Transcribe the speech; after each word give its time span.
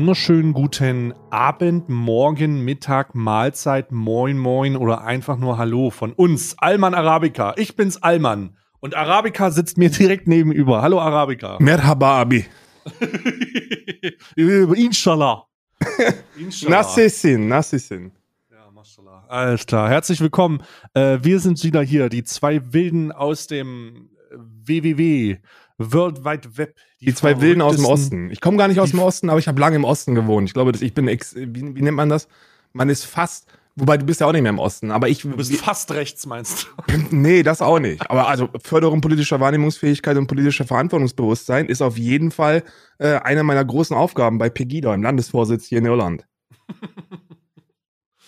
wunderschönen 0.00 0.54
guten 0.54 1.12
Abend, 1.28 1.90
Morgen, 1.90 2.64
Mittag, 2.64 3.14
Mahlzeit, 3.14 3.92
Moin 3.92 4.38
Moin 4.38 4.74
oder 4.74 5.04
einfach 5.04 5.36
nur 5.36 5.58
Hallo 5.58 5.90
von 5.90 6.14
uns, 6.14 6.54
Alman 6.56 6.94
Arabica. 6.94 7.52
Ich 7.58 7.76
bin's 7.76 8.02
Alman 8.02 8.56
und 8.80 8.96
Arabica 8.96 9.50
sitzt 9.50 9.76
mir 9.76 9.90
direkt 9.98 10.26
nebenüber. 10.26 10.80
Hallo 10.80 10.98
Arabica. 11.02 11.58
Merhaba 11.60 12.22
Abi. 12.22 12.46
Inshallah. 14.36 15.44
Inshallah. 16.38 16.76
Nassisin, 16.76 17.48
Nassisin. 17.48 18.12
Ja, 18.50 18.70
Mashallah. 18.70 19.26
Alles 19.28 19.66
klar. 19.66 19.90
Herzlich 19.90 20.22
willkommen. 20.22 20.62
Äh, 20.94 21.18
wir 21.20 21.40
sind 21.40 21.62
wieder 21.62 21.82
hier, 21.82 22.08
die 22.08 22.24
zwei 22.24 22.72
Wilden 22.72 23.12
aus 23.12 23.48
dem 23.48 24.08
WWW. 24.30 25.36
World 25.80 26.24
Wide 26.24 26.56
Web. 26.58 26.76
Die, 27.00 27.06
die 27.06 27.14
zwei 27.14 27.40
Wilden 27.40 27.62
aus 27.62 27.76
dem 27.76 27.86
Osten. 27.86 28.30
Ich 28.30 28.40
komme 28.40 28.58
gar 28.58 28.68
nicht 28.68 28.80
aus 28.80 28.90
dem 28.90 29.00
Osten, 29.00 29.30
aber 29.30 29.38
ich 29.38 29.48
habe 29.48 29.58
lange 29.60 29.76
im 29.76 29.84
Osten 29.84 30.14
gewohnt. 30.14 30.46
Ich 30.48 30.52
glaube, 30.52 30.72
dass 30.72 30.82
ich 30.82 30.92
bin, 30.92 31.08
ex, 31.08 31.34
wie, 31.34 31.74
wie, 31.74 31.82
nennt 31.82 31.96
man 31.96 32.10
das? 32.10 32.28
Man 32.74 32.90
ist 32.90 33.04
fast, 33.04 33.46
wobei 33.76 33.96
du 33.96 34.04
bist 34.04 34.20
ja 34.20 34.26
auch 34.26 34.32
nicht 34.32 34.42
mehr 34.42 34.50
im 34.50 34.58
Osten, 34.58 34.90
aber 34.90 35.08
ich. 35.08 35.22
Du 35.22 35.30
bist 35.30 35.56
fast 35.56 35.90
rechts, 35.92 36.26
meinst 36.26 36.68
du? 36.86 36.94
nee, 37.16 37.42
das 37.42 37.62
auch 37.62 37.78
nicht. 37.78 38.08
Aber 38.10 38.28
also 38.28 38.50
Förderung 38.62 39.00
politischer 39.00 39.40
Wahrnehmungsfähigkeit 39.40 40.18
und 40.18 40.26
politischer 40.26 40.66
Verantwortungsbewusstsein 40.66 41.66
ist 41.66 41.80
auf 41.80 41.96
jeden 41.96 42.30
Fall 42.30 42.62
äh, 42.98 43.16
eine 43.16 43.42
meiner 43.42 43.64
großen 43.64 43.96
Aufgaben 43.96 44.36
bei 44.36 44.50
Pegida, 44.50 44.94
im 44.94 45.02
Landesvorsitz 45.02 45.66
hier 45.66 45.78
in 45.78 45.86
Irland. 45.86 46.26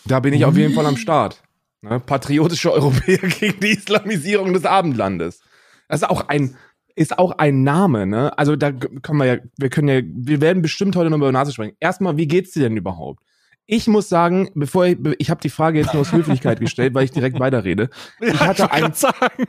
da 0.07 0.21
bin 0.21 0.33
ich 0.33 0.47
auf 0.47 0.57
jeden 0.57 0.75
Fall 0.75 0.87
am 0.87 0.97
Start. 0.97 1.43
Ne? 1.83 2.01
Patriotische 2.01 2.73
Europäer 2.73 3.19
gegen 3.41 3.61
die 3.61 3.73
Islamisierung 3.73 4.55
des 4.55 4.65
Abendlandes. 4.65 5.41
Das 5.89 6.01
ist 6.01 6.09
auch 6.09 6.29
ein 6.29 6.57
ist 6.95 7.19
auch 7.19 7.33
ein 7.33 7.63
Name, 7.63 8.07
ne? 8.07 8.37
Also 8.39 8.57
da 8.57 8.73
können 8.73 9.19
wir 9.19 9.27
ja, 9.27 9.37
wir 9.57 9.71
können 9.71 9.89
ja, 9.89 10.01
wir 10.05 10.41
werden 10.41 10.63
bestimmt 10.63 10.97
heute 10.97 11.11
noch 11.11 11.17
über 11.17 11.33
Nase 11.33 11.53
sprechen. 11.53 11.77
Erstmal, 11.81 12.17
wie 12.17 12.29
geht's 12.29 12.53
dir 12.53 12.63
denn 12.65 12.77
überhaupt? 12.77 13.23
Ich 13.67 13.87
muss 13.87 14.09
sagen, 14.09 14.51
bevor 14.55 14.87
ich, 14.87 14.99
ich 15.19 15.31
habe 15.31 15.41
die 15.41 15.49
Frage 15.49 15.79
jetzt 15.79 15.95
nur 15.95 16.03
aus 16.03 16.13
Höflichkeit 16.13 16.61
gestellt, 16.61 16.95
weil 16.95 17.05
ich 17.05 17.13
direkt 17.13 17.39
weiterrede. 17.39 17.91
Ich 18.21 18.41
hatte 18.41 18.71
ein, 18.73 18.93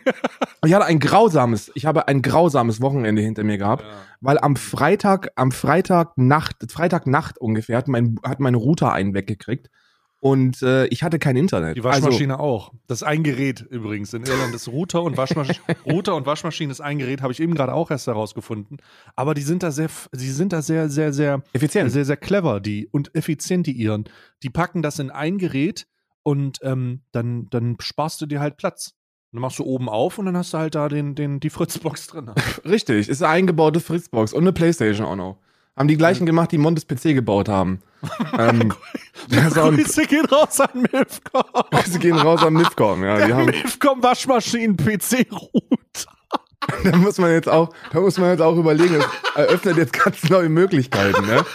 ich 0.66 0.74
hatte 0.74 0.86
ein 0.86 1.00
grausames, 1.00 1.72
ich 1.74 1.86
habe 1.86 2.08
ein 2.08 2.22
grausames 2.22 2.80
Wochenende 2.80 3.22
hinter 3.22 3.44
mir 3.44 3.58
gehabt, 3.58 3.84
ja. 3.84 3.90
weil 4.22 4.38
am 4.38 4.56
Freitag, 4.56 5.32
am 5.36 5.52
Freitag 5.52 6.18
Nacht, 6.18 6.72
Freitag 6.72 7.08
Nacht 7.08 7.38
ungefähr 7.38 7.78
hat 7.78 7.88
mein, 7.88 8.18
hat 8.24 8.40
mein 8.40 8.56
Router 8.56 8.94
einen 8.94 9.14
weggekriegt 9.14 9.70
und 10.24 10.62
äh, 10.62 10.86
ich 10.86 11.04
hatte 11.04 11.20
kein 11.20 11.36
Internet. 11.36 11.76
Die 11.76 11.84
Waschmaschine 11.84 12.36
also, 12.36 12.46
auch. 12.46 12.72
Das 12.88 13.00
ist 13.00 13.04
ein 13.04 13.24
Gerät 13.24 13.60
übrigens. 13.60 14.14
In 14.14 14.24
Irland 14.24 14.56
ist 14.56 14.70
Router 14.70 15.04
und 15.04 15.18
Waschmaschine. 15.18 15.60
Router 15.86 16.16
und 16.16 16.26
Waschmaschine 16.26 16.72
ist 16.72 16.80
ein 16.80 16.98
Gerät, 16.98 17.22
habe 17.22 17.34
ich 17.34 17.42
eben 17.42 17.54
gerade 17.54 17.74
auch 17.74 17.92
erst 17.92 18.08
herausgefunden. 18.08 18.78
Aber 19.18 19.34
die 19.34 19.42
sind 19.42 19.64
da 19.64 19.72
sehr, 19.72 19.90
sie 20.14 20.32
sind 20.32 20.54
da 20.54 20.62
sehr, 20.62 20.88
sehr, 20.88 21.12
sehr 21.12 21.44
effizient, 21.52 21.92
sehr, 21.92 22.06
sehr 22.06 22.16
clever, 22.16 22.62
die 22.62 22.88
und 22.88 23.14
effizient, 23.16 23.68
die 23.68 23.74
Iren. 23.74 24.06
Die 24.44 24.50
packen 24.50 24.82
das 24.82 24.98
in 24.98 25.12
ein 25.12 25.40
Gerät 25.40 25.88
und 26.24 26.60
ähm, 26.62 27.02
dann, 27.12 27.50
dann 27.50 27.76
sparst 27.82 28.22
du 28.22 28.26
dir 28.26 28.40
halt 28.40 28.56
Platz. 28.56 28.94
dann 29.34 29.42
machst 29.42 29.60
du 29.60 29.66
oben 29.66 29.90
auf 29.90 30.20
und 30.20 30.26
dann 30.28 30.38
hast 30.38 30.54
du 30.54 30.58
halt 30.58 30.76
da 30.76 30.88
den, 30.88 31.16
den, 31.16 31.42
die 31.42 31.50
Fritzbox 31.50 32.08
drin. 32.08 32.32
Richtig, 32.64 33.10
ist 33.10 33.22
eine 33.22 33.34
eingebaute 33.34 33.82
Fritzbox 33.82 34.32
und 34.32 34.44
eine 34.44 34.54
Playstation 34.54 35.06
auch 35.06 35.18
noch. 35.18 35.43
Haben 35.76 35.88
die 35.88 35.98
gleichen 35.98 36.26
gemacht, 36.26 36.52
die 36.52 36.58
Montes 36.58 36.86
PC 36.86 37.16
gebaut 37.16 37.50
haben. 37.50 37.82
ähm, 38.38 38.74
Grüße 39.30 40.06
gehen 40.06 40.26
raus 40.26 40.60
an 40.60 40.82
Mifcom. 40.82 41.44
Grüße 41.72 42.00
gehen 42.00 42.18
raus 42.18 42.44
an 42.44 42.54
Mifcom, 42.54 43.04
ja. 43.04 43.26
Die 43.26 43.34
haben 43.34 43.46
Mifcom 43.46 44.04
Waschmaschinen 44.04 44.78
PC 44.78 45.28
Root. 45.32 46.08
da 46.84 46.96
muss 46.98 47.18
man 47.18 47.32
jetzt 47.32 47.50
auch, 47.50 47.74
da 47.92 48.00
muss 48.00 48.18
man 48.18 48.32
jetzt 48.32 48.42
auch 48.42 48.56
überlegen, 48.56 48.96
es 48.96 49.06
eröffnet 49.36 49.78
jetzt 49.78 49.94
ganz 49.94 50.30
neue 50.30 50.50
Möglichkeiten, 50.50 51.26
ne? 51.26 51.46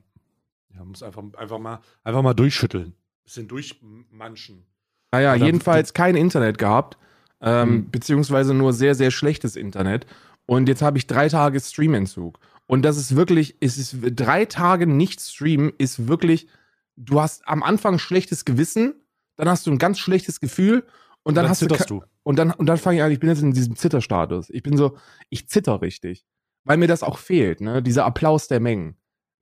Ja, 0.75 0.85
muss 0.85 1.03
einfach, 1.03 1.23
einfach, 1.37 1.59
mal, 1.59 1.81
einfach 2.03 2.23
mal 2.23 2.35
durchschütteln. 2.35 2.95
Bisschen 3.25 3.49
durchmanschen. 3.49 4.67
Naja, 5.13 5.35
jedenfalls 5.37 5.95
kein 5.95 6.17
Internet 6.17 6.59
gehabt 6.59 6.99
ähm, 7.45 7.71
mhm. 7.71 7.91
beziehungsweise 7.91 8.55
nur 8.55 8.73
sehr, 8.73 8.95
sehr 8.95 9.11
schlechtes 9.11 9.55
Internet. 9.55 10.07
Und 10.47 10.69
jetzt 10.69 10.83
habe 10.83 10.99
ich 10.99 11.07
drei 11.07 11.29
Tage 11.29 11.61
Streamentzug. 11.61 12.39
Und 12.67 12.83
das 12.83 12.97
ist 12.97 13.15
wirklich, 13.15 13.57
es 13.61 13.77
ist 13.77 13.97
drei 14.01 14.47
Tage 14.47 14.87
nicht 14.87 15.21
streamen, 15.21 15.73
ist 15.79 16.09
wirklich, 16.09 16.49
du 16.97 17.21
hast 17.21 17.47
am 17.47 17.63
Anfang 17.63 17.99
schlechtes 17.99 18.45
Gewissen, 18.45 18.95
dann 19.37 19.49
hast 19.49 19.67
du 19.67 19.71
ein 19.71 19.79
ganz 19.79 19.99
schlechtes 19.99 20.41
Gefühl 20.41 20.77
und 20.77 20.83
dann, 20.83 20.89
und 21.25 21.35
dann 21.35 21.49
hast 21.51 21.59
zitterst 21.59 21.91
du. 21.91 22.03
Und 22.23 22.39
dann, 22.39 22.53
und 22.53 22.67
dann 22.67 22.79
fange 22.79 22.99
ich 22.99 23.03
an, 23.03 23.13
ich 23.13 23.21
bin 23.21 23.29
jetzt 23.29 23.43
in 23.43 23.53
diesem 23.53 23.77
Zitterstatus. 23.77 24.49
Ich 24.49 24.63
bin 24.63 24.77
so, 24.77 24.97
ich 25.29 25.49
zitter 25.49 25.83
richtig. 25.83 26.25
Weil 26.65 26.79
mir 26.79 26.89
das 26.89 27.03
auch 27.03 27.19
fehlt, 27.19 27.61
ne? 27.61 27.83
Dieser 27.83 28.07
Applaus 28.07 28.49
der 28.49 28.61
Mengen. 28.61 28.97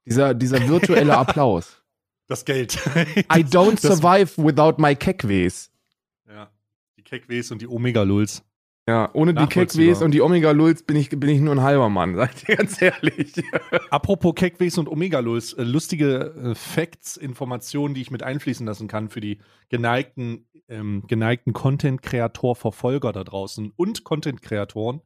Dieser, 0.04 0.34
dieser 0.34 0.68
virtuelle 0.68 1.16
Applaus. 1.18 1.82
Das 2.26 2.44
Geld. 2.44 2.74
I 3.32 3.44
don't 3.44 3.78
survive 3.78 4.32
without 4.36 4.80
my 4.80 4.96
Keckways. 4.96 5.71
Keckways 7.12 7.50
und 7.50 7.60
die 7.60 7.68
Omega-Lulz. 7.68 8.42
Ja, 8.88 9.10
ohne 9.12 9.34
die 9.34 9.46
Keckways 9.46 10.00
und 10.00 10.12
die 10.12 10.22
Omega-Lulz 10.22 10.82
bin 10.82 10.96
ich, 10.96 11.10
bin 11.10 11.28
ich 11.28 11.40
nur 11.40 11.54
ein 11.54 11.60
halber 11.60 11.90
Mann, 11.90 12.16
sag 12.16 12.34
ich 12.34 12.44
dir 12.44 12.56
ganz 12.56 12.80
ehrlich. 12.80 13.34
Apropos 13.90 14.34
Keckways 14.34 14.78
und 14.78 14.88
Omega-Lulz, 14.88 15.52
äh, 15.52 15.62
lustige 15.62 16.34
äh, 16.34 16.54
Facts, 16.54 17.18
Informationen, 17.18 17.92
die 17.92 18.00
ich 18.00 18.10
mit 18.10 18.22
einfließen 18.22 18.64
lassen 18.64 18.88
kann 18.88 19.10
für 19.10 19.20
die 19.20 19.40
geneigten, 19.68 20.48
ähm, 20.68 21.04
geneigten 21.06 21.52
Content-Kreator-Verfolger 21.52 23.12
da 23.12 23.24
draußen 23.24 23.72
und 23.76 24.04
Content-Kreatoren. 24.04 25.02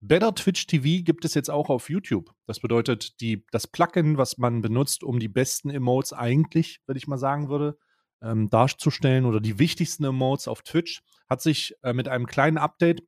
Better 0.00 0.32
Twitch 0.36 0.68
TV 0.68 1.04
gibt 1.04 1.24
es 1.24 1.34
jetzt 1.34 1.50
auch 1.50 1.68
auf 1.68 1.90
YouTube. 1.90 2.30
Das 2.46 2.60
bedeutet, 2.60 3.20
die, 3.20 3.44
das 3.50 3.66
Plugin, 3.66 4.18
was 4.18 4.38
man 4.38 4.62
benutzt, 4.62 5.02
um 5.02 5.18
die 5.18 5.28
besten 5.28 5.68
Emotes 5.68 6.12
eigentlich, 6.12 6.80
würde 6.86 6.98
ich 6.98 7.08
mal 7.08 7.18
sagen 7.18 7.48
würde, 7.48 7.76
ähm, 8.22 8.48
darzustellen 8.50 9.24
oder 9.24 9.40
die 9.40 9.58
wichtigsten 9.58 10.04
Emotes 10.04 10.46
auf 10.46 10.62
Twitch, 10.62 11.02
hat 11.30 11.40
sich 11.40 11.74
äh, 11.82 11.92
mit 11.92 12.08
einem 12.08 12.26
kleinen 12.26 12.58
Update 12.58 13.02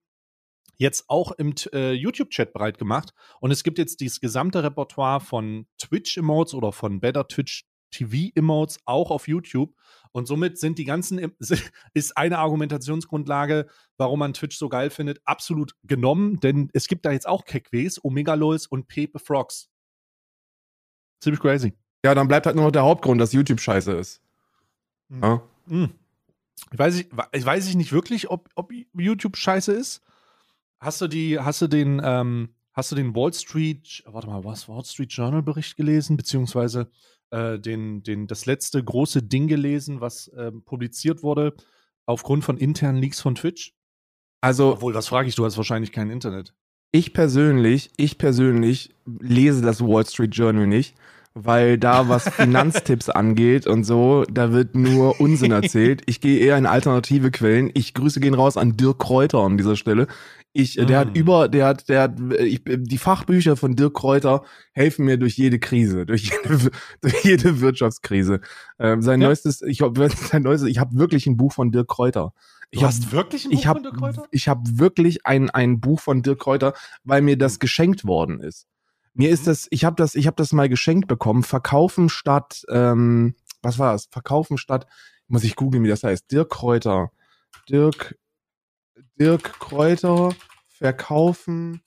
jetzt 0.77 1.05
auch 1.09 1.33
im 1.33 1.55
äh, 1.73 1.93
YouTube-Chat 1.93 2.53
bereit 2.53 2.79
gemacht. 2.79 3.13
Und 3.41 3.51
es 3.51 3.63
gibt 3.63 3.79
jetzt 3.79 4.01
dieses 4.01 4.21
gesamte 4.21 4.63
Repertoire 4.63 5.21
von 5.21 5.67
Twitch-Emotes 5.79 6.55
oder 6.55 6.73
von 6.73 7.01
Better 7.01 7.29
Twitch 7.29 7.67
TV-Emotes 7.91 8.81
auch 8.87 9.11
auf 9.11 9.29
YouTube. 9.29 9.75
Und 10.13 10.27
somit 10.27 10.59
sind 10.59 10.79
die 10.79 10.85
ganzen, 10.85 11.35
ist 11.95 12.17
eine 12.17 12.39
Argumentationsgrundlage, 12.39 13.67
warum 13.97 14.19
man 14.19 14.35
Twitch 14.35 14.57
so 14.57 14.69
geil 14.69 14.91
findet, 14.91 15.21
absolut 15.25 15.75
genommen. 15.85 16.41
Denn 16.41 16.71
es 16.73 16.89
gibt 16.89 17.05
da 17.05 17.13
jetzt 17.13 17.29
auch 17.29 17.45
Kekwes, 17.45 18.03
Omegalols 18.03 18.67
und 18.67 18.89
Pepe 18.89 19.19
Frogs. 19.19 19.69
Ziemlich 21.21 21.41
crazy. 21.41 21.75
Ja, 22.05 22.15
dann 22.15 22.29
bleibt 22.29 22.47
halt 22.47 22.57
nur 22.57 22.65
noch 22.65 22.73
der 22.73 22.83
Hauptgrund, 22.83 23.21
dass 23.21 23.33
YouTube 23.33 23.61
scheiße 23.61 23.93
ist. 23.93 24.21
Mhm. 25.09 25.23
Ja. 25.23 25.43
Mhm. 25.67 25.91
Ich 26.71 26.79
weiß, 26.79 26.97
ich, 27.33 27.47
weiß 27.47 27.69
ich 27.69 27.75
nicht 27.75 27.93
wirklich, 27.93 28.31
ob, 28.31 28.49
ob 28.55 28.73
YouTube 28.95 29.37
scheiße 29.37 29.73
ist. 29.73 30.03
Hast 30.79 31.01
du 31.01 31.09
die, 31.09 31.39
hast 31.39 31.63
du 31.63 31.67
den, 31.67 32.01
ähm, 32.05 32.51
hast 32.73 32.93
du 32.93 32.97
den 32.97 33.15
Wall 33.15 33.33
Street, 33.33 34.03
warte 34.07 34.27
mal, 34.27 34.45
was 34.45 34.69
Wall 34.69 34.85
Street 34.85 35.13
Journal 35.13 35.43
Bericht 35.43 35.77
gelesen, 35.77 36.17
beziehungsweise 36.17 36.91
äh, 37.31 37.59
den, 37.59 38.03
den, 38.03 38.27
das 38.27 38.47
letzte 38.47 38.83
große 38.83 39.23
Ding 39.23 39.49
gelesen, 39.49 40.01
was 40.01 40.31
ähm, 40.37 40.63
publiziert 40.65 41.23
wurde 41.23 41.55
aufgrund 42.07 42.45
von 42.45 42.59
internen 42.59 42.99
Leaks 42.99 43.21
von 43.21 43.35
Twitch? 43.35 43.75
Also, 44.41 44.73
obwohl, 44.73 44.95
was 44.95 45.09
frage 45.09 45.29
ich, 45.29 45.35
du 45.35 45.45
hast 45.45 45.57
wahrscheinlich 45.57 45.93
kein 45.93 46.11
Internet. 46.11 46.53
Ich 46.91 47.15
persönlich, 47.15 47.91
ich 47.97 48.19
persönlich 48.19 48.95
lese 49.07 49.63
das 49.63 49.81
Wall 49.81 50.05
Street 50.05 50.35
Journal 50.35 50.67
nicht, 50.67 50.95
weil 51.35 51.79
da 51.79 52.09
was 52.09 52.29
Finanztipps 52.29 53.09
angeht 53.11 53.67
und 53.67 53.85
so, 53.85 54.25
da 54.31 54.53
wird 54.53 54.75
nur 54.75 55.21
Unsinn 55.21 55.51
erzählt. 55.53 56.03
Ich 56.07 56.21
gehe 56.21 56.39
eher 56.41 56.59
in 56.59 56.67
alternative 56.67 57.31
Quellen. 57.31 57.71
Ich 57.75 57.95
grüße 57.95 58.21
gehen 58.21 58.35
raus 58.35 58.57
an 58.57 58.77
Dirk 58.77 58.99
Kräuter 58.99 59.39
an 59.41 59.57
dieser 59.57 59.77
Stelle. 59.77 60.07
Ich, 60.55 60.75
der 60.77 60.99
hat 60.99 61.15
Mm. 61.15 61.19
über, 61.19 61.49
der 61.49 61.67
hat, 61.67 61.89
der 61.89 62.03
hat, 62.03 62.21
ich, 62.39 62.63
die 62.67 62.99
Fachbücher 62.99 63.57
von 63.57 63.75
Dirk 63.75 63.95
Kräuter 63.95 64.43
helfen 64.73 65.07
mir 65.07 65.17
durch 65.17 65.37
jede 65.39 65.59
Krise, 65.59 66.05
durch 66.07 66.25
jede, 66.31 66.71
durch 67.01 67.25
jede 67.25 67.61
Wirtschaftskrise. 67.61 68.41
Ähm, 68.79 69.01
sein 69.01 69.21
Ja. 69.21 69.29
neuestes, 69.29 69.63
ich 69.63 69.81
hab, 69.81 69.97
sein 70.31 70.43
neuestes, 70.43 70.69
ich 70.69 70.79
habe 70.79 70.99
wirklich 70.99 71.27
ein 71.27 71.39
Buch 71.39 71.53
von 71.55 71.73
Dirk 71.73 71.89
Kräuter. 71.89 72.35
Ich 72.71 72.81
Du 72.81 72.87
hab, 72.87 72.89
hast 72.89 73.13
wirklich 73.13 73.47
ein 73.47 73.53
Buch 73.53 73.65
habe 73.67 73.79
von 73.79 73.83
Dirk 73.85 73.97
Kräuter? 73.97 74.29
ich 74.31 74.49
habe 74.49 74.63
wirklich 74.79 75.25
ein 75.27 75.49
ein 75.51 75.81
Buch 75.81 76.01
von 76.01 76.23
Dirk 76.23 76.41
Kräuter, 76.41 76.75
weil 77.05 77.23
mir 77.23 77.39
das 77.39 77.59
geschenkt 77.59 78.05
worden 78.07 78.41
ist. 78.41 78.67
Mir 79.15 79.31
ist 79.31 79.43
Mhm. 79.43 79.47
das, 79.47 79.69
ich 79.71 79.85
habe 79.85 79.97
das, 79.97 80.15
ich 80.15 80.27
habe 80.27 80.37
das 80.37 80.53
mal 80.53 80.69
geschenkt 80.69 81.09
bekommen. 81.09 81.43
Verkaufen 81.43 82.09
statt, 82.09 82.65
ähm, 82.71 83.35
was 83.63 83.79
war 83.79 83.93
das? 83.93 84.07
Verkaufen 84.11 84.59
statt, 84.59 84.87
muss 85.29 85.45
ich 85.45 85.57
googeln, 85.57 85.85
wie 85.85 85.89
das 85.89 86.03
heißt. 86.05 86.31
Dirk 86.31 86.51
Kräuter, 86.51 87.11
Dirk, 87.69 88.17
Dirk 89.19 89.59
Kräuter, 89.59 90.31
verkaufen 90.69 91.81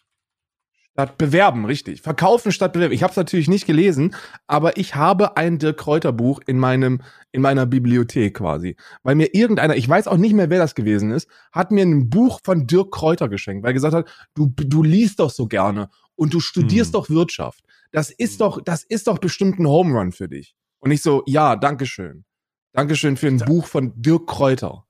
statt 0.93 1.17
bewerben, 1.17 1.65
richtig. 1.65 2.01
Verkaufen 2.01 2.51
statt 2.53 2.71
bewerben. 2.73 2.93
Ich 2.93 3.03
habe 3.03 3.11
es 3.11 3.17
natürlich 3.17 3.49
nicht 3.49 3.65
gelesen, 3.65 4.15
aber 4.47 4.77
ich 4.77 4.95
habe 4.95 5.35
ein 5.35 5.57
Dirk 5.59 5.77
Kräuter 5.77 6.13
Buch 6.13 6.39
in 6.47 6.57
meinem 6.57 7.01
in 7.33 7.41
meiner 7.41 7.65
Bibliothek 7.65 8.37
quasi, 8.37 8.77
weil 9.03 9.15
mir 9.15 9.33
irgendeiner, 9.33 9.75
ich 9.75 9.89
weiß 9.89 10.07
auch 10.07 10.15
nicht 10.17 10.33
mehr, 10.33 10.49
wer 10.49 10.59
das 10.59 10.73
gewesen 10.73 11.11
ist, 11.11 11.27
hat 11.51 11.71
mir 11.71 11.83
ein 11.85 12.09
Buch 12.09 12.39
von 12.45 12.65
Dirk 12.65 12.91
Kräuter 12.91 13.27
geschenkt, 13.27 13.63
weil 13.63 13.71
er 13.71 13.73
gesagt 13.73 13.93
hat, 13.93 14.07
du 14.35 14.47
du 14.55 14.83
liest 14.83 15.19
doch 15.19 15.29
so 15.29 15.47
gerne 15.47 15.89
und 16.15 16.33
du 16.33 16.39
studierst 16.39 16.89
Hm. 16.89 16.93
doch 16.93 17.09
Wirtschaft. 17.09 17.63
Das 17.91 18.09
ist 18.11 18.33
Hm. 18.33 18.39
doch 18.39 18.61
das 18.63 18.83
ist 18.83 19.07
doch 19.07 19.17
bestimmt 19.19 19.59
ein 19.59 19.67
Home 19.67 19.97
Run 19.97 20.11
für 20.11 20.27
dich. 20.27 20.55
Und 20.79 20.91
ich 20.91 21.01
so, 21.01 21.23
ja, 21.25 21.55
danke 21.55 21.85
schön. 21.85 22.25
Dankeschön 22.73 23.15
für 23.17 23.27
ein 23.27 23.37
Da- 23.37 23.45
Buch 23.45 23.65
von 23.67 23.93
Dirk 24.01 24.27
Kräuter. 24.27 24.85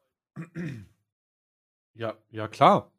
Ja, 1.93 2.13
ja, 2.31 2.47
klar. 2.47 2.91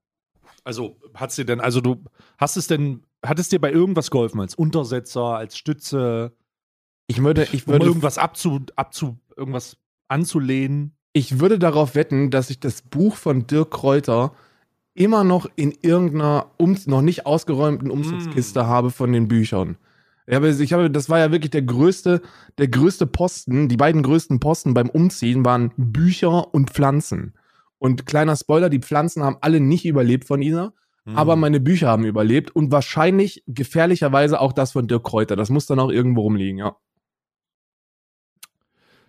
Also, 0.64 0.96
hat's 1.14 1.36
dir 1.36 1.44
denn, 1.44 1.60
also 1.60 1.80
du, 1.80 2.02
hast 2.38 2.56
es 2.56 2.66
denn, 2.66 3.04
hat 3.24 3.38
es 3.38 3.48
dir 3.48 3.60
bei 3.60 3.70
irgendwas 3.70 4.10
geholfen, 4.10 4.40
als 4.40 4.54
Untersetzer, 4.54 5.22
als 5.36 5.56
Stütze, 5.58 6.34
Ich 7.08 7.22
würde, 7.22 7.46
ich 7.52 7.66
um 7.66 7.72
würde, 7.74 7.86
irgendwas 7.86 8.18
abzu, 8.18 8.60
abzu, 8.74 9.18
irgendwas 9.36 9.76
anzulehnen? 10.08 10.96
ich 11.12 11.38
würde 11.40 11.58
darauf 11.58 11.94
wetten, 11.94 12.30
dass 12.30 12.50
ich 12.50 12.60
das 12.60 12.82
Buch 12.82 13.16
von 13.16 13.46
Dirk 13.46 13.70
Kräuter 13.70 14.34
immer 14.96 15.24
noch 15.24 15.46
in 15.56 15.72
irgendeiner 15.82 16.46
um, 16.56 16.76
noch 16.86 17.02
nicht 17.02 17.26
ausgeräumten 17.26 17.90
Umzugskiste 17.90 18.62
Mm. 18.62 18.66
habe 18.66 18.90
von 18.90 19.12
den 19.12 19.28
Büchern. 19.28 19.76
Ich 20.26 20.34
habe, 20.34 20.48
ich 20.48 20.72
habe, 20.72 20.90
das 20.90 21.08
war 21.08 21.18
ja 21.20 21.30
wirklich 21.30 21.52
der 21.52 21.62
größte, 21.62 22.20
der 22.58 22.68
größte 22.68 23.06
Posten. 23.06 23.68
Die 23.68 23.76
beiden 23.76 24.02
größten 24.02 24.40
Posten 24.40 24.74
beim 24.74 24.90
Umziehen 24.90 25.44
waren 25.44 25.72
Bücher 25.76 26.52
und 26.52 26.70
Pflanzen. 26.70 27.34
Und 27.78 28.06
kleiner 28.06 28.34
Spoiler, 28.34 28.68
die 28.68 28.80
Pflanzen 28.80 29.22
haben 29.22 29.36
alle 29.40 29.60
nicht 29.60 29.84
überlebt 29.86 30.24
von 30.26 30.42
Isa, 30.42 30.72
Hm. 31.04 31.16
aber 31.16 31.36
meine 31.36 31.60
Bücher 31.60 31.86
haben 31.88 32.04
überlebt 32.04 32.50
und 32.56 32.72
wahrscheinlich 32.72 33.44
gefährlicherweise 33.46 34.40
auch 34.40 34.52
das 34.52 34.72
von 34.72 34.88
Dirk 34.88 35.04
Kräuter. 35.04 35.36
Das 35.36 35.50
muss 35.50 35.66
dann 35.66 35.78
auch 35.78 35.90
irgendwo 35.90 36.22
rumliegen, 36.22 36.58
ja. 36.58 36.74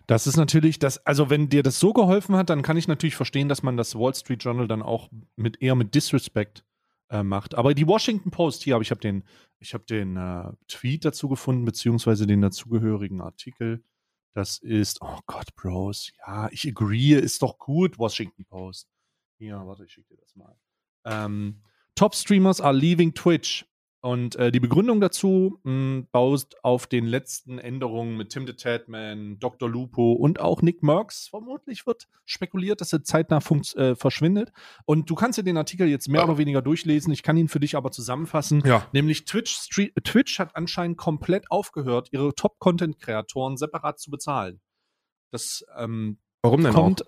Das 0.08 0.26
ist 0.26 0.36
natürlich 0.36 0.78
das, 0.78 1.04
also 1.04 1.28
wenn 1.28 1.50
dir 1.50 1.62
das 1.62 1.78
so 1.78 1.92
geholfen 1.92 2.34
hat, 2.34 2.48
dann 2.48 2.62
kann 2.62 2.78
ich 2.78 2.88
natürlich 2.88 3.14
verstehen, 3.14 3.50
dass 3.50 3.62
man 3.62 3.76
das 3.76 3.94
Wall 3.94 4.14
Street 4.14 4.42
Journal 4.42 4.66
dann 4.66 4.80
auch 4.80 5.10
mit 5.36 5.60
eher 5.60 5.74
mit 5.74 5.94
Disrespect 5.94 6.64
äh, 7.10 7.22
macht. 7.22 7.54
Aber 7.54 7.74
die 7.74 7.86
Washington 7.86 8.30
Post 8.30 8.62
hier, 8.62 8.76
aber 8.76 8.82
ich 8.82 8.90
habe 8.90 9.02
den, 9.02 9.22
ich 9.58 9.74
habe 9.74 9.84
den 9.84 10.16
äh, 10.16 10.50
Tweet 10.66 11.04
dazu 11.04 11.28
gefunden, 11.28 11.66
beziehungsweise 11.66 12.26
den 12.26 12.40
dazugehörigen 12.40 13.20
Artikel. 13.20 13.84
Das 14.32 14.56
ist, 14.56 15.02
oh 15.02 15.18
Gott, 15.26 15.54
Bros, 15.56 16.10
ja, 16.26 16.48
ich 16.52 16.66
agree, 16.66 17.12
ist 17.12 17.42
doch 17.42 17.58
gut, 17.58 17.98
Washington 17.98 18.46
Post. 18.46 18.88
Hier, 19.36 19.60
warte, 19.66 19.84
ich 19.84 19.92
schicke 19.92 20.14
dir 20.14 20.20
das 20.22 20.34
mal. 20.34 20.56
Ähm, 21.04 21.60
Top 21.94 22.14
Streamers 22.14 22.62
are 22.62 22.74
leaving 22.74 23.12
Twitch. 23.12 23.66
Und 24.00 24.36
äh, 24.36 24.52
die 24.52 24.60
Begründung 24.60 25.00
dazu 25.00 25.58
mh, 25.64 26.04
baut 26.12 26.54
auf 26.62 26.86
den 26.86 27.04
letzten 27.04 27.58
Änderungen 27.58 28.16
mit 28.16 28.30
Tim 28.30 28.46
the 28.46 28.52
Tatman, 28.52 29.40
Dr. 29.40 29.68
Lupo 29.68 30.12
und 30.12 30.38
auch 30.38 30.62
Nick 30.62 30.84
Merckx. 30.84 31.28
Vermutlich 31.28 31.84
wird 31.84 32.06
spekuliert, 32.24 32.80
dass 32.80 32.92
er 32.92 33.02
zeitnah 33.02 33.40
äh, 33.74 33.96
verschwindet. 33.96 34.52
Und 34.84 35.10
du 35.10 35.16
kannst 35.16 35.38
dir 35.38 35.42
den 35.42 35.56
Artikel 35.56 35.88
jetzt 35.88 36.08
mehr 36.08 36.22
oder 36.22 36.38
weniger 36.38 36.62
durchlesen. 36.62 37.12
Ich 37.12 37.24
kann 37.24 37.36
ihn 37.36 37.48
für 37.48 37.58
dich 37.58 37.76
aber 37.76 37.90
zusammenfassen. 37.90 38.62
Ja. 38.64 38.86
Nämlich 38.92 39.24
Twitch, 39.24 39.68
Twitch 40.04 40.38
hat 40.38 40.54
anscheinend 40.54 40.96
komplett 40.96 41.50
aufgehört, 41.50 42.08
ihre 42.12 42.34
Top-Content-Kreatoren 42.34 43.56
separat 43.56 43.98
zu 43.98 44.12
bezahlen. 44.12 44.60
Das 45.32 45.64
ähm, 45.76 46.18
Warum 46.42 46.62
denn 46.62 46.72
kommt, 46.72 47.04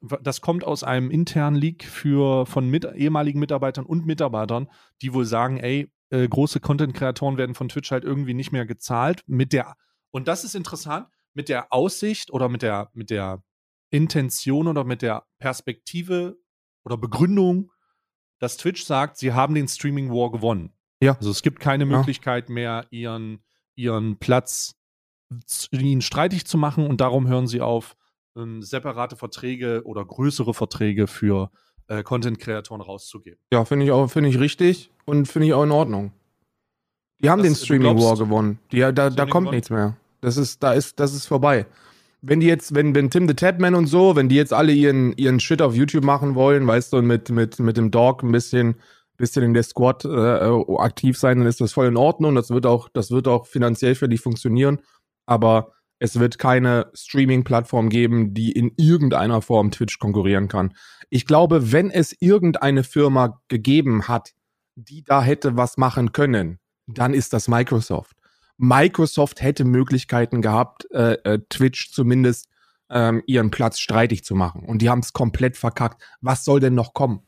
das 0.00 0.40
kommt 0.40 0.64
aus 0.64 0.82
einem 0.84 1.10
internen 1.10 1.56
Leak 1.56 1.84
für, 1.84 2.46
von 2.46 2.68
mit, 2.68 2.86
ehemaligen 2.94 3.38
Mitarbeitern 3.38 3.84
und 3.84 4.06
Mitarbeitern, 4.06 4.68
die 5.02 5.12
wohl 5.12 5.26
sagen, 5.26 5.58
ey, 5.58 5.90
äh, 6.10 6.28
große 6.28 6.60
Content-Kreatoren 6.60 7.36
werden 7.38 7.54
von 7.54 7.68
Twitch 7.68 7.90
halt 7.90 8.04
irgendwie 8.04 8.34
nicht 8.34 8.52
mehr 8.52 8.66
gezahlt. 8.66 9.22
Mit 9.26 9.52
der, 9.52 9.76
und 10.10 10.28
das 10.28 10.44
ist 10.44 10.54
interessant, 10.54 11.06
mit 11.34 11.48
der 11.48 11.72
Aussicht 11.72 12.32
oder 12.32 12.48
mit 12.48 12.62
der, 12.62 12.90
mit 12.92 13.10
der 13.10 13.42
Intention 13.90 14.68
oder 14.68 14.84
mit 14.84 15.02
der 15.02 15.24
Perspektive 15.38 16.36
oder 16.84 16.96
Begründung, 16.96 17.72
dass 18.38 18.56
Twitch 18.56 18.84
sagt, 18.84 19.16
sie 19.18 19.32
haben 19.32 19.54
den 19.54 19.68
Streaming 19.68 20.10
War 20.10 20.30
gewonnen. 20.30 20.72
Ja. 21.02 21.16
Also 21.16 21.30
es 21.30 21.42
gibt 21.42 21.60
keine 21.60 21.84
Ja. 21.84 21.98
Möglichkeit 21.98 22.48
mehr, 22.48 22.86
ihren, 22.90 23.42
ihren 23.74 24.18
Platz 24.18 24.74
ihnen 25.70 26.02
streitig 26.02 26.44
zu 26.46 26.58
machen 26.58 26.86
und 26.86 27.00
darum 27.00 27.28
hören 27.28 27.46
sie 27.46 27.60
auf, 27.60 27.96
ähm, 28.36 28.62
separate 28.62 29.16
Verträge 29.16 29.82
oder 29.84 30.04
größere 30.04 30.54
Verträge 30.54 31.06
für 31.06 31.50
äh, 31.88 32.02
Content-Kreatoren 32.02 32.80
rauszugeben. 32.80 33.40
Ja, 33.52 33.64
finde 33.64 33.84
ich 33.84 33.92
auch, 33.92 34.08
finde 34.08 34.28
ich 34.30 34.38
richtig 34.38 34.90
und 35.10 35.26
finde 35.26 35.48
ich 35.48 35.54
auch 35.54 35.64
in 35.64 35.70
Ordnung. 35.70 36.12
Die 37.22 37.28
haben 37.28 37.42
Das- 37.42 37.48
den 37.52 37.56
Streaming 37.56 37.98
War 37.98 38.16
gewonnen. 38.16 38.58
Die, 38.72 38.78
da 38.80 38.92
da 38.92 39.10
kommt 39.26 39.46
gewonnen? 39.46 39.50
nichts 39.50 39.70
mehr. 39.70 39.96
Das 40.20 40.36
ist, 40.36 40.62
da 40.62 40.72
ist, 40.72 40.98
das 41.00 41.14
ist 41.14 41.26
vorbei. 41.26 41.66
Wenn 42.22 42.40
die 42.40 42.46
jetzt, 42.46 42.74
wenn, 42.74 42.94
wenn 42.94 43.10
Tim 43.10 43.26
the 43.28 43.34
Tapman 43.34 43.74
und 43.74 43.86
so, 43.86 44.14
wenn 44.16 44.28
die 44.28 44.36
jetzt 44.36 44.52
alle 44.52 44.72
ihren, 44.72 45.12
ihren 45.16 45.40
Shit 45.40 45.62
auf 45.62 45.74
YouTube 45.74 46.04
machen 46.04 46.34
wollen, 46.34 46.66
weißt 46.66 46.92
du, 46.92 46.98
und 46.98 47.06
mit, 47.06 47.30
mit, 47.30 47.58
mit 47.58 47.76
dem 47.78 47.90
Dog 47.90 48.22
ein 48.22 48.32
bisschen, 48.32 48.76
bisschen 49.16 49.42
in 49.42 49.54
der 49.54 49.62
Squad 49.62 50.04
äh, 50.04 50.08
aktiv 50.78 51.18
sein, 51.18 51.38
dann 51.38 51.46
ist 51.46 51.60
das 51.62 51.72
voll 51.72 51.86
in 51.86 51.96
Ordnung. 51.96 52.34
Das 52.34 52.50
wird 52.50 52.66
auch, 52.66 52.88
das 52.92 53.10
wird 53.10 53.26
auch 53.28 53.46
finanziell 53.46 53.94
für 53.94 54.08
die 54.08 54.18
funktionieren. 54.18 54.80
Aber 55.26 55.72
es 55.98 56.18
wird 56.18 56.38
keine 56.38 56.90
Streaming-Plattform 56.94 57.88
geben, 57.88 58.34
die 58.34 58.52
in 58.52 58.72
irgendeiner 58.76 59.40
Form 59.42 59.70
Twitch 59.70 59.98
konkurrieren 59.98 60.48
kann. 60.48 60.74
Ich 61.08 61.26
glaube, 61.26 61.72
wenn 61.72 61.90
es 61.90 62.14
irgendeine 62.20 62.84
Firma 62.84 63.40
gegeben 63.48 64.08
hat, 64.08 64.30
die 64.84 65.02
da 65.02 65.22
hätte 65.22 65.56
was 65.56 65.76
machen 65.76 66.12
können, 66.12 66.58
dann 66.86 67.14
ist 67.14 67.32
das 67.32 67.48
Microsoft. 67.48 68.16
Microsoft 68.56 69.40
hätte 69.40 69.64
Möglichkeiten 69.64 70.42
gehabt, 70.42 70.90
äh, 70.92 71.14
äh, 71.24 71.38
Twitch 71.48 71.92
zumindest 71.92 72.48
ähm, 72.90 73.22
ihren 73.26 73.50
Platz 73.50 73.78
streitig 73.78 74.24
zu 74.24 74.34
machen. 74.34 74.64
Und 74.64 74.82
die 74.82 74.90
haben 74.90 74.98
es 75.00 75.12
komplett 75.12 75.56
verkackt. 75.56 76.02
Was 76.20 76.44
soll 76.44 76.60
denn 76.60 76.74
noch 76.74 76.92
kommen? 76.92 77.20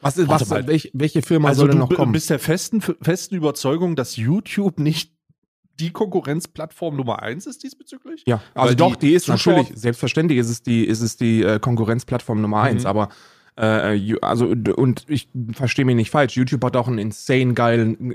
Was 0.00 0.16
ist, 0.18 0.28
was, 0.28 0.48
mal. 0.48 0.66
welch, 0.66 0.90
welche 0.94 1.22
Firma 1.22 1.48
Also 1.48 1.60
soll 1.62 1.70
denn 1.70 1.78
du 1.80 1.86
noch 1.86 1.94
kommen? 1.94 2.12
bist 2.12 2.30
der 2.30 2.38
festen, 2.38 2.80
festen 2.80 3.34
Überzeugung, 3.34 3.96
dass 3.96 4.16
YouTube 4.16 4.78
nicht 4.78 5.12
die 5.80 5.90
Konkurrenzplattform 5.90 6.96
Nummer 6.96 7.22
eins 7.22 7.46
ist 7.46 7.62
diesbezüglich? 7.64 8.22
Ja, 8.26 8.40
also 8.54 8.68
Weil 8.68 8.76
doch, 8.76 8.96
die 8.96 9.08
die, 9.08 9.14
ist 9.14 9.24
Zuschauer- 9.26 9.56
natürlich, 9.62 9.80
selbstverständlich 9.80 10.38
ist 10.38 10.48
es 10.50 10.62
die, 10.62 10.84
ist 10.84 11.00
es 11.00 11.16
die 11.16 11.42
äh, 11.42 11.58
Konkurrenzplattform 11.58 12.40
Nummer 12.40 12.60
eins, 12.62 12.82
Mhm. 12.84 12.88
aber 12.88 13.08
äh, 13.58 13.92
Ju- 13.92 14.20
also 14.20 14.46
und 14.76 15.04
ich 15.08 15.28
verstehe 15.52 15.84
mich 15.84 15.96
nicht 15.96 16.10
falsch, 16.10 16.36
YouTube 16.36 16.64
hat 16.64 16.76
auch 16.76 16.88
ein 16.88 16.98
insane 16.98 17.54
geilen, 17.54 18.10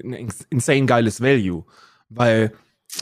insane 0.50 0.86
geiles 0.86 1.22
Value, 1.22 1.66
weil 2.10 2.54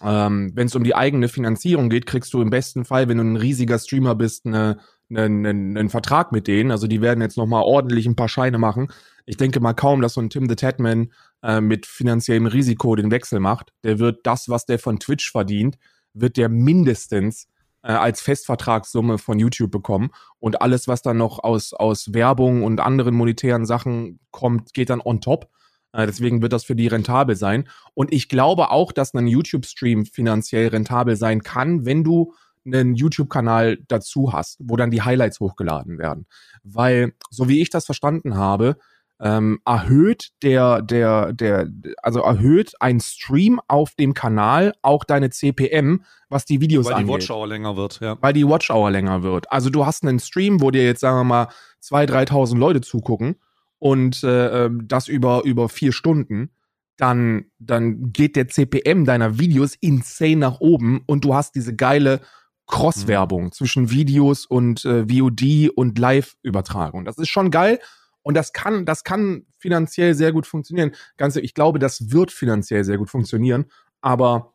ähm, 0.03 0.51
wenn 0.53 0.67
es 0.67 0.75
um 0.75 0.83
die 0.83 0.95
eigene 0.95 1.29
Finanzierung 1.29 1.89
geht, 1.89 2.05
kriegst 2.05 2.33
du 2.33 2.41
im 2.41 2.49
besten 2.49 2.83
Fall, 2.85 3.07
wenn 3.07 3.17
du 3.17 3.23
ein 3.23 3.37
riesiger 3.37 3.79
Streamer 3.79 4.15
bist, 4.15 4.45
eine, 4.45 4.79
einen, 5.09 5.45
einen, 5.45 5.77
einen 5.77 5.89
Vertrag 5.89 6.33
mit 6.33 6.47
denen. 6.47 6.71
Also 6.71 6.87
die 6.87 7.01
werden 7.01 7.21
jetzt 7.21 7.37
noch 7.37 7.45
mal 7.45 7.61
ordentlich 7.61 8.05
ein 8.05 8.17
paar 8.17 8.27
Scheine 8.27 8.57
machen. 8.57 8.89
Ich 9.25 9.37
denke 9.37 9.61
mal 9.61 9.73
kaum, 9.73 10.01
dass 10.01 10.15
so 10.15 10.21
ein 10.21 10.29
Tim 10.29 10.49
the 10.49 10.55
Tatman 10.55 11.13
äh, 11.41 11.61
mit 11.61 11.85
finanziellem 11.85 12.47
Risiko 12.47 12.95
den 12.95 13.11
Wechsel 13.11 13.39
macht. 13.39 13.71
Der 13.85 13.99
wird 13.99 14.19
das, 14.23 14.49
was 14.49 14.65
der 14.65 14.77
von 14.77 14.99
Twitch 14.99 15.31
verdient, 15.31 15.77
wird 16.13 16.35
der 16.35 16.49
mindestens 16.49 17.47
äh, 17.83 17.91
als 17.91 18.21
Festvertragssumme 18.21 19.17
von 19.17 19.39
YouTube 19.39 19.71
bekommen. 19.71 20.09
Und 20.39 20.61
alles, 20.61 20.87
was 20.87 21.01
dann 21.01 21.17
noch 21.17 21.43
aus, 21.43 21.73
aus 21.73 22.13
Werbung 22.13 22.63
und 22.63 22.79
anderen 22.79 23.15
monetären 23.15 23.65
Sachen 23.65 24.19
kommt, 24.31 24.73
geht 24.73 24.89
dann 24.89 25.01
on 25.01 25.21
top. 25.21 25.49
Äh, 25.93 26.05
deswegen 26.05 26.41
wird 26.41 26.53
das 26.53 26.65
für 26.65 26.75
die 26.75 26.87
rentabel 26.87 27.35
sein. 27.35 27.67
Und 27.93 28.13
ich 28.13 28.29
glaube 28.29 28.71
auch, 28.71 28.91
dass 28.91 29.13
ein 29.13 29.27
YouTube-Stream 29.27 30.05
finanziell 30.05 30.67
rentabel 30.67 31.15
sein 31.15 31.41
kann, 31.41 31.85
wenn 31.85 32.03
du 32.03 32.33
einen 32.65 32.95
YouTube-Kanal 32.95 33.77
dazu 33.87 34.33
hast, 34.33 34.57
wo 34.59 34.75
dann 34.75 34.91
die 34.91 35.01
Highlights 35.01 35.39
hochgeladen 35.39 35.97
werden. 35.97 36.25
Weil, 36.63 37.13
so 37.29 37.47
wie 37.47 37.61
ich 37.61 37.69
das 37.69 37.85
verstanden 37.85 38.35
habe, 38.35 38.77
ähm, 39.19 39.59
erhöht 39.65 40.29
der, 40.43 40.81
der, 40.81 41.33
der, 41.33 41.67
also 42.03 42.19
erhöht 42.21 42.73
ein 42.79 42.99
Stream 42.99 43.59
auf 43.67 43.95
dem 43.95 44.13
Kanal 44.13 44.73
auch 44.81 45.03
deine 45.03 45.29
CPM, 45.31 46.03
was 46.29 46.45
die 46.45 46.61
Videos 46.61 46.85
Weil 46.85 46.93
angeht. 46.95 47.07
die 47.07 47.13
Watchhour 47.13 47.47
länger 47.47 47.75
wird, 47.75 47.99
ja. 47.99 48.17
Weil 48.21 48.33
die 48.33 48.47
Watchhour 48.47 48.91
länger 48.91 49.23
wird. 49.23 49.51
Also 49.51 49.69
du 49.69 49.85
hast 49.85 50.03
einen 50.03 50.19
Stream, 50.19 50.61
wo 50.61 50.69
dir 50.71 50.83
jetzt, 50.85 50.99
sagen 51.01 51.17
wir 51.17 51.23
mal, 51.23 51.47
2.000, 51.83 52.29
3.000 52.29 52.57
Leute 52.57 52.81
zugucken 52.81 53.37
und 53.79 54.23
äh, 54.23 54.65
ähm, 54.65 54.87
das 54.87 55.07
über, 55.07 55.43
über 55.45 55.67
vier 55.69 55.93
Stunden, 55.93 56.51
dann, 56.97 57.45
dann 57.59 58.11
geht 58.11 58.35
der 58.35 58.47
CPM 58.47 59.05
deiner 59.05 59.39
Videos 59.39 59.75
insane 59.79 60.37
nach 60.37 60.59
oben 60.59 61.01
und 61.07 61.25
du 61.25 61.33
hast 61.33 61.55
diese 61.55 61.75
geile 61.75 62.21
Cross-Werbung 62.67 63.45
Mhm. 63.45 63.51
zwischen 63.53 63.89
Videos 63.91 64.45
und 64.45 64.83
äh, 64.85 65.05
VOD 65.07 65.69
und 65.75 65.97
Live-Übertragung. 65.97 67.05
Das 67.05 67.17
ist 67.17 67.29
schon 67.29 67.49
geil 67.49 67.79
und 68.27 68.33
das 68.33 68.51
kann, 68.51 68.85
das 68.85 69.03
kann 69.05 69.45
finanziell 69.57 70.13
sehr 70.13 70.33
gut 70.33 70.45
funktionieren. 70.45 70.91
Ganz, 71.15 71.37
ich 71.37 71.53
glaube, 71.53 71.79
das 71.79 72.11
wird 72.11 72.29
finanziell 72.31 72.83
sehr 72.83 72.97
gut 72.97 73.09
funktionieren, 73.09 73.65
aber 74.01 74.53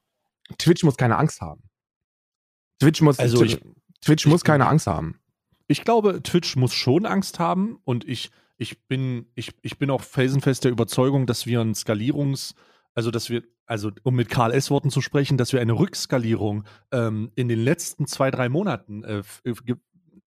Twitch 0.58 0.84
muss 0.84 0.96
keine 0.96 1.16
Angst 1.16 1.40
haben. 1.40 1.62
Twitch 2.80 3.00
muss, 3.00 3.18
Also 3.18 3.42
ich- 3.42 3.60
Twitch 4.02 4.26
ich- 4.26 4.30
muss 4.30 4.44
keine 4.44 4.66
Angst 4.66 4.86
haben. 4.86 5.18
Ich 5.68 5.84
glaube, 5.84 6.22
Twitch 6.22 6.56
muss 6.56 6.74
schon 6.74 7.06
Angst 7.06 7.38
haben 7.38 7.78
und 7.84 8.06
ich, 8.06 8.30
ich 8.58 8.82
bin, 8.88 9.26
ich, 9.34 9.52
ich 9.62 9.78
bin 9.78 9.90
auch 9.90 10.02
felsenfest 10.02 10.64
der 10.64 10.70
Überzeugung, 10.72 11.26
dass 11.26 11.46
wir 11.46 11.60
ein 11.62 11.74
Skalierungs, 11.74 12.54
also 12.94 13.10
dass 13.10 13.30
wir, 13.30 13.42
also 13.64 13.90
um 14.02 14.14
mit 14.16 14.28
Karl 14.28 14.52
S. 14.52 14.70
Worten 14.70 14.90
zu 14.90 15.00
sprechen, 15.00 15.38
dass 15.38 15.52
wir 15.54 15.60
eine 15.62 15.72
Rückskalierung 15.72 16.64
ähm, 16.90 17.30
in 17.36 17.48
den 17.48 17.60
letzten 17.60 18.06
zwei, 18.06 18.30
drei 18.30 18.48
Monaten 18.50 19.02
äh, 19.04 19.22
äh, 19.44 19.54
ge 19.64 19.76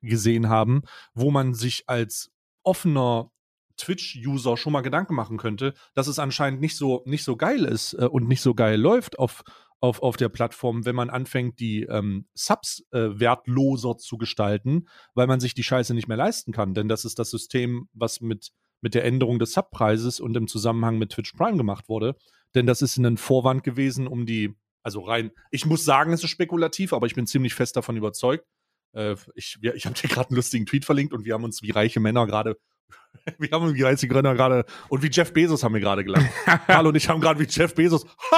gesehen 0.01 0.49
haben, 0.49 0.83
wo 1.13 1.31
man 1.31 1.53
sich 1.55 1.83
als 1.87 2.31
offener 2.63 3.31
Twitch-User 3.77 4.57
schon 4.57 4.73
mal 4.73 4.81
Gedanken 4.81 5.15
machen 5.15 5.37
könnte, 5.37 5.73
dass 5.93 6.07
es 6.07 6.19
anscheinend 6.19 6.61
nicht 6.61 6.75
so, 6.77 7.03
nicht 7.05 7.23
so 7.23 7.35
geil 7.35 7.65
ist 7.65 7.93
äh, 7.93 8.05
und 8.05 8.27
nicht 8.27 8.41
so 8.41 8.53
geil 8.53 8.79
läuft 8.79 9.19
auf, 9.19 9.43
auf, 9.79 10.01
auf 10.01 10.17
der 10.17 10.29
Plattform, 10.29 10.85
wenn 10.85 10.95
man 10.95 11.09
anfängt, 11.09 11.59
die 11.59 11.83
ähm, 11.83 12.27
Subs 12.33 12.83
äh, 12.91 13.19
wertloser 13.19 13.97
zu 13.97 14.17
gestalten, 14.17 14.87
weil 15.13 15.27
man 15.27 15.39
sich 15.39 15.53
die 15.53 15.63
Scheiße 15.63 15.93
nicht 15.93 16.07
mehr 16.07 16.17
leisten 16.17 16.51
kann. 16.51 16.73
Denn 16.73 16.87
das 16.87 17.05
ist 17.05 17.19
das 17.19 17.29
System, 17.29 17.87
was 17.93 18.21
mit, 18.21 18.51
mit 18.81 18.93
der 18.95 19.05
Änderung 19.05 19.39
des 19.39 19.53
Subpreises 19.53 20.19
und 20.19 20.35
im 20.35 20.47
Zusammenhang 20.47 20.97
mit 20.97 21.11
Twitch 21.11 21.33
Prime 21.33 21.57
gemacht 21.57 21.89
wurde. 21.89 22.15
Denn 22.55 22.65
das 22.65 22.81
ist 22.81 22.97
ein 22.97 23.17
Vorwand 23.17 23.63
gewesen, 23.63 24.07
um 24.07 24.25
die, 24.25 24.55
also 24.81 25.01
rein, 25.01 25.31
ich 25.51 25.65
muss 25.65 25.83
sagen, 25.83 26.13
es 26.13 26.23
ist 26.23 26.29
spekulativ, 26.29 26.93
aber 26.93 27.05
ich 27.05 27.15
bin 27.15 27.27
ziemlich 27.27 27.53
fest 27.53 27.75
davon 27.75 27.97
überzeugt. 27.97 28.45
Äh, 28.93 29.15
ich 29.35 29.57
ich 29.61 29.85
habe 29.85 29.95
dir 29.99 30.07
gerade 30.07 30.29
einen 30.29 30.37
lustigen 30.37 30.65
Tweet 30.65 30.85
verlinkt 30.85 31.13
und 31.13 31.25
wir 31.25 31.33
haben 31.33 31.43
uns 31.43 31.61
wie 31.61 31.71
reiche 31.71 31.99
Männer 31.99 32.25
gerade, 32.25 32.57
wir 33.37 33.49
haben 33.51 33.73
wie 33.73 33.81
reiche 33.81 34.07
Männer 34.07 34.35
gerade, 34.35 34.65
und 34.89 35.01
wie 35.03 35.09
Jeff 35.09 35.33
Bezos 35.33 35.63
haben 35.63 35.73
wir 35.73 35.81
gerade 35.81 36.03
gelacht. 36.03 36.25
Karl 36.67 36.87
und 36.87 36.95
ich 36.95 37.07
haben 37.09 37.21
gerade 37.21 37.39
wie 37.39 37.47
Jeff 37.49 37.73
Bezos. 37.73 38.05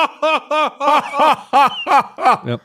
ja. 2.45 2.59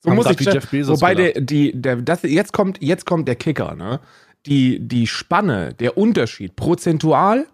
So 0.00 0.10
muss 0.10 0.30
ich 0.30 0.38
wie 0.38 0.44
Jeff, 0.44 0.54
Jeff 0.54 0.70
Bezos 0.70 1.00
Wobei 1.00 1.14
gelacht. 1.14 1.36
der, 1.36 1.42
die, 1.42 1.72
der, 1.80 1.96
das, 1.96 2.22
jetzt 2.22 2.52
kommt, 2.52 2.82
jetzt 2.82 3.04
kommt 3.06 3.28
der 3.28 3.36
Kicker, 3.36 3.74
ne? 3.74 4.00
Die, 4.46 4.78
die 4.80 5.06
Spanne, 5.06 5.74
der 5.74 5.98
Unterschied 5.98 6.54
prozentual 6.56 7.46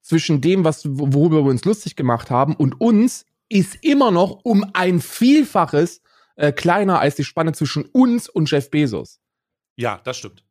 zwischen 0.00 0.40
dem, 0.40 0.64
was, 0.64 0.88
worüber 0.88 1.44
wir 1.44 1.50
uns 1.50 1.64
lustig 1.64 1.96
gemacht 1.96 2.30
haben 2.30 2.56
und 2.56 2.80
uns, 2.80 3.26
ist 3.50 3.76
immer 3.82 4.10
noch 4.10 4.40
um 4.44 4.64
ein 4.72 5.00
Vielfaches 5.00 6.02
äh, 6.36 6.52
kleiner 6.52 7.00
als 7.00 7.16
die 7.16 7.24
Spanne 7.24 7.52
zwischen 7.52 7.84
uns 7.84 8.28
und 8.28 8.50
Jeff 8.50 8.70
Bezos. 8.70 9.20
ja, 9.76 10.00
das 10.02 10.16
stimmt. 10.16 10.42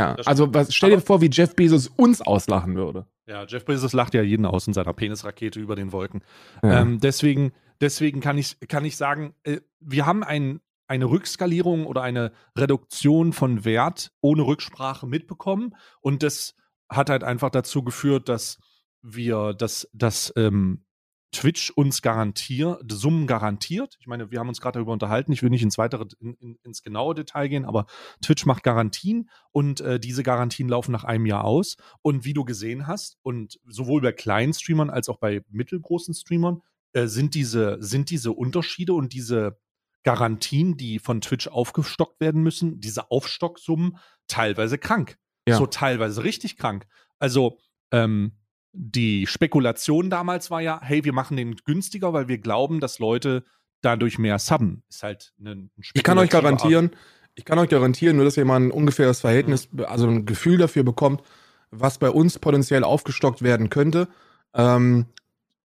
Ja, 0.00 0.14
Das 0.14 0.26
also 0.26 0.52
was, 0.54 0.74
stell 0.74 0.90
dir 0.90 0.96
Aber- 0.96 1.04
vor, 1.06 1.20
wie 1.20 1.28
Jeff 1.30 1.54
Bezos 1.54 1.88
uns 1.88 2.20
auslachen 2.22 2.74
würde. 2.74 3.06
Ja, 3.26 3.44
Jeff 3.44 3.64
Bezos 3.64 3.92
lacht 3.92 4.14
ja 4.14 4.22
jeden 4.22 4.46
aus 4.46 4.66
in 4.66 4.72
seiner 4.72 4.92
Penisrakete 4.92 5.60
über 5.60 5.76
den 5.76 5.92
Wolken. 5.92 6.22
Ja. 6.62 6.80
Ähm, 6.80 6.98
deswegen, 7.00 7.52
deswegen 7.80 8.20
kann 8.20 8.38
ich, 8.38 8.58
kann 8.68 8.84
ich 8.84 8.96
sagen, 8.96 9.34
äh, 9.44 9.60
wir 9.78 10.06
haben 10.06 10.24
ein, 10.24 10.60
eine 10.88 11.04
Rückskalierung 11.04 11.86
oder 11.86 12.02
eine 12.02 12.32
Reduktion 12.58 13.32
von 13.32 13.64
Wert 13.64 14.10
ohne 14.20 14.42
Rücksprache 14.42 15.06
mitbekommen. 15.06 15.76
Und 16.00 16.22
das 16.22 16.54
hat 16.88 17.10
halt 17.10 17.22
einfach 17.22 17.50
dazu 17.50 17.84
geführt, 17.84 18.28
dass 18.28 18.58
wir, 19.02 19.52
dass, 19.54 19.88
dass 19.92 20.32
ähm, 20.36 20.84
Twitch 21.32 21.70
uns 21.70 22.02
garantiert, 22.02 22.82
Summen 22.90 23.26
garantiert. 23.26 23.96
Ich 24.00 24.06
meine, 24.06 24.30
wir 24.30 24.40
haben 24.40 24.48
uns 24.48 24.60
gerade 24.60 24.78
darüber 24.78 24.92
unterhalten. 24.92 25.32
Ich 25.32 25.42
will 25.42 25.50
nicht 25.50 25.62
ins 25.62 25.78
weitere, 25.78 26.06
in, 26.18 26.34
in, 26.34 26.56
ins 26.64 26.82
genaue 26.82 27.14
Detail 27.14 27.48
gehen, 27.48 27.64
aber 27.64 27.86
Twitch 28.20 28.46
macht 28.46 28.64
Garantien 28.64 29.30
und 29.52 29.80
äh, 29.80 30.00
diese 30.00 30.24
Garantien 30.24 30.68
laufen 30.68 30.90
nach 30.90 31.04
einem 31.04 31.26
Jahr 31.26 31.44
aus. 31.44 31.76
Und 32.02 32.24
wie 32.24 32.32
du 32.32 32.44
gesehen 32.44 32.86
hast, 32.86 33.18
und 33.22 33.60
sowohl 33.64 34.00
bei 34.00 34.12
kleinen 34.12 34.52
Streamern 34.52 34.90
als 34.90 35.08
auch 35.08 35.18
bei 35.18 35.42
mittelgroßen 35.50 36.14
Streamern, 36.14 36.62
äh, 36.92 37.06
sind, 37.06 37.34
diese, 37.34 37.76
sind 37.80 38.10
diese 38.10 38.32
Unterschiede 38.32 38.94
und 38.94 39.12
diese 39.12 39.58
Garantien, 40.02 40.76
die 40.76 40.98
von 40.98 41.20
Twitch 41.20 41.46
aufgestockt 41.46 42.20
werden 42.20 42.42
müssen, 42.42 42.80
diese 42.80 43.10
Aufstocksummen, 43.10 43.98
teilweise 44.26 44.78
krank. 44.78 45.16
Ja. 45.46 45.56
So 45.56 45.66
teilweise 45.66 46.24
richtig 46.24 46.56
krank. 46.56 46.86
Also, 47.18 47.58
ähm, 47.92 48.39
die 48.72 49.26
Spekulation 49.26 50.10
damals 50.10 50.50
war 50.50 50.60
ja, 50.60 50.80
hey, 50.82 51.04
wir 51.04 51.12
machen 51.12 51.36
den 51.36 51.56
günstiger, 51.56 52.12
weil 52.12 52.28
wir 52.28 52.38
glauben, 52.38 52.80
dass 52.80 52.98
Leute 52.98 53.44
dadurch 53.82 54.18
mehr 54.18 54.38
subben. 54.38 54.82
Ist 54.88 55.02
halt 55.02 55.32
ein 55.40 55.70
Ich 55.94 56.02
kann 56.02 56.18
euch 56.18 56.30
garantieren, 56.30 56.90
ich 57.34 57.44
kann 57.44 57.58
euch 57.58 57.68
garantieren, 57.70 58.16
nur 58.16 58.24
dass 58.24 58.36
ihr 58.36 58.44
mal 58.44 58.60
ein 58.60 58.70
ungefähres 58.70 59.20
Verhältnis, 59.20 59.68
also 59.86 60.06
ein 60.06 60.26
Gefühl 60.26 60.58
dafür 60.58 60.82
bekommt, 60.84 61.22
was 61.70 61.98
bei 61.98 62.10
uns 62.10 62.38
potenziell 62.38 62.84
aufgestockt 62.84 63.42
werden 63.42 63.70
könnte. 63.70 64.08
Ähm, 64.54 65.06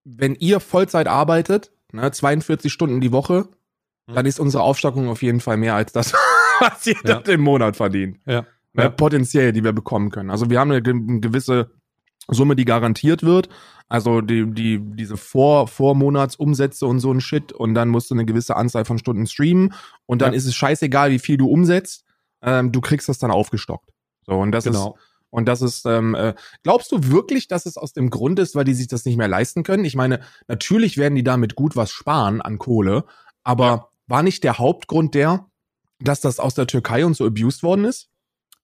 wenn 0.04 0.36
ihr 0.36 0.60
Vollzeit 0.60 1.08
arbeitet, 1.08 1.72
ne, 1.92 2.12
42 2.12 2.72
Stunden 2.72 3.02
die 3.02 3.12
Woche, 3.12 3.48
Mhm. 4.08 4.14
dann 4.14 4.26
ist 4.28 4.40
unsere 4.40 4.62
Aufstockung 4.64 5.08
auf 5.10 5.24
jeden 5.24 5.40
Fall 5.42 5.58
mehr 5.58 5.74
als 5.74 5.92
das, 5.92 6.14
was 6.60 6.86
ihr 6.86 6.96
Ja. 7.04 7.18
im 7.20 7.42
Monat 7.42 7.76
verdient. 7.76 8.20
Ja. 8.28 8.42
Ne, 8.74 8.84
Ja. 8.84 8.90
Potenziell, 8.90 9.52
die 9.52 9.64
wir 9.64 9.74
bekommen 9.74 10.12
können. 10.12 10.30
Also 10.30 10.50
wir 10.50 10.60
haben 10.60 10.70
eine 10.72 10.82
gewisse 10.84 11.72
Summe, 12.30 12.56
die 12.56 12.66
garantiert 12.66 13.24
wird. 13.24 13.50
Also 13.88 14.22
die, 14.22 14.50
die, 14.52 14.80
diese 14.82 15.16
Vor 15.18 15.68
Vormonatsumsätze 15.68 16.86
und 16.88 17.00
so 17.00 17.12
ein 17.12 17.22
Shit. 17.22 17.52
Und 17.52 17.74
dann 17.76 17.90
musst 17.90 18.10
du 18.10 18.16
eine 18.16 18.26
gewisse 18.26 18.56
Anzahl 18.56 18.86
von 18.86 18.98
Stunden 18.98 19.28
streamen. 19.28 19.74
Und 20.06 20.22
dann 20.22 20.34
Ja. 20.34 20.38
ist 20.38 20.46
es 20.46 20.56
scheißegal, 20.56 21.12
wie 21.12 21.20
viel 21.20 21.38
du 21.38 21.48
umsetzt. 21.48 22.04
Ähm, 22.42 22.72
du 22.72 22.82
kriegst 22.82 23.10
das 23.10 23.20
dann 23.20 23.32
aufgestockt. 23.32 23.90
So, 24.26 24.34
und 24.34 24.52
das 24.52 24.66
ist, 24.66 24.74
Genau. 24.74 24.98
und 25.30 25.48
das 25.48 25.62
ist, 25.62 25.86
ähm, 25.86 26.16
äh, 26.16 26.34
glaubst 26.64 26.92
du 26.92 27.12
wirklich, 27.12 27.48
dass 27.48 27.66
es 27.68 27.78
aus 27.78 27.94
dem 27.94 28.10
Grund 28.10 28.40
ist, 28.40 28.56
weil 28.56 28.66
die 28.66 28.74
sich 28.74 28.88
das 28.88 29.06
nicht 29.06 29.18
mehr 29.18 29.28
leisten 29.28 29.62
können? 29.64 29.86
Ich 29.86 29.96
meine, 29.96 30.20
natürlich 30.48 30.98
werden 30.98 31.16
die 31.16 31.24
damit 31.24 31.56
gut 31.56 31.76
was 31.76 31.92
sparen 31.92 32.42
an 32.42 32.58
Kohle, 32.58 33.06
aber 33.44 33.90
war 34.08 34.24
nicht 34.24 34.44
der 34.44 34.58
Hauptgrund 34.58 35.14
der, 35.14 35.46
dass 36.00 36.22
das 36.22 36.40
aus 36.40 36.56
der 36.56 36.66
Türkei 36.68 37.06
und 37.06 37.16
so 37.16 37.26
abused 37.26 37.62
worden 37.64 37.86
ist? 37.86 38.10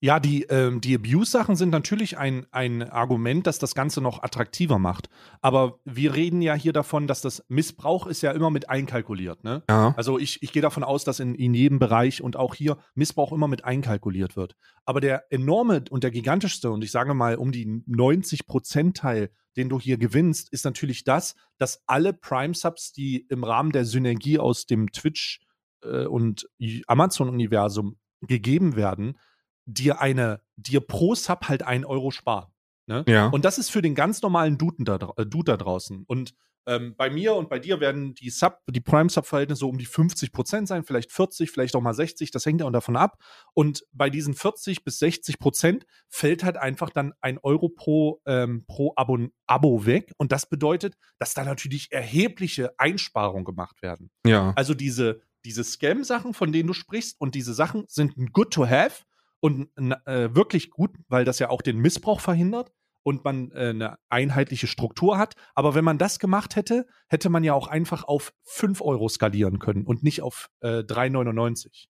Ja, 0.03 0.19
die, 0.19 0.43
ähm, 0.45 0.81
die 0.81 0.95
Abuse-Sachen 0.95 1.55
sind 1.55 1.69
natürlich 1.69 2.17
ein, 2.17 2.47
ein 2.49 2.81
Argument, 2.81 3.45
das 3.45 3.59
das 3.59 3.75
Ganze 3.75 4.01
noch 4.01 4.23
attraktiver 4.23 4.79
macht. 4.79 5.09
Aber 5.41 5.79
wir 5.85 6.15
reden 6.15 6.41
ja 6.41 6.55
hier 6.55 6.73
davon, 6.73 7.05
dass 7.05 7.21
das 7.21 7.45
Missbrauch 7.49 8.07
ist 8.07 8.23
ja 8.23 8.31
immer 8.31 8.49
mit 8.49 8.67
einkalkuliert. 8.67 9.43
Ne? 9.43 9.61
Ja. 9.69 9.93
Also 9.95 10.17
ich, 10.17 10.41
ich 10.41 10.51
gehe 10.53 10.63
davon 10.63 10.83
aus, 10.83 11.03
dass 11.03 11.19
in, 11.19 11.35
in 11.35 11.53
jedem 11.53 11.77
Bereich 11.77 12.23
und 12.23 12.35
auch 12.35 12.55
hier 12.55 12.79
Missbrauch 12.95 13.31
immer 13.31 13.47
mit 13.47 13.63
einkalkuliert 13.63 14.35
wird. 14.35 14.55
Aber 14.85 15.01
der 15.01 15.31
enorme 15.31 15.83
und 15.91 16.03
der 16.03 16.09
gigantischste, 16.09 16.71
und 16.71 16.83
ich 16.83 16.89
sage 16.89 17.13
mal 17.13 17.35
um 17.35 17.51
die 17.51 17.83
90 17.85 18.47
Prozent-Teil, 18.47 19.29
den 19.55 19.69
du 19.69 19.79
hier 19.79 19.99
gewinnst, 19.99 20.51
ist 20.51 20.65
natürlich 20.65 21.03
das, 21.03 21.35
dass 21.59 21.83
alle 21.85 22.13
Prime-Subs, 22.13 22.91
die 22.91 23.27
im 23.29 23.43
Rahmen 23.43 23.71
der 23.71 23.85
Synergie 23.85 24.39
aus 24.39 24.65
dem 24.65 24.91
Twitch 24.91 25.41
äh, 25.83 26.07
und 26.07 26.49
Amazon-Universum 26.87 27.97
gegeben 28.21 28.75
werden, 28.75 29.19
dir 29.65 30.01
eine, 30.01 30.41
dir 30.55 30.81
pro 30.81 31.15
Sub 31.15 31.47
halt 31.47 31.63
ein 31.63 31.85
Euro 31.85 32.11
sparen. 32.11 32.51
Ne? 32.87 33.03
Ja. 33.07 33.27
Und 33.27 33.45
das 33.45 33.57
ist 33.57 33.69
für 33.69 33.81
den 33.81 33.95
ganz 33.95 34.21
normalen 34.21 34.57
Duden 34.57 34.85
da, 34.85 34.95
äh, 35.17 35.25
Dude 35.25 35.51
da 35.51 35.57
draußen. 35.57 36.03
Und 36.07 36.33
ähm, 36.67 36.93
bei 36.95 37.09
mir 37.09 37.33
und 37.33 37.49
bei 37.49 37.57
dir 37.57 37.79
werden 37.79 38.13
die 38.13 38.29
Sub, 38.29 38.59
die 38.69 38.81
Prime-Sub-Verhältnisse 38.81 39.61
so 39.61 39.69
um 39.69 39.77
die 39.77 39.85
50 39.85 40.31
Prozent 40.31 40.67
sein, 40.67 40.83
vielleicht 40.83 41.11
40, 41.11 41.49
vielleicht 41.49 41.75
auch 41.75 41.81
mal 41.81 41.93
60, 41.93 42.29
das 42.29 42.45
hängt 42.45 42.61
ja 42.61 42.67
auch 42.67 42.71
davon 42.71 42.97
ab. 42.97 43.17
Und 43.53 43.83
bei 43.91 44.09
diesen 44.09 44.35
40 44.35 44.83
bis 44.83 44.99
60 44.99 45.39
Prozent 45.39 45.85
fällt 46.09 46.43
halt 46.43 46.57
einfach 46.57 46.91
dann 46.91 47.13
ein 47.19 47.39
Euro 47.39 47.69
pro, 47.69 48.21
ähm, 48.25 48.65
pro 48.67 48.93
Abo, 48.95 49.17
Abo 49.47 49.85
weg. 49.85 50.11
Und 50.17 50.31
das 50.31 50.47
bedeutet, 50.47 50.95
dass 51.17 51.33
da 51.33 51.43
natürlich 51.43 51.91
erhebliche 51.91 52.77
Einsparungen 52.77 53.45
gemacht 53.45 53.81
werden. 53.81 54.11
ja. 54.25 54.53
Also 54.55 54.73
diese, 54.73 55.21
diese 55.45 55.63
Scam-Sachen, 55.63 56.35
von 56.35 56.51
denen 56.51 56.67
du 56.67 56.73
sprichst, 56.73 57.19
und 57.19 57.33
diese 57.33 57.53
Sachen 57.55 57.85
sind 57.87 58.33
good 58.33 58.53
to 58.53 58.67
have 58.67 59.03
und 59.41 59.69
äh, 60.05 60.33
wirklich 60.33 60.69
gut, 60.69 60.95
weil 61.07 61.25
das 61.25 61.39
ja 61.39 61.49
auch 61.49 61.61
den 61.61 61.79
Missbrauch 61.79 62.21
verhindert 62.21 62.71
und 63.03 63.25
man 63.25 63.51
äh, 63.51 63.69
eine 63.69 63.97
einheitliche 64.09 64.67
Struktur 64.67 65.17
hat. 65.17 65.35
Aber 65.55 65.75
wenn 65.75 65.83
man 65.83 65.97
das 65.97 66.19
gemacht 66.19 66.55
hätte, 66.55 66.85
hätte 67.07 67.29
man 67.29 67.43
ja 67.43 67.53
auch 67.53 67.67
einfach 67.67 68.03
auf 68.03 68.33
5 68.43 68.81
Euro 68.81 69.09
skalieren 69.09 69.59
können 69.59 69.85
und 69.85 70.03
nicht 70.03 70.21
auf 70.21 70.49
äh, 70.61 70.79
3,99. 70.79 71.87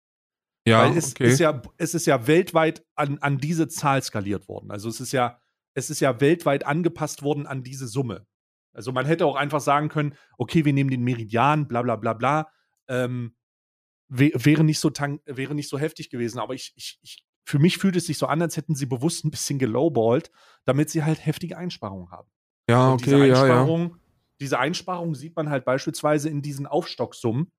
Ja, 0.67 0.83
Weil 0.83 0.97
es 0.97 1.11
okay. 1.11 1.27
ist 1.27 1.39
ja, 1.39 1.61
es 1.77 1.95
ist 1.95 2.05
ja 2.05 2.27
weltweit 2.27 2.85
an, 2.95 3.17
an 3.19 3.39
diese 3.39 3.67
Zahl 3.67 4.03
skaliert 4.03 4.47
worden. 4.47 4.71
Also 4.71 4.87
es 4.87 4.99
ist 5.01 5.11
ja, 5.11 5.39
es 5.73 5.89
ist 5.89 5.99
ja 5.99 6.21
weltweit 6.21 6.65
angepasst 6.65 7.23
worden 7.23 7.47
an 7.47 7.63
diese 7.63 7.87
Summe. 7.87 8.27
Also 8.73 8.91
man 8.91 9.05
hätte 9.05 9.25
auch 9.25 9.35
einfach 9.35 9.61
sagen 9.61 9.89
können, 9.89 10.15
okay, 10.37 10.65
wir 10.65 10.73
nehmen 10.73 10.91
den 10.91 11.03
Meridian, 11.03 11.67
bla 11.67 11.81
bla 11.81 11.95
bla 11.95 12.13
bla. 12.13 12.51
Ähm, 12.87 13.35
wäre 14.09 14.63
nicht 14.63 14.79
so 14.79 14.89
wäre 14.89 15.55
nicht 15.55 15.69
so 15.69 15.79
heftig 15.79 16.09
gewesen. 16.09 16.39
Aber 16.39 16.53
ich, 16.53 16.73
ich, 16.75 16.99
ich, 17.01 17.23
für 17.49 17.57
mich 17.57 17.79
fühlt 17.79 17.95
es 17.95 18.05
sich 18.05 18.19
so 18.19 18.27
an, 18.27 18.43
als 18.43 18.57
hätten 18.57 18.75
sie 18.75 18.85
bewusst 18.85 19.25
ein 19.25 19.31
bisschen 19.31 19.57
gelowballt, 19.57 20.29
damit 20.65 20.91
sie 20.91 21.03
halt 21.03 21.25
heftige 21.25 21.57
Einsparungen 21.57 22.11
haben. 22.11 22.29
Ja, 22.69 22.89
Und 22.91 23.01
okay, 23.01 23.05
diese 23.05 23.17
ja, 23.25 23.41
Einsparung, 23.41 23.81
ja. 23.89 23.97
diese 24.39 24.59
Einsparung 24.59 25.15
sieht 25.15 25.35
man 25.35 25.49
halt 25.49 25.65
beispielsweise 25.65 26.29
in 26.29 26.43
diesen 26.43 26.67
Aufstocksummen, 26.67 27.51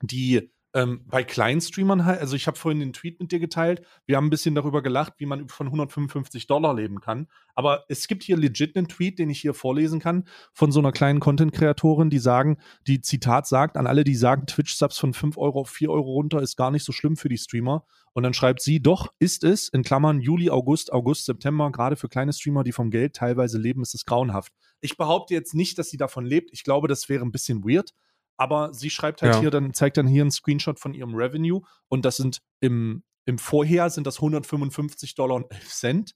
die 0.00 0.50
ähm, 0.74 1.02
bei 1.06 1.24
kleinen 1.24 1.60
Streamern 1.60 2.04
halt, 2.04 2.20
also 2.20 2.36
ich 2.36 2.46
habe 2.46 2.58
vorhin 2.58 2.80
den 2.80 2.92
Tweet 2.92 3.20
mit 3.20 3.32
dir 3.32 3.38
geteilt, 3.38 3.82
wir 4.06 4.16
haben 4.16 4.26
ein 4.26 4.30
bisschen 4.30 4.54
darüber 4.54 4.82
gelacht, 4.82 5.14
wie 5.18 5.26
man 5.26 5.48
von 5.48 5.68
155 5.68 6.46
Dollar 6.46 6.74
leben 6.74 7.00
kann. 7.00 7.26
Aber 7.54 7.84
es 7.88 8.06
gibt 8.06 8.22
hier 8.22 8.36
legit 8.36 8.76
einen 8.76 8.86
Tweet, 8.86 9.18
den 9.18 9.30
ich 9.30 9.40
hier 9.40 9.54
vorlesen 9.54 9.98
kann, 9.98 10.28
von 10.52 10.70
so 10.70 10.80
einer 10.80 10.92
kleinen 10.92 11.20
Content-Kreatorin, 11.20 12.10
die 12.10 12.18
sagen, 12.18 12.58
die 12.86 13.00
Zitat 13.00 13.46
sagt, 13.46 13.76
an 13.76 13.86
alle, 13.86 14.04
die 14.04 14.14
sagen, 14.14 14.46
Twitch-Subs 14.46 14.98
von 14.98 15.14
5 15.14 15.38
Euro 15.38 15.60
auf 15.60 15.70
4 15.70 15.90
Euro 15.90 16.12
runter 16.12 16.40
ist 16.42 16.56
gar 16.56 16.70
nicht 16.70 16.84
so 16.84 16.92
schlimm 16.92 17.16
für 17.16 17.28
die 17.28 17.38
Streamer. 17.38 17.84
Und 18.12 18.22
dann 18.24 18.34
schreibt 18.34 18.60
sie, 18.60 18.80
doch, 18.80 19.12
ist 19.18 19.44
es, 19.44 19.68
in 19.68 19.82
Klammern 19.82 20.20
Juli, 20.20 20.50
August, 20.50 20.92
August, 20.92 21.24
September, 21.24 21.70
gerade 21.72 21.96
für 21.96 22.08
kleine 22.08 22.32
Streamer, 22.32 22.64
die 22.64 22.72
vom 22.72 22.90
Geld 22.90 23.14
teilweise 23.14 23.58
leben, 23.58 23.82
ist 23.82 23.94
es 23.94 24.04
grauenhaft. 24.04 24.52
Ich 24.80 24.96
behaupte 24.96 25.34
jetzt 25.34 25.54
nicht, 25.54 25.78
dass 25.78 25.88
sie 25.88 25.96
davon 25.96 26.26
lebt. 26.26 26.50
Ich 26.52 26.62
glaube, 26.62 26.88
das 26.88 27.08
wäre 27.08 27.24
ein 27.24 27.32
bisschen 27.32 27.64
weird. 27.64 27.94
Aber 28.38 28.72
sie 28.72 28.88
schreibt 28.88 29.20
halt 29.20 29.34
Ja. 29.34 29.40
hier, 29.40 29.50
dann 29.50 29.74
zeigt 29.74 29.98
dann 29.98 30.06
hier 30.06 30.22
einen 30.22 30.30
Screenshot 30.30 30.78
von 30.80 30.94
ihrem 30.94 31.14
Revenue 31.14 31.60
und 31.88 32.04
das 32.04 32.16
sind 32.16 32.40
im, 32.60 33.02
im 33.26 33.36
Vorher 33.36 33.90
sind 33.90 34.06
das 34.06 34.16
155 34.16 35.14
Dollar 35.14 35.36
und 35.36 35.52
11 35.52 35.68
Cent. 35.68 36.14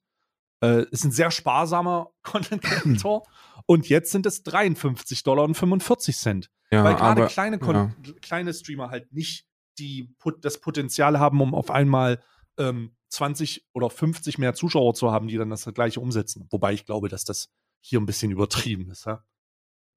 Äh, 0.62 0.86
ist 0.90 1.04
ein 1.04 1.10
sehr 1.10 1.30
sparsamer 1.30 2.12
Content 2.22 2.62
Creator 2.62 3.24
und 3.66 3.88
jetzt 3.88 4.12
sind 4.12 4.24
es 4.24 4.42
53 4.44 5.22
Dollar 5.24 5.44
und 5.44 5.56
45 5.56 6.16
Cent. 6.16 6.50
ja 6.70 6.84
Weil 6.84 6.94
gerade 6.94 7.26
kleine, 7.26 7.58
ja. 7.60 7.92
kleine 8.22 8.54
Streamer 8.54 8.88
halt 8.88 9.12
nicht 9.12 9.46
die, 9.78 10.14
das 10.40 10.60
Potenzial 10.60 11.18
haben, 11.18 11.40
um 11.40 11.54
auf 11.54 11.70
einmal 11.70 12.22
ähm, 12.58 12.94
20 13.08 13.66
oder 13.72 13.90
50 13.90 14.38
mehr 14.38 14.54
Zuschauer 14.54 14.94
zu 14.94 15.10
haben, 15.10 15.28
die 15.28 15.36
dann 15.36 15.50
das 15.50 15.64
gleiche 15.74 16.00
umsetzen. 16.00 16.46
Wobei 16.50 16.72
ich 16.72 16.86
glaube, 16.86 17.08
dass 17.08 17.24
das 17.24 17.50
hier 17.80 18.00
ein 18.00 18.06
bisschen 18.06 18.30
übertrieben 18.30 18.90
ist. 18.90 19.06
Ja? 19.06 19.24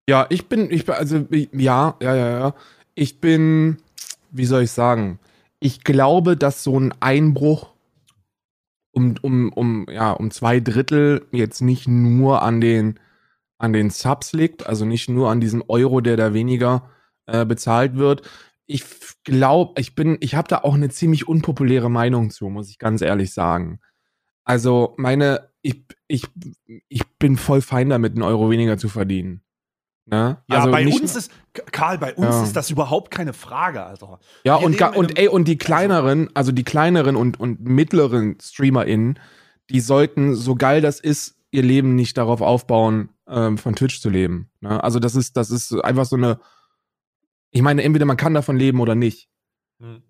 Ja, 0.07 0.27
ich 0.29 0.47
bin, 0.47 0.69
ich 0.71 0.85
bin, 0.85 0.95
also, 0.95 1.25
ja, 1.31 1.95
ja, 2.01 2.15
ja, 2.15 2.39
ja. 2.39 2.55
Ich 2.93 3.19
bin, 3.21 3.77
wie 4.31 4.45
soll 4.45 4.63
ich 4.63 4.71
sagen? 4.71 5.19
Ich 5.59 5.83
glaube, 5.83 6.37
dass 6.37 6.63
so 6.63 6.79
ein 6.79 6.93
Einbruch 6.99 7.73
um, 8.91 9.15
um, 9.21 9.51
um, 9.53 9.85
ja, 9.89 10.11
um 10.11 10.31
zwei 10.31 10.59
Drittel 10.59 11.25
jetzt 11.31 11.61
nicht 11.61 11.87
nur 11.87 12.41
an 12.43 12.61
den, 12.61 12.99
an 13.57 13.73
den 13.73 13.89
Subs 13.89 14.33
liegt, 14.33 14.67
also 14.67 14.85
nicht 14.85 15.09
nur 15.09 15.29
an 15.31 15.41
diesem 15.41 15.63
Euro, 15.67 16.01
der 16.01 16.17
da 16.17 16.33
weniger 16.33 16.89
äh, 17.25 17.45
bezahlt 17.45 17.95
wird. 17.95 18.21
Ich 18.67 18.85
glaube, 19.23 19.79
ich 19.81 19.95
bin, 19.95 20.17
ich 20.21 20.35
habe 20.35 20.47
da 20.47 20.59
auch 20.59 20.75
eine 20.75 20.89
ziemlich 20.89 21.27
unpopuläre 21.27 21.89
Meinung 21.89 22.29
zu, 22.29 22.49
muss 22.49 22.69
ich 22.69 22.79
ganz 22.79 23.01
ehrlich 23.01 23.33
sagen. 23.33 23.79
Also 24.45 24.93
meine, 24.97 25.49
ich, 25.61 25.85
ich, 26.07 26.25
ich 26.89 27.03
bin 27.19 27.37
voll 27.37 27.61
fein 27.61 27.89
damit, 27.89 28.13
einen 28.13 28.23
Euro 28.23 28.49
weniger 28.51 28.77
zu 28.77 28.89
verdienen. 28.89 29.44
Ne? 30.07 30.37
Ja, 30.47 30.57
also 30.57 30.71
bei 30.71 30.85
uns 30.87 31.15
ist, 31.15 31.31
Karl, 31.71 31.97
bei 31.97 32.13
uns 32.13 32.35
Ja. 32.35 32.43
ist 32.43 32.55
das 32.55 32.69
überhaupt 32.69 33.09
keine 33.11 33.33
Frage, 33.33 33.83
Alter. 33.83 34.19
Ja, 34.43 34.59
Wir 34.59 34.65
und, 34.65 34.79
und 34.95 35.17
ey, 35.17 35.27
und 35.27 35.47
die 35.47 35.57
kleineren, 35.57 36.29
also 36.35 36.51
die 36.51 36.63
kleineren 36.63 37.15
und, 37.15 37.39
und 37.39 37.61
mittleren 37.61 38.37
StreamerInnen, 38.39 39.17
die 39.71 39.79
sollten, 39.79 40.35
so 40.35 40.55
geil 40.55 40.81
das 40.81 40.99
ist, 40.99 41.37
ihr 41.49 41.63
Leben 41.63 41.95
nicht 41.95 42.17
darauf 42.17 42.41
aufbauen, 42.41 43.09
ähm, 43.27 43.57
von 43.57 43.75
Twitch 43.75 43.99
zu 43.99 44.09
leben. 44.09 44.51
Ne? 44.61 44.83
Also 44.83 44.99
das 44.99 45.15
ist, 45.15 45.37
das 45.37 45.49
ist 45.49 45.73
einfach 45.73 46.05
so 46.05 46.15
eine, 46.17 46.39
ich 47.49 47.61
meine, 47.63 47.81
entweder 47.81 48.05
man 48.05 48.17
kann 48.17 48.33
davon 48.35 48.57
leben 48.57 48.79
oder 48.81 48.93
nicht. 48.93 49.29
Hm. 49.79 50.01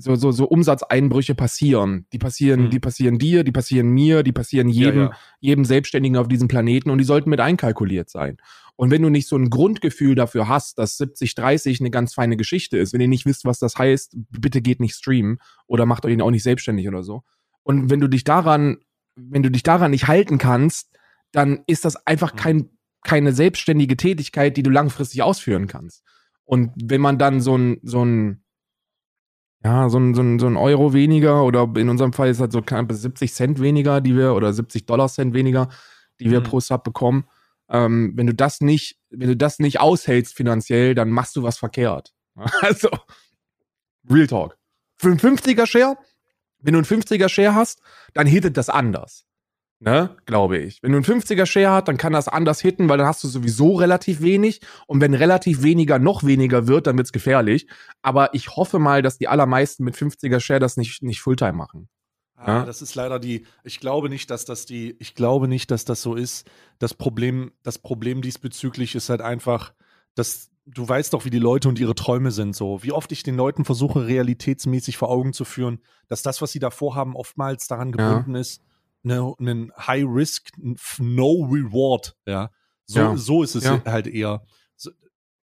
So, 0.00 0.14
so, 0.14 0.32
so 0.32 0.46
Umsatzeinbrüche 0.46 1.34
passieren. 1.34 2.06
Die 2.12 2.18
passieren, 2.18 2.64
Mhm. 2.64 2.70
die 2.70 2.80
passieren 2.80 3.18
dir, 3.18 3.44
die 3.44 3.52
passieren 3.52 3.88
mir, 3.90 4.22
die 4.22 4.32
passieren 4.32 4.68
jedem, 4.68 4.98
Ja, 5.00 5.04
ja. 5.10 5.16
jedem 5.40 5.64
Selbstständigen 5.64 6.16
auf 6.16 6.28
diesem 6.28 6.48
Planeten 6.48 6.88
und 6.90 6.98
die 6.98 7.04
sollten 7.04 7.28
mit 7.30 7.40
einkalkuliert 7.40 8.08
sein. 8.08 8.38
Und 8.76 8.90
wenn 8.90 9.02
du 9.02 9.10
nicht 9.10 9.28
so 9.28 9.36
ein 9.36 9.50
Grundgefühl 9.50 10.14
dafür 10.14 10.48
hast, 10.48 10.78
dass 10.78 10.96
70-30 10.96 11.80
eine 11.80 11.90
ganz 11.90 12.14
feine 12.14 12.38
Geschichte 12.38 12.78
ist, 12.78 12.94
wenn 12.94 13.02
ihr 13.02 13.08
nicht 13.08 13.26
wisst, 13.26 13.44
was 13.44 13.58
das 13.58 13.76
heißt, 13.76 14.16
bitte 14.30 14.62
geht 14.62 14.80
nicht 14.80 14.94
streamen 14.94 15.38
oder 15.66 15.84
macht 15.84 16.06
euch 16.06 16.20
auch 16.22 16.30
nicht 16.30 16.42
selbstständig 16.42 16.88
oder 16.88 17.02
so. 17.02 17.22
Und 17.64 17.90
wenn 17.90 18.00
du 18.00 18.08
dich 18.08 18.24
daran, 18.24 18.78
wenn 19.14 19.42
du 19.42 19.50
dich 19.50 19.62
daran 19.62 19.90
nicht 19.90 20.08
halten 20.08 20.38
kannst, 20.38 20.88
dann 21.32 21.60
ist 21.66 21.84
das 21.84 21.96
einfach 22.06 22.32
Mhm. 22.32 22.36
kein, 22.38 22.68
keine 23.04 23.32
selbstständige 23.32 23.96
Tätigkeit, 23.98 24.56
die 24.56 24.62
du 24.62 24.70
langfristig 24.70 25.22
ausführen 25.22 25.66
kannst. 25.66 26.02
Und 26.44 26.70
wenn 26.82 27.00
man 27.02 27.18
dann 27.18 27.40
so 27.42 27.56
ein, 27.56 27.78
so 27.82 28.02
ein, 28.04 28.41
ja, 29.64 29.88
so 29.88 29.98
ein, 29.98 30.14
so 30.14 30.22
ein, 30.22 30.38
so 30.38 30.46
ein 30.46 30.56
Euro 30.56 30.92
weniger 30.92 31.44
oder 31.44 31.68
in 31.76 31.88
unserem 31.88 32.12
Fall 32.12 32.28
ist 32.28 32.40
halt 32.40 32.52
so 32.52 32.62
knapp 32.62 32.90
70 32.92 33.32
Cent 33.32 33.60
weniger, 33.60 34.00
die 34.00 34.16
wir, 34.16 34.34
oder 34.34 34.52
70 34.52 34.86
Dollar 34.86 35.08
Cent 35.08 35.34
weniger, 35.34 35.68
die 36.20 36.30
wir 36.30 36.40
Mhm. 36.40 36.44
pro 36.44 36.60
Sub 36.60 36.84
bekommen. 36.84 37.24
Ähm, 37.68 38.12
wenn 38.16 38.26
du 38.26 38.34
das 38.34 38.60
nicht, 38.60 38.98
wenn 39.10 39.28
du 39.28 39.36
das 39.36 39.58
nicht 39.58 39.80
aushältst 39.80 40.34
finanziell, 40.36 40.94
dann 40.94 41.10
machst 41.10 41.36
du 41.36 41.42
was 41.42 41.58
verkehrt. 41.58 42.12
Also, 42.62 42.88
Real 44.10 44.26
Talk. 44.26 44.58
Für 44.96 45.08
einen 45.08 45.18
50er 45.18 45.66
Share, 45.66 45.96
wenn 46.60 46.74
du 46.74 46.78
einen 46.78 46.86
50er 46.86 47.28
Share 47.28 47.54
hast, 47.54 47.80
dann 48.14 48.26
hittet 48.26 48.56
das 48.56 48.68
anders. 48.68 49.26
Ne, 49.84 50.16
glaube 50.26 50.58
ich. 50.58 50.80
Wenn 50.80 50.92
du 50.92 50.98
einen 50.98 51.04
50er 51.04 51.44
Share 51.44 51.72
hast, 51.72 51.88
dann 51.88 51.96
kann 51.96 52.12
das 52.12 52.28
anders 52.28 52.60
hitten, 52.60 52.88
weil 52.88 52.98
dann 52.98 53.06
hast 53.08 53.24
du 53.24 53.28
sowieso 53.28 53.74
relativ 53.74 54.20
wenig. 54.22 54.60
Und 54.86 55.00
wenn 55.00 55.12
relativ 55.12 55.64
weniger 55.64 55.98
noch 55.98 56.22
weniger 56.22 56.68
wird, 56.68 56.86
dann 56.86 56.96
wird's 56.96 57.10
gefährlich. 57.10 57.66
Aber 58.00 58.32
ich 58.32 58.54
hoffe 58.54 58.78
mal, 58.78 59.02
dass 59.02 59.18
die 59.18 59.26
allermeisten 59.26 59.82
mit 59.82 59.96
50er 59.96 60.38
Share 60.38 60.60
das 60.60 60.76
nicht, 60.76 61.02
nicht 61.02 61.20
Fulltime 61.20 61.54
machen. 61.54 61.88
Ah, 62.36 62.58
Ja. 62.58 62.64
Das 62.64 62.80
ist 62.80 62.94
leider 62.94 63.18
die, 63.18 63.44
ich 63.64 63.80
glaube 63.80 64.08
nicht, 64.08 64.30
dass 64.30 64.44
das 64.44 64.66
die, 64.66 64.94
ich 65.00 65.16
glaube 65.16 65.48
nicht, 65.48 65.72
dass 65.72 65.84
das 65.84 66.00
so 66.00 66.14
ist. 66.14 66.48
Das 66.78 66.94
Problem, 66.94 67.50
das 67.64 67.78
Problem 67.80 68.22
diesbezüglich 68.22 68.94
ist 68.94 69.08
halt 69.08 69.20
einfach, 69.20 69.72
dass 70.14 70.50
du 70.64 70.88
weißt 70.88 71.12
doch, 71.12 71.24
wie 71.24 71.30
die 71.30 71.40
Leute 71.40 71.68
und 71.68 71.80
ihre 71.80 71.96
Träume 71.96 72.30
sind 72.30 72.54
so. 72.54 72.84
Wie 72.84 72.92
oft 72.92 73.10
ich 73.10 73.24
den 73.24 73.34
Leuten 73.34 73.64
versuche, 73.64 74.06
realitätsmäßig 74.06 74.96
vor 74.96 75.10
Augen 75.10 75.32
zu 75.32 75.44
führen, 75.44 75.80
dass 76.06 76.22
das, 76.22 76.40
was 76.40 76.52
sie 76.52 76.60
davor 76.60 76.94
haben, 76.94 77.16
oftmals 77.16 77.66
daran 77.66 77.88
Ja. 77.88 77.96
gebunden 77.96 78.36
ist, 78.36 78.62
ne, 79.02 79.34
einen 79.38 79.72
High 79.76 80.04
Risk, 80.06 80.50
No 80.98 81.44
Reward, 81.50 82.16
ja. 82.26 82.50
So, 82.86 82.98
Ja. 83.00 83.16
so 83.16 83.42
ist 83.42 83.54
es 83.54 83.64
Ja. 83.64 83.82
halt 83.84 84.06
eher. 84.06 84.44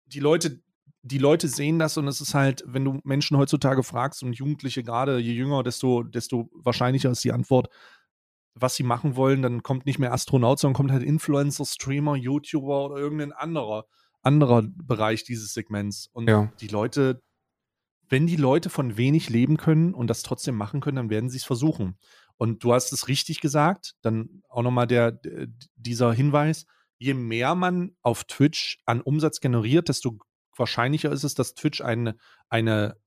Die 0.08 0.20
Leute, 0.20 0.62
die 1.02 1.18
Leute 1.18 1.48
sehen 1.48 1.80
das 1.80 1.98
und 1.98 2.08
es 2.08 2.22
ist 2.22 2.34
halt, 2.34 2.64
wenn 2.68 2.86
du 2.86 3.00
Menschen 3.04 3.38
heutzutage 3.38 3.84
fragst 3.84 4.24
und 4.24 4.34
Jugendliche 4.34 4.84
gerade, 4.84 5.18
je 5.20 5.34
jünger, 5.34 5.64
desto, 5.64 6.04
desto 6.04 6.50
wahrscheinlicher 6.54 7.10
ist 7.12 7.24
die 7.24 7.32
Antwort, 7.32 7.70
was 8.54 8.76
sie 8.76 8.84
machen 8.84 9.16
wollen, 9.16 9.42
dann 9.42 9.64
kommt 9.64 9.86
nicht 9.86 10.00
mehr 10.00 10.14
Astronaut, 10.14 10.60
sondern 10.60 10.76
kommt 10.76 10.92
halt 10.92 11.04
Influencer, 11.04 11.66
Streamer, 11.66 12.16
YouTuber 12.16 12.86
oder 12.86 12.98
irgendein 12.98 13.34
anderer, 13.34 13.86
anderer 14.22 14.64
Bereich 14.64 15.24
dieses 15.24 15.54
Segments. 15.54 16.08
Und 16.14 16.30
Ja. 16.30 16.52
die 16.62 16.68
Leute, 16.68 17.22
wenn 18.08 18.28
die 18.28 18.38
Leute 18.38 18.70
von 18.70 18.96
wenig 18.98 19.30
leben 19.30 19.58
können 19.58 19.94
und 19.94 20.08
das 20.08 20.24
trotzdem 20.24 20.56
machen 20.56 20.80
können, 20.80 20.96
dann 20.98 21.10
werden 21.10 21.30
sie 21.30 21.38
es 21.38 21.44
versuchen. 21.44 21.98
Und 22.38 22.64
du 22.64 22.74
hast 22.74 22.92
es 22.92 23.08
richtig 23.08 23.42
gesagt, 23.42 23.96
dann 24.02 24.42
auch 24.50 24.62
nochmal 24.62 24.88
der, 24.88 25.20
dieser 25.76 26.12
Hinweis, 26.14 26.66
je 26.98 27.14
mehr 27.14 27.56
man 27.56 27.96
auf 28.02 28.24
Twitch 28.26 28.80
an 28.86 29.02
Umsatz 29.02 29.40
generiert, 29.40 29.90
desto 29.90 30.18
wahrscheinlicher 30.58 31.12
ist 31.12 31.24
es, 31.24 31.34
dass 31.36 31.54
Twitch 31.56 31.82
eine, 31.82 32.16
eine, 32.50 32.98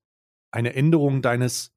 eine 0.51 0.73
Änderung 0.73 1.21
deines 1.21 1.71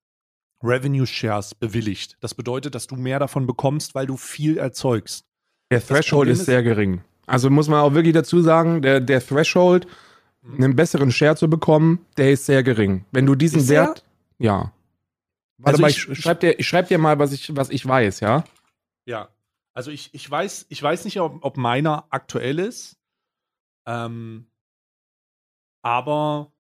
Revenue 0.62 1.07
Shares 1.07 1.55
bewilligt. 1.55 2.17
Das 2.21 2.35
bedeutet, 2.35 2.75
dass 2.75 2.87
du 2.87 2.97
mehr 2.97 3.19
davon 3.19 3.47
bekommst, 3.47 3.95
weil 3.95 4.07
du 4.07 4.17
viel 4.17 4.59
erzeugst. 4.59 5.27
Der 5.71 5.85
Threshold 5.85 6.29
ist 6.29 6.41
ist- 6.41 6.47
sehr 6.47 6.62
gering. 6.62 7.03
Also 7.27 7.51
muss 7.51 7.69
man 7.69 7.81
auch 7.81 7.95
wirklich 7.95 8.15
dazu 8.15 8.43
sagen, 8.43 8.83
der, 8.83 9.01
der 9.01 9.25
Threshold, 9.25 9.87
einen 10.45 10.75
besseren 10.75 11.12
Share 11.12 11.37
zu 11.37 11.49
bekommen, 11.49 12.05
der 12.17 12.33
ist 12.33 12.47
sehr 12.47 12.62
gering. 12.65 13.05
Wenn 13.12 13.27
du 13.27 13.35
diesen 13.37 13.61
er? 13.61 13.69
Wert, 13.69 14.05
ja. 14.38 14.73
Warte 15.62 15.68
Also 15.68 15.83
mal, 15.83 15.90
ich- 15.90 16.09
ich, 16.09 16.18
schreib 16.20 16.40
dir, 16.40 16.59
ich 16.59 16.66
schreib 16.68 16.88
dir 16.88 16.98
mal, 16.98 17.18
was 17.18 17.33
ich, 17.33 17.55
was 17.57 17.70
ich 17.70 17.87
weiß, 17.87 18.20
ja? 18.20 18.44
Ja. 19.07 19.29
Also 19.75 19.90
ich, 19.90 20.12
ich 20.12 20.31
weiß, 20.31 20.66
ich 20.68 20.83
weiß 20.83 21.05
nicht, 21.05 21.18
ob, 21.20 21.44
ob 21.44 21.57
meiner 21.57 22.07
aktuell 22.11 22.59
ist. 22.59 22.98
Ähm, 23.87 24.46
aber 25.83 26.53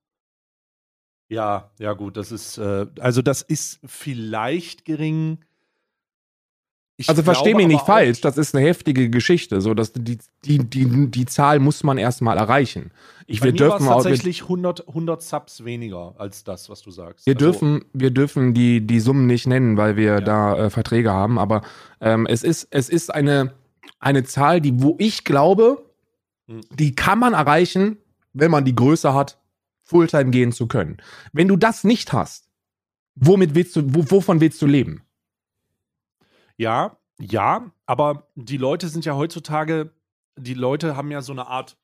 ja, 1.28 1.70
ja 1.78 1.92
gut, 1.94 2.16
das 2.16 2.32
ist, 2.32 2.58
äh, 2.58 2.86
also 3.00 3.22
das 3.22 3.42
ist 3.42 3.80
vielleicht 3.84 4.84
gering. 4.84 5.44
Ich 6.96 7.08
Also 7.08 7.22
versteh 7.22 7.50
glaube 7.50 7.64
mich 7.64 7.68
nicht 7.68 7.86
falsch, 7.86 8.20
das 8.20 8.36
ist 8.38 8.54
eine 8.54 8.66
heftige 8.66 9.08
Geschichte. 9.10 9.60
So, 9.60 9.72
dass 9.74 9.92
die, 9.92 10.18
die, 10.44 10.58
die, 10.58 11.10
die 11.10 11.26
Zahl 11.26 11.58
muss 11.58 11.82
man 11.84 11.96
erstmal 11.98 12.36
erreichen. 12.36 12.90
Ich, 13.26 13.40
Bei 13.40 13.46
wir 13.46 13.52
dürfen 13.52 13.88
auch, 13.88 14.02
tatsächlich 14.02 14.42
100, 14.42 14.88
100 14.88 15.22
Subs 15.22 15.64
weniger 15.64 16.14
als 16.18 16.44
das, 16.44 16.68
was 16.68 16.82
du 16.82 16.90
sagst. 16.90 17.26
wir 17.26 17.34
Also, 17.34 17.46
dürfen, 17.46 17.84
wir 17.94 18.10
dürfen 18.10 18.52
die, 18.52 18.86
die 18.86 19.00
Summen 19.00 19.26
nicht 19.26 19.46
nennen, 19.46 19.76
weil 19.76 19.96
wir 19.96 20.12
Ja. 20.14 20.20
da 20.20 20.56
äh, 20.66 20.70
Verträge 20.70 21.10
haben. 21.12 21.38
Aber 21.38 21.62
ähm, 22.00 22.26
es 22.26 22.42
ist, 22.42 22.68
es 22.70 22.88
ist 22.90 23.12
eine, 23.12 23.54
eine 23.98 24.24
Zahl, 24.24 24.60
die, 24.60 24.82
wo 24.82 24.96
ich 24.98 25.24
glaube, 25.24 25.84
Hm. 26.48 26.60
die 26.74 26.94
kann 26.94 27.18
man 27.18 27.32
erreichen, 27.32 27.96
wenn 28.32 28.50
man 28.50 28.64
die 28.64 28.74
Größe 28.74 29.14
hat, 29.14 29.38
Fulltime 29.84 30.30
gehen 30.30 30.52
zu 30.52 30.66
können. 30.66 30.98
Wenn 31.32 31.48
du 31.48 31.56
das 31.56 31.84
nicht 31.84 32.12
hast, 32.12 32.48
womit 33.14 33.54
willst 33.54 33.76
du, 33.76 33.82
wo, 33.94 34.10
wovon 34.10 34.40
willst 34.40 34.60
du 34.60 34.66
leben? 34.66 35.02
Ja, 36.56 36.96
ja, 37.18 37.70
aber 37.86 38.28
die 38.34 38.56
Leute 38.56 38.88
sind 38.88 39.04
ja 39.04 39.14
heutzutage, 39.14 39.92
die 40.36 40.54
Leute 40.54 40.96
haben 40.96 41.10
ja 41.10 41.22
so 41.22 41.32
eine 41.32 41.46
Art 41.46 41.76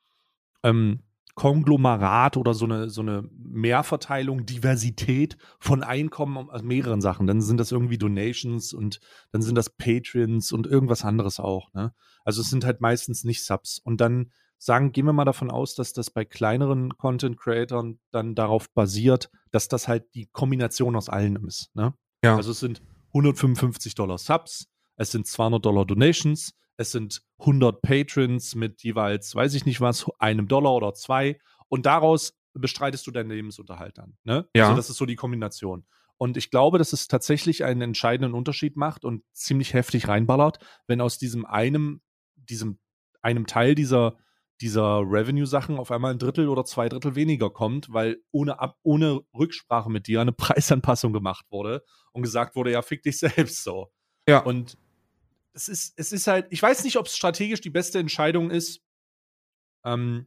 ähm, 0.65 1.01
Konglomerat 1.39 2.37
oder 2.37 2.53
so 2.53 2.65
eine, 2.65 2.91
so 2.91 3.01
eine 3.01 3.23
Mehrverteilung, 3.33 4.45
Diversität 4.45 5.37
von 5.61 5.85
Einkommen 5.85 6.51
aus 6.51 6.63
mehreren 6.63 7.01
Sachen. 7.01 7.29
Dann 7.29 7.41
sind 7.41 7.61
das 7.61 7.71
irgendwie 7.71 7.97
Donations 7.97 8.73
und 8.73 8.99
dann 9.31 9.43
sind 9.43 9.55
das 9.55 9.71
Patrons 9.71 10.51
und 10.51 10.67
irgendwas 10.67 11.05
anderes 11.05 11.39
auch. 11.39 11.73
Ne? 11.75 11.95
Also 12.25 12.41
es 12.41 12.51
sind 12.51 12.65
halt 12.65 12.81
meistens 12.81 13.23
nicht 13.23 13.45
Subs. 13.45 13.79
Und 13.79 14.01
dann 14.01 14.33
sagen, 14.59 14.91
gehen 14.91 15.07
wir 15.07 15.13
mal 15.13 15.25
davon 15.25 15.53
aus, 15.53 15.77
dass 15.77 15.93
das 15.93 16.11
bei 16.11 16.25
kleineren 16.25 16.97
Content-Creatern 16.99 18.01
dann 18.11 18.35
darauf 18.35 18.69
basiert, 18.71 19.31
dass 19.53 19.69
das 19.69 19.87
halt 19.87 20.13
die 20.15 20.27
Kombination 20.27 20.97
aus 20.97 21.09
allen 21.09 21.37
ist. 21.47 21.71
Ne? 21.77 21.95
Ja. 22.25 22.35
Also 22.35 22.51
es 22.51 22.59
sind 22.59 22.83
155 23.19 23.95
Dollar 23.95 24.19
Subs, 24.19 24.69
es 24.97 25.11
sind 25.11 25.27
200 25.27 25.65
Dollar 25.65 25.85
Donations, 25.85 26.55
es 26.77 26.93
sind 26.93 27.23
100 27.41 27.83
Patrons 27.83 28.55
mit 28.55 28.83
jeweils, 28.83 29.35
weiß 29.35 29.55
ich 29.55 29.67
nicht 29.67 29.81
was, 29.81 30.07
einem 30.19 30.49
Dollar 30.49 30.75
oder 30.75 30.95
zwei 30.95 31.39
und 31.69 31.87
daraus 31.87 32.35
bestreitest 32.55 33.07
du 33.07 33.11
deinen 33.11 33.31
Lebensunterhalt 33.31 33.99
dann. 33.99 34.17
Ne? 34.25 34.49
Ja. 34.55 34.65
Also 34.65 34.77
das 34.77 34.91
ist 34.91 34.97
so 34.97 35.07
die 35.07 35.17
Kombination. 35.17 35.87
Und 36.17 36.37
ich 36.37 36.51
glaube, 36.51 36.79
dass 36.79 36.93
es 36.93 37.07
tatsächlich 37.07 37.65
einen 37.65 37.81
entscheidenden 37.81 38.35
Unterschied 38.35 38.77
macht 38.77 39.05
und 39.05 39.23
ziemlich 39.33 39.73
heftig 39.75 40.09
reinballert, 40.09 40.59
wenn 40.89 41.01
aus 41.01 41.19
diesem 41.19 41.47
einem, 41.47 42.01
diesem 42.35 42.81
einem 43.23 43.47
Teil 43.47 43.75
dieser, 43.77 44.17
dieser 44.61 45.01
Revenue-Sachen 45.01 45.79
auf 45.79 45.91
einmal 45.91 46.13
ein 46.13 46.19
Drittel 46.19 46.49
oder 46.49 46.65
zwei 46.65 46.89
Drittel 46.89 47.15
weniger 47.15 47.51
kommt, 47.51 47.93
weil 47.93 48.19
ohne, 48.31 48.59
Ab 48.59 48.79
ohne 48.83 49.21
Rücksprache 49.35 49.91
mit 49.91 50.07
dir 50.07 50.21
eine 50.21 50.33
Preisanpassung 50.33 51.13
gemacht 51.13 51.47
wurde 51.51 51.85
und 52.13 52.23
gesagt 52.23 52.57
wurde, 52.57 52.73
ja, 52.73 52.83
fick 52.83 53.03
dich 53.03 53.19
selbst 53.19 53.63
so. 53.63 53.93
Ja. 54.29 54.41
Und 54.41 54.77
es 55.53 55.69
ist, 55.69 55.95
es 55.97 56.13
ist 56.13 56.27
halt, 56.27 56.47
ich 56.51 56.63
weiß 56.63 56.85
nicht, 56.85 56.97
ob 56.97 57.07
es 57.07 57.17
strategisch 57.17 57.61
die 57.61 57.71
beste 57.71 57.99
Entscheidung 57.99 58.51
ist, 58.51 58.83
ähm, 59.85 60.27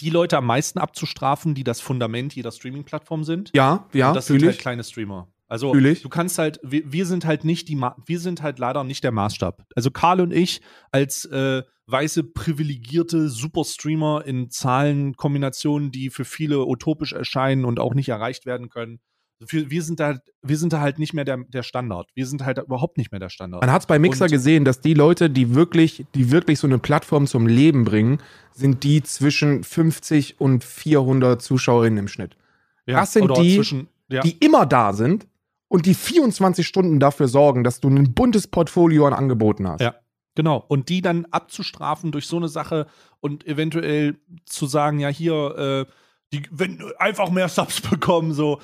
die 0.00 0.10
Leute 0.10 0.36
am 0.36 0.46
meisten 0.46 0.78
abzustrafen, 0.78 1.54
die 1.54 1.64
das 1.64 1.80
Fundament 1.80 2.34
jeder 2.34 2.52
Streaming-Plattform 2.52 3.24
sind. 3.24 3.50
Ja, 3.54 3.88
ja, 3.92 4.08
Und 4.08 4.14
das 4.14 4.26
sind 4.26 4.44
halt 4.44 4.58
kleine 4.58 4.84
Streamer. 4.84 5.32
Also 5.52 5.74
du 5.74 6.08
kannst 6.08 6.38
halt, 6.38 6.58
wir, 6.62 6.90
wir 6.90 7.04
sind 7.04 7.26
halt 7.26 7.44
nicht 7.44 7.68
die, 7.68 7.76
Ma 7.76 7.94
wir 8.06 8.18
sind 8.20 8.40
halt 8.40 8.58
leider 8.58 8.84
nicht 8.84 9.04
der 9.04 9.12
Maßstab. 9.12 9.66
Also 9.76 9.90
Karl 9.90 10.22
und 10.22 10.32
ich 10.32 10.62
als 10.92 11.26
äh, 11.26 11.62
weiße 11.86 12.24
privilegierte 12.24 13.28
Superstreamer 13.28 14.24
in 14.24 14.48
Zahlenkombinationen, 14.48 15.90
die 15.90 16.08
für 16.08 16.24
viele 16.24 16.64
utopisch 16.64 17.12
erscheinen 17.12 17.66
und 17.66 17.80
auch 17.80 17.92
nicht 17.92 18.08
erreicht 18.08 18.46
werden 18.46 18.70
können. 18.70 19.00
Wir, 19.46 19.70
wir 19.70 19.82
sind 19.82 20.00
da, 20.00 20.20
wir 20.40 20.56
sind 20.56 20.72
da 20.72 20.80
halt 20.80 20.98
nicht 20.98 21.12
mehr 21.12 21.26
der, 21.26 21.36
der 21.36 21.62
Standard. 21.62 22.08
Wir 22.14 22.24
sind 22.26 22.46
halt 22.46 22.56
überhaupt 22.56 22.96
nicht 22.96 23.10
mehr 23.12 23.20
der 23.20 23.28
Standard. 23.28 23.60
Man 23.60 23.72
hat 23.72 23.82
es 23.82 23.86
bei 23.86 23.98
Mixer 23.98 24.24
Und- 24.24 24.30
gesehen, 24.30 24.64
dass 24.64 24.80
die 24.80 24.94
Leute, 24.94 25.28
die 25.28 25.54
wirklich, 25.54 26.06
die 26.14 26.30
wirklich 26.30 26.60
so 26.60 26.66
eine 26.66 26.78
Plattform 26.78 27.26
zum 27.26 27.46
Leben 27.46 27.84
bringen, 27.84 28.22
sind 28.52 28.84
die 28.84 29.02
zwischen 29.02 29.64
50 29.64 30.40
und 30.40 30.64
400 30.64 31.42
Zuschauerinnen 31.42 31.98
im 31.98 32.08
Schnitt. 32.08 32.38
Ja, 32.86 33.00
das 33.00 33.12
sind 33.12 33.36
die, 33.36 33.56
zwischen, 33.56 33.88
ja, 34.08 34.22
Die 34.22 34.38
immer 34.38 34.64
da 34.64 34.94
sind 34.94 35.26
und 35.72 35.86
die 35.86 35.94
24 35.94 36.66
Stunden 36.66 37.00
dafür 37.00 37.28
sorgen, 37.28 37.64
dass 37.64 37.80
du 37.80 37.88
ein 37.88 38.12
buntes 38.12 38.46
Portfolio 38.46 39.06
an 39.06 39.14
Angeboten 39.14 39.66
hast. 39.66 39.80
Ja. 39.80 39.94
Genau. 40.34 40.62
Und 40.68 40.90
die 40.90 41.00
dann 41.00 41.24
abzustrafen 41.30 42.12
durch 42.12 42.26
so 42.26 42.36
eine 42.36 42.48
Sache 42.48 42.86
und 43.20 43.46
eventuell 43.46 44.18
zu 44.44 44.66
sagen, 44.66 45.00
ja, 45.00 45.08
hier, 45.08 45.86
äh, 45.88 45.92
die, 46.30 46.42
wenn 46.50 46.82
einfach 46.98 47.30
mehr 47.30 47.48
Subs 47.48 47.80
bekommen, 47.90 48.34
so, 48.34 48.60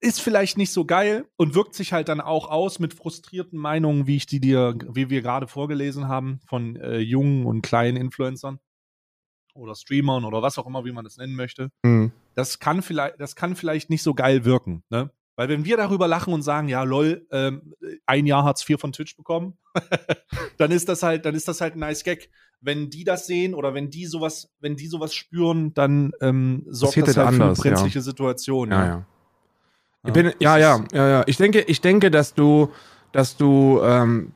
ist 0.00 0.20
vielleicht 0.20 0.58
nicht 0.58 0.72
so 0.72 0.84
geil 0.84 1.24
und 1.36 1.54
wirkt 1.54 1.74
sich 1.74 1.94
halt 1.94 2.08
dann 2.08 2.20
auch 2.20 2.50
aus 2.50 2.80
mit 2.80 2.92
frustrierten 2.92 3.58
Meinungen, 3.58 4.06
wie 4.06 4.16
ich 4.16 4.26
die 4.26 4.40
dir, 4.40 4.76
wie 4.90 5.08
wir 5.08 5.22
gerade 5.22 5.46
vorgelesen 5.46 6.06
haben, 6.06 6.40
von 6.46 6.76
äh, 6.76 6.98
jungen 6.98 7.46
und 7.46 7.62
kleinen 7.62 7.96
Influencern 7.96 8.58
oder 9.54 9.74
Streamern 9.74 10.26
oder 10.26 10.42
was 10.42 10.58
auch 10.58 10.66
immer, 10.66 10.84
wie 10.84 10.92
man 10.92 11.04
das 11.04 11.16
nennen 11.16 11.34
möchte. 11.34 11.70
Hm. 11.82 12.12
Das 12.34 12.58
kann 12.58 12.82
vielleicht, 12.82 13.18
das 13.20 13.36
kann 13.36 13.56
vielleicht 13.56 13.88
nicht 13.88 14.02
so 14.02 14.12
geil 14.12 14.44
wirken, 14.44 14.82
ne? 14.90 15.10
Weil 15.36 15.50
wenn 15.50 15.64
wir 15.66 15.76
darüber 15.76 16.08
lachen 16.08 16.32
und 16.32 16.42
sagen, 16.42 16.68
ja, 16.68 16.82
lol, 16.82 17.26
ähm, 17.30 17.74
ein 18.06 18.26
Jahr 18.26 18.44
Hartz 18.44 18.68
IV 18.68 18.80
von 18.80 18.92
Twitch 18.92 19.16
bekommen, 19.16 19.58
dann 20.56 20.70
ist 20.70 20.88
das 20.88 21.02
halt, 21.02 21.26
dann 21.26 21.34
ist 21.34 21.46
das 21.46 21.60
halt 21.60 21.76
ein 21.76 21.80
nice 21.80 22.04
Gag. 22.04 22.30
Wenn 22.62 22.88
die 22.88 23.04
das 23.04 23.26
sehen 23.26 23.54
oder 23.54 23.74
wenn 23.74 23.90
die 23.90 24.06
sowas, 24.06 24.50
wenn 24.60 24.76
die 24.76 24.86
sowas 24.86 25.14
spüren, 25.14 25.74
dann 25.74 26.12
ähm, 26.22 26.64
sorgt 26.68 26.94
Passiert 26.94 27.08
das 27.08 27.16
halt 27.18 27.26
halt 27.26 27.36
für 27.36 27.42
eine 27.42 27.50
anders, 27.50 27.64
ja. 27.64 27.70
brenzliche 27.70 28.00
Situation. 28.00 28.70
Ja, 28.70 28.80
ne? 28.80 28.86
ja. 28.86 29.06
Ich 30.06 30.12
bin, 30.12 30.26
ja, 30.38 30.58
das 30.58 30.60
ja, 30.60 30.84
ja, 30.92 31.08
ja. 31.08 31.24
Ich 31.26 31.36
denke, 31.36 31.60
ich 31.60 31.80
denke, 31.80 32.10
dass 32.10 32.32
du, 32.32 32.70
dass 33.12 33.36
du 33.36 33.80
ähm, 33.82 34.32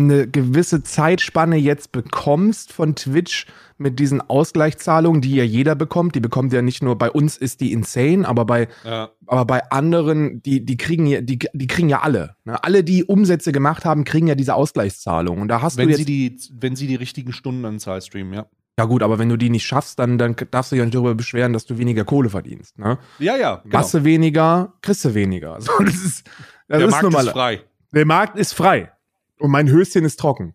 eine 0.00 0.26
gewisse 0.28 0.82
Zeitspanne 0.82 1.56
jetzt 1.56 1.92
bekommst 1.92 2.72
von 2.72 2.94
Twitch 2.94 3.46
mit 3.78 3.98
diesen 3.98 4.20
Ausgleichszahlungen, 4.20 5.20
die 5.22 5.34
ja 5.34 5.44
jeder 5.44 5.74
bekommt. 5.74 6.14
Die 6.14 6.20
bekommt 6.20 6.52
ja 6.52 6.62
nicht 6.62 6.82
nur 6.82 6.98
bei 6.98 7.10
uns 7.10 7.36
ist 7.36 7.60
die 7.60 7.72
insane, 7.72 8.26
aber 8.28 8.44
bei 8.44 8.68
Ja. 8.84 9.10
aber 9.26 9.44
bei 9.44 9.70
anderen, 9.70 10.42
die, 10.42 10.64
die 10.64 10.76
kriegen 10.76 11.06
ja, 11.06 11.20
die, 11.20 11.38
die 11.52 11.66
kriegen 11.66 11.88
ja 11.88 12.00
alle. 12.00 12.36
Ne? 12.44 12.62
Alle, 12.62 12.84
die 12.84 13.04
Umsätze 13.04 13.52
gemacht 13.52 13.84
haben, 13.84 14.04
kriegen 14.04 14.26
ja 14.26 14.34
diese 14.34 14.54
Ausgleichszahlung. 14.54 15.40
Und 15.40 15.48
da 15.48 15.62
hast 15.62 15.76
Wenn 15.78 15.88
du 15.88 15.94
sie 15.94 16.28
jetzt. 16.28 16.48
die, 16.50 16.52
wenn 16.60 16.76
sie 16.76 16.86
die 16.86 16.96
richtigen 16.96 17.32
Stundenanzahl 17.32 18.02
streamen, 18.02 18.32
ja. 18.34 18.46
Ja, 18.78 18.86
gut, 18.86 19.02
aber 19.02 19.18
wenn 19.18 19.28
du 19.28 19.36
die 19.36 19.50
nicht 19.50 19.66
schaffst, 19.66 19.98
dann, 19.98 20.16
dann 20.16 20.34
darfst 20.50 20.72
du 20.72 20.74
dich 20.76 20.80
ja 20.80 20.84
nicht 20.86 20.94
darüber 20.94 21.14
beschweren, 21.14 21.52
dass 21.52 21.66
du 21.66 21.76
weniger 21.76 22.04
Kohle 22.04 22.30
verdienst. 22.30 22.78
Ne? 22.78 22.98
Ja, 23.18 23.36
ja, 23.36 23.56
genau. 23.64 23.86
Du 23.92 24.04
weniger, 24.04 24.72
kriegst 24.80 25.04
du 25.04 25.14
weniger. 25.14 25.56
So, 25.60 25.72
das 25.84 25.94
ist, 25.96 26.26
das 26.68 26.78
Der 26.78 26.86
ist 26.86 26.90
Markt 26.92 27.02
normal. 27.02 27.26
ist 27.26 27.32
frei. 27.32 27.60
Der 27.92 28.06
Markt 28.06 28.38
ist 28.38 28.52
frei. 28.54 28.90
Und 29.40 29.50
mein 29.50 29.68
Höschen 29.68 30.04
ist 30.04 30.20
trocken. 30.20 30.54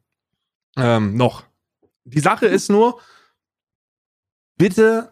Ähm, 0.77 1.15
noch. 1.15 1.43
Die 2.05 2.19
Sache 2.19 2.45
ist 2.45 2.69
nur, 2.69 2.99
bitte, 4.57 5.11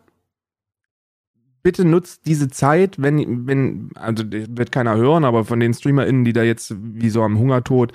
bitte 1.63 1.83
nutzt 1.85 2.25
diese 2.27 2.49
Zeit, 2.49 3.01
wenn, 3.01 3.47
wenn, 3.47 3.89
also 3.95 4.23
wird 4.29 4.71
keiner 4.71 4.95
hören, 4.95 5.25
aber 5.25 5.45
von 5.45 5.59
den 5.59 5.73
StreamerInnen, 5.73 6.23
die 6.23 6.33
da 6.33 6.43
jetzt 6.43 6.75
wie 6.77 7.09
so 7.09 7.23
am 7.23 7.39
Hungertod 7.39 7.93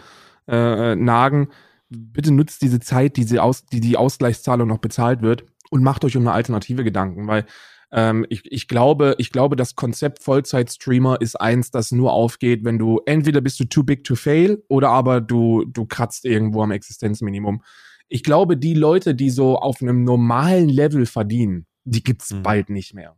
äh, 0.49 0.97
nagen, 0.97 1.49
bitte 1.89 2.33
nutzt 2.33 2.63
diese 2.63 2.81
Zeit, 2.81 3.17
die, 3.17 3.25
sie 3.25 3.39
aus, 3.39 3.67
die 3.67 3.81
die 3.81 3.97
Ausgleichszahlung 3.97 4.67
noch 4.67 4.79
bezahlt 4.79 5.23
wird 5.23 5.45
und 5.71 5.83
macht 5.83 6.05
euch 6.05 6.17
um 6.17 6.23
eine 6.25 6.33
Alternative 6.33 6.85
Gedanken, 6.85 7.27
weil 7.29 7.47
ähm, 7.91 8.27
ich, 8.29 8.51
ich, 8.51 8.69
glaube, 8.69 9.15
ich 9.19 9.31
glaube, 9.33 9.57
das 9.57 9.75
Konzept 9.75 10.23
Vollzeit-Streamer 10.23 11.21
ist 11.21 11.41
eins, 11.41 11.71
das 11.71 11.91
nur 11.91 12.13
aufgeht, 12.13 12.65
wenn 12.65 12.79
du 12.79 13.01
entweder 13.07 13.41
bist 13.41 13.59
du 13.61 13.65
too 13.65 13.83
big 13.83 14.05
to 14.05 14.15
fail 14.15 14.63
oder 14.69 14.91
aber 14.91 15.21
du, 15.21 15.65
du 15.65 15.87
kratzt 15.87 16.25
irgendwo 16.25 16.63
am 16.63 16.71
Existenzminimum. 16.71 17.63
Ich 18.09 18.23
glaube, 18.23 18.57
die 18.57 18.75
Leute, 18.75 19.15
die 19.15 19.31
so 19.31 19.59
auf 19.59 19.83
einem 19.83 20.05
normalen 20.05 20.69
Level 20.69 21.07
verdienen, 21.07 21.67
die 21.85 22.03
gibt's 22.03 22.33
Mhm. 22.33 22.43
bald 22.43 22.71
nicht 22.71 22.95
mehr. 22.95 23.17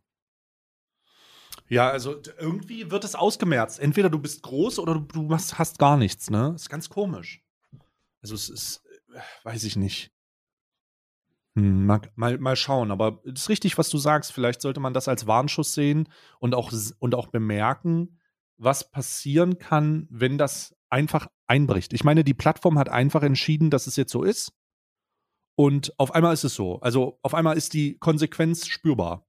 Ja, 1.68 1.88
also 1.88 2.20
irgendwie 2.38 2.90
wird 2.90 3.04
es 3.04 3.14
ausgemerzt. 3.14 3.78
Entweder 3.78 4.11
du 4.11 4.18
bist 4.18 4.42
groß 4.42 4.80
oder 4.80 4.94
du, 4.94 5.00
du 5.00 5.22
machst, 5.22 5.59
hast 5.59 5.78
gar 5.78 5.96
nichts, 5.96 6.28
ne? 6.28 6.52
Ist 6.56 6.68
ganz 6.68 6.88
komisch. 6.88 7.42
Also 8.22 8.35
es 8.35 8.48
ist, 8.48 8.83
äh, 9.14 9.20
weiß 9.44 9.62
ich 9.64 9.76
nicht. 9.76 10.11
Hm, 11.60 11.86
mal, 11.86 12.00
mal, 12.16 12.38
mal 12.38 12.56
schauen, 12.56 12.90
aber 12.90 13.20
es 13.24 13.42
ist 13.42 13.48
richtig, 13.48 13.78
was 13.78 13.88
du 13.88 13.98
sagst. 13.98 14.32
Vielleicht 14.32 14.60
sollte 14.60 14.80
man 14.80 14.94
das 14.94 15.08
als 15.08 15.26
Warnschuss 15.26 15.74
sehen 15.74 16.08
und 16.38 16.54
auch, 16.54 16.72
und 16.98 17.14
auch 17.14 17.28
bemerken, 17.28 18.18
was 18.56 18.90
passieren 18.90 19.58
kann, 19.58 20.06
wenn 20.10 20.38
das 20.38 20.74
einfach 20.88 21.28
einbricht. 21.46 21.92
Ich 21.92 22.04
meine, 22.04 22.24
die 22.24 22.34
Plattform 22.34 22.78
hat 22.78 22.88
einfach 22.88 23.22
entschieden, 23.22 23.70
dass 23.70 23.86
es 23.86 23.96
jetzt 23.96 24.12
so 24.12 24.22
ist. 24.22 24.52
Und 25.56 25.92
auf 25.98 26.14
einmal 26.14 26.32
ist 26.32 26.44
es 26.44 26.54
so. 26.54 26.80
Also 26.80 27.18
auf 27.22 27.34
einmal 27.34 27.56
ist 27.56 27.74
die 27.74 27.98
Konsequenz 27.98 28.66
spürbar. 28.66 29.26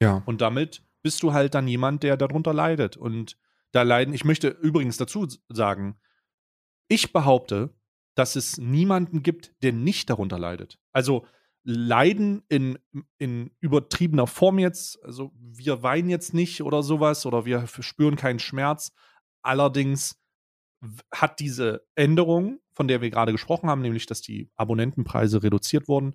Ja. 0.00 0.22
Und 0.26 0.40
damit 0.40 0.84
bist 1.02 1.22
du 1.22 1.32
halt 1.32 1.54
dann 1.54 1.68
jemand, 1.68 2.02
der 2.02 2.16
darunter 2.16 2.52
leidet. 2.52 2.96
Und 2.96 3.38
da 3.72 3.82
leiden, 3.82 4.14
ich 4.14 4.24
möchte 4.24 4.48
übrigens 4.48 4.96
dazu 4.96 5.26
sagen, 5.48 5.96
ich 6.88 7.12
behaupte, 7.12 7.74
dass 8.14 8.36
es 8.36 8.58
niemanden 8.58 9.22
gibt, 9.22 9.54
der 9.62 9.72
nicht 9.72 10.08
darunter 10.08 10.38
leidet. 10.38 10.78
Also 10.92 11.26
Leiden 11.68 12.44
in, 12.48 12.78
in 13.18 13.50
übertriebener 13.58 14.28
Form 14.28 14.60
jetzt, 14.60 15.02
also 15.02 15.32
wir 15.34 15.82
weinen 15.82 16.08
jetzt 16.08 16.32
nicht 16.32 16.62
oder 16.62 16.84
sowas 16.84 17.26
oder 17.26 17.44
wir 17.44 17.66
spüren 17.66 18.14
keinen 18.14 18.38
Schmerz. 18.38 18.92
Allerdings 19.42 20.16
hat 21.12 21.40
diese 21.40 21.84
Änderung, 21.96 22.60
von 22.72 22.86
der 22.86 23.00
wir 23.00 23.10
gerade 23.10 23.32
gesprochen 23.32 23.68
haben, 23.68 23.82
nämlich 23.82 24.06
dass 24.06 24.20
die 24.20 24.48
Abonnentenpreise 24.54 25.42
reduziert 25.42 25.88
wurden, 25.88 26.14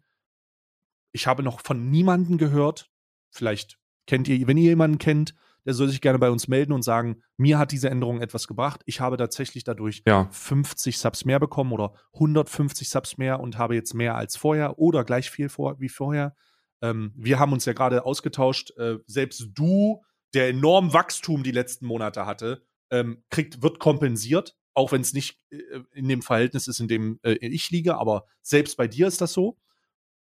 ich 1.12 1.28
habe 1.28 1.44
noch 1.44 1.60
von 1.60 1.90
niemandem 1.90 2.38
gehört, 2.38 2.90
vielleicht 3.30 3.78
kennt 4.08 4.30
ihr, 4.30 4.48
wenn 4.48 4.56
ihr 4.56 4.70
jemanden 4.70 5.00
kennt, 5.00 5.36
der 5.66 5.74
soll 5.74 5.90
sich 5.90 6.02
gerne 6.02 6.20
bei 6.20 6.30
uns 6.30 6.48
melden 6.48 6.74
und 6.74 6.84
sagen, 6.84 7.22
mir 7.38 7.60
hat 7.60 7.72
diese 7.72 7.90
Änderung 7.90 8.22
etwas 8.22 8.48
gebracht. 8.48 8.82
Ich 8.86 9.00
habe 9.00 9.18
tatsächlich 9.18 9.64
dadurch 9.64 10.02
Ja. 10.08 10.28
50 10.32 10.98
Subs 10.98 11.26
mehr 11.26 11.40
bekommen 11.40 11.72
oder 11.72 11.94
150 12.14 12.90
Subs 12.90 13.18
mehr 13.18 13.40
und 13.40 13.58
habe 13.58 13.76
jetzt 13.76 13.94
mehr 13.94 14.16
als 14.16 14.36
vorher 14.36 14.80
oder 14.80 15.04
gleich 15.04 15.30
viel 15.30 15.50
vor, 15.50 15.80
wie 15.80 15.90
vorher. 15.90 16.36
Ähm, 16.82 17.14
wir 17.16 17.40
haben 17.40 17.54
uns 17.54 17.66
ja 17.66 17.74
gerade 17.74 18.06
ausgetauscht. 18.06 18.72
Äh, 18.78 18.98
selbst 19.06 19.50
du, 19.54 20.02
der 20.34 20.50
enorm 20.50 20.94
Wachstum 20.94 21.44
die 21.44 21.52
letzten 21.52 21.86
Monate 21.86 22.26
hatte, 22.26 22.66
ähm, 22.90 23.24
kriegt, 23.30 23.62
wird 23.62 23.80
kompensiert, 23.80 24.56
auch 24.74 24.92
wenn 24.92 25.02
es 25.02 25.14
nicht 25.14 25.40
äh, 25.52 25.58
in 25.94 26.08
dem 26.08 26.22
Verhältnis 26.22 26.68
ist, 26.68 26.80
in 26.80 26.88
dem 26.88 27.20
äh, 27.24 27.34
ich 27.34 27.70
liege, 27.70 27.98
aber 27.98 28.26
selbst 28.42 28.78
bei 28.78 28.88
dir 28.88 29.08
ist 29.08 29.22
das 29.22 29.34
so. 29.34 29.58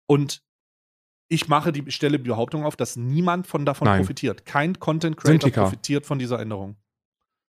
Und 0.07 0.41
ich 1.29 1.47
mache 1.47 1.71
die 1.71 1.91
stelle 1.91 2.19
die 2.19 2.29
Behauptung 2.29 2.65
auf, 2.65 2.75
dass 2.75 2.95
niemand 2.95 3.47
von 3.47 3.65
davon 3.65 3.85
Nein. 3.85 4.01
profitiert. 4.01 4.45
Kein 4.45 4.79
Content 4.79 5.17
Creator 5.17 5.39
Cintiqa. 5.39 5.63
profitiert 5.63 6.05
von 6.05 6.19
dieser 6.19 6.39
Änderung. 6.39 6.77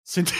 Sind 0.03 0.33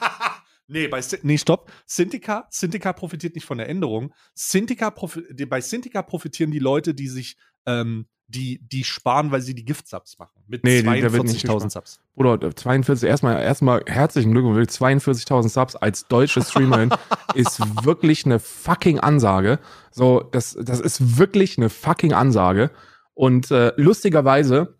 nee, 0.66 0.86
bei 0.88 1.00
nee, 1.22 1.38
stopp. 1.38 1.72
Cintiqa, 1.86 2.48
Cintiqa 2.50 2.92
profitiert 2.92 3.34
nicht 3.34 3.46
von 3.46 3.58
der 3.58 3.68
Änderung. 3.68 4.14
Die, 4.52 5.46
bei 5.46 5.60
Cintiqa 5.60 6.02
profitieren 6.02 6.50
die 6.50 6.58
Leute, 6.58 6.94
die 6.94 7.08
sich 7.08 7.36
ähm, 7.66 8.06
die, 8.28 8.60
die 8.68 8.84
sparen, 8.84 9.30
weil 9.30 9.40
sie 9.40 9.54
die 9.54 9.64
Gift-Subs 9.64 10.18
machen. 10.18 10.42
Mit 10.46 10.62
Nee, 10.62 10.82
die- 10.82 11.00
da 11.00 11.12
wird 11.12 11.24
nicht 11.24 11.44
42.000 11.46 11.64
gespart. 11.64 11.72
Subs. 11.72 12.00
Bruder, 12.14 12.54
42, 12.54 13.08
erstmal, 13.08 13.42
erstmal 13.42 13.82
herzlichen 13.86 14.32
Glückwunsch, 14.32 14.68
42.000 14.68 15.48
Subs 15.48 15.76
als 15.76 16.06
deutsche 16.08 16.42
Streamerin 16.42 16.90
ist 17.34 17.58
wirklich 17.84 18.26
eine 18.26 18.38
fucking 18.38 19.00
Ansage. 19.00 19.58
So, 19.90 20.20
das, 20.20 20.56
das 20.60 20.80
ist 20.80 21.18
wirklich 21.18 21.56
eine 21.56 21.70
fucking 21.70 22.12
Ansage. 22.12 22.70
Und 23.14 23.50
äh, 23.50 23.72
lustigerweise 23.76 24.78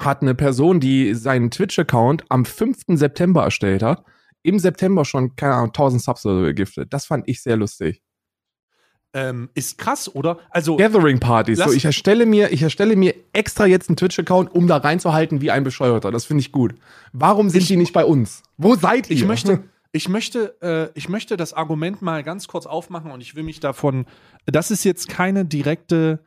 hat 0.00 0.22
eine 0.22 0.34
Person, 0.34 0.80
die 0.80 1.14
seinen 1.14 1.50
Twitch-Account 1.50 2.24
am 2.30 2.44
5. 2.44 2.82
September 2.98 3.42
erstellt 3.44 3.82
hat, 3.82 4.04
im 4.42 4.58
September 4.58 5.04
schon, 5.04 5.36
keine 5.36 5.54
Ahnung, 5.54 5.68
1000 5.68 6.02
Subs 6.02 6.24
oder 6.24 6.36
so 6.38 6.42
gegiftet. 6.44 6.92
Das 6.92 7.06
fand 7.06 7.28
ich 7.28 7.42
sehr 7.42 7.56
lustig. 7.56 8.02
Ähm, 9.14 9.48
ist 9.54 9.78
krass, 9.78 10.14
oder? 10.14 10.38
Also, 10.50 10.76
Gathering 10.76 11.18
Partys. 11.18 11.58
So, 11.58 11.72
ich 11.72 11.84
erstelle 11.86 12.26
mir, 12.26 12.52
ich 12.52 12.62
erstelle 12.62 12.94
mir 12.94 13.14
extra 13.32 13.64
jetzt 13.66 13.88
einen 13.88 13.96
Twitch-Account, 13.96 14.54
um 14.54 14.66
da 14.66 14.76
reinzuhalten 14.76 15.40
wie 15.40 15.50
ein 15.50 15.64
Bescheuerter. 15.64 16.10
Das 16.10 16.26
finde 16.26 16.40
ich 16.42 16.52
gut. 16.52 16.74
Warum 17.12 17.48
sind 17.48 17.62
Ich- 17.62 17.68
die 17.68 17.76
nicht 17.76 17.94
bei 17.94 18.04
uns? 18.04 18.42
Wo 18.58 18.74
seid 18.74 19.08
ihr? 19.08 19.16
ich 19.16 19.24
möchte, 19.24 19.62
ich 19.92 20.08
möchte, 20.10 20.56
äh, 20.60 20.90
ich 20.98 21.08
möchte 21.08 21.38
das 21.38 21.54
Argument 21.54 22.02
mal 22.02 22.22
ganz 22.22 22.48
kurz 22.48 22.66
aufmachen 22.66 23.10
und 23.10 23.22
ich 23.22 23.34
will 23.34 23.44
mich 23.44 23.60
davon. 23.60 24.04
Das 24.44 24.70
ist 24.70 24.84
jetzt 24.84 25.08
keine 25.08 25.46
direkte. 25.46 26.18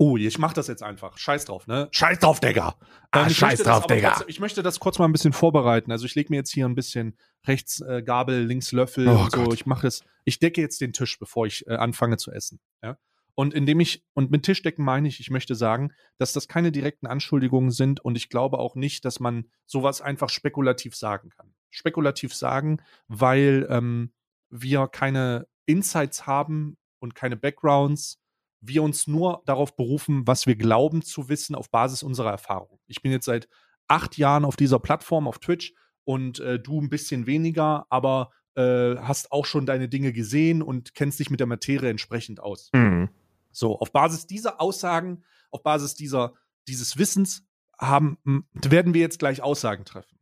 Oh, 0.00 0.16
ich 0.16 0.38
mach 0.38 0.52
das 0.52 0.68
jetzt 0.68 0.84
einfach. 0.84 1.18
Scheiß 1.18 1.46
drauf, 1.46 1.66
ne? 1.66 1.88
Scheiß 1.90 2.20
drauf, 2.20 2.38
Digga. 2.38 2.76
Ah, 3.10 3.26
ich 3.26 3.36
scheiß 3.36 3.64
drauf, 3.64 3.86
das 3.86 3.96
Digga. 3.96 4.10
Trotzdem, 4.10 4.28
ich 4.28 4.38
möchte 4.38 4.62
das 4.62 4.78
kurz 4.78 4.98
mal 5.00 5.06
ein 5.06 5.12
bisschen 5.12 5.32
vorbereiten. 5.32 5.90
Also 5.90 6.06
ich 6.06 6.14
lege 6.14 6.28
mir 6.30 6.36
jetzt 6.36 6.52
hier 6.52 6.66
ein 6.66 6.76
bisschen 6.76 7.18
rechts 7.46 7.80
äh, 7.80 8.02
Gabel, 8.02 8.44
links 8.44 8.70
Löffel 8.70 9.08
Oh 9.08 9.22
und 9.22 9.32
so. 9.32 9.44
Gott. 9.44 9.54
Ich 9.54 9.66
mache 9.66 9.82
das. 9.82 10.04
Ich 10.24 10.38
decke 10.38 10.60
jetzt 10.60 10.80
den 10.80 10.92
Tisch, 10.92 11.18
bevor 11.18 11.46
ich 11.46 11.66
äh, 11.66 11.74
anfange 11.74 12.16
zu 12.16 12.30
essen. 12.30 12.60
Ja? 12.80 12.96
Und 13.34 13.54
indem 13.54 13.80
ich 13.80 14.04
und 14.14 14.30
mit 14.30 14.44
Tischdecken 14.44 14.84
meine 14.84 15.08
ich, 15.08 15.18
ich 15.18 15.30
möchte 15.30 15.56
sagen, 15.56 15.92
dass 16.16 16.32
das 16.32 16.46
keine 16.46 16.70
direkten 16.70 17.06
Anschuldigungen 17.08 17.72
sind 17.72 17.98
und 17.98 18.16
ich 18.16 18.28
glaube 18.28 18.58
auch 18.58 18.76
nicht, 18.76 19.04
dass 19.04 19.18
man 19.18 19.50
sowas 19.66 20.00
einfach 20.00 20.28
spekulativ 20.28 20.94
sagen 20.94 21.30
kann. 21.30 21.54
Spekulativ 21.70 22.34
sagen, 22.34 22.82
weil 23.08 23.66
ähm, 23.68 24.12
wir 24.48 24.86
keine 24.86 25.48
Insights 25.66 26.26
haben 26.26 26.78
und 27.00 27.14
keine 27.14 27.36
Backgrounds. 27.36 28.20
Wir 28.60 28.82
uns 28.82 29.06
nur 29.06 29.42
darauf 29.46 29.76
berufen, 29.76 30.26
was 30.26 30.46
wir 30.46 30.56
glauben 30.56 31.02
zu 31.02 31.28
wissen 31.28 31.54
auf 31.54 31.70
Basis 31.70 32.02
unserer 32.02 32.30
Erfahrung. 32.30 32.80
Ich 32.86 33.02
bin 33.02 33.12
jetzt 33.12 33.26
seit 33.26 33.48
acht 33.86 34.18
Jahren 34.18 34.44
auf 34.44 34.56
dieser 34.56 34.78
Plattform, 34.78 35.28
auf 35.28 35.38
Twitch 35.38 35.74
und 36.04 36.40
äh, 36.40 36.58
du 36.58 36.80
ein 36.80 36.88
bisschen 36.88 37.26
weniger, 37.26 37.86
aber 37.88 38.30
äh, 38.54 38.96
hast 38.96 39.32
auch 39.32 39.46
schon 39.46 39.66
deine 39.66 39.88
Dinge 39.88 40.12
gesehen 40.12 40.62
und 40.62 40.94
kennst 40.94 41.18
dich 41.20 41.30
mit 41.30 41.40
der 41.40 41.46
Materie 41.46 41.90
entsprechend 41.90 42.40
aus. 42.40 42.70
Hm. 42.74 43.08
So, 43.50 43.78
auf 43.78 43.92
Basis 43.92 44.26
dieser 44.26 44.60
Aussagen, 44.60 45.24
auf 45.50 45.62
Basis 45.62 45.94
dieser, 45.94 46.34
dieses 46.66 46.98
Wissens 46.98 47.44
haben, 47.78 48.18
werden 48.54 48.94
wir 48.94 49.00
jetzt 49.00 49.18
gleich 49.18 49.42
Aussagen 49.42 49.84
treffen. 49.84 50.18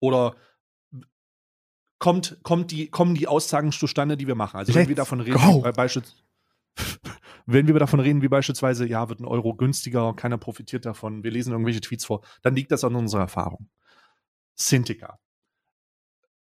Oder 0.00 0.36
kommt, 1.98 2.38
kommt 2.42 2.70
die, 2.70 2.88
kommen 2.88 3.14
die 3.14 3.26
Aussagen 3.26 3.72
zustande, 3.72 4.16
die 4.16 4.26
wir 4.26 4.34
machen. 4.34 4.58
Also 4.58 4.74
wenn 4.74 4.82
Let's 4.82 4.88
wir 4.88 4.96
davon 4.96 5.20
reden, 5.20 5.38
go. 5.38 5.60
beispielsweise 5.72 6.22
wenn 7.50 7.66
wir 7.66 7.78
davon 7.78 8.00
reden, 8.00 8.20
wie 8.20 8.28
beispielsweise, 8.28 8.86
ja, 8.86 9.08
wird 9.08 9.20
ein 9.20 9.24
Euro 9.24 9.54
günstiger, 9.54 10.12
keiner 10.14 10.36
profitiert 10.36 10.84
davon, 10.84 11.24
wir 11.24 11.30
lesen 11.30 11.52
irgendwelche 11.52 11.80
Tweets 11.80 12.04
vor, 12.04 12.20
dann 12.42 12.54
liegt 12.54 12.70
das 12.70 12.84
an 12.84 12.94
unserer 12.94 13.22
Erfahrung. 13.22 13.70
Cintiqa. 14.54 15.18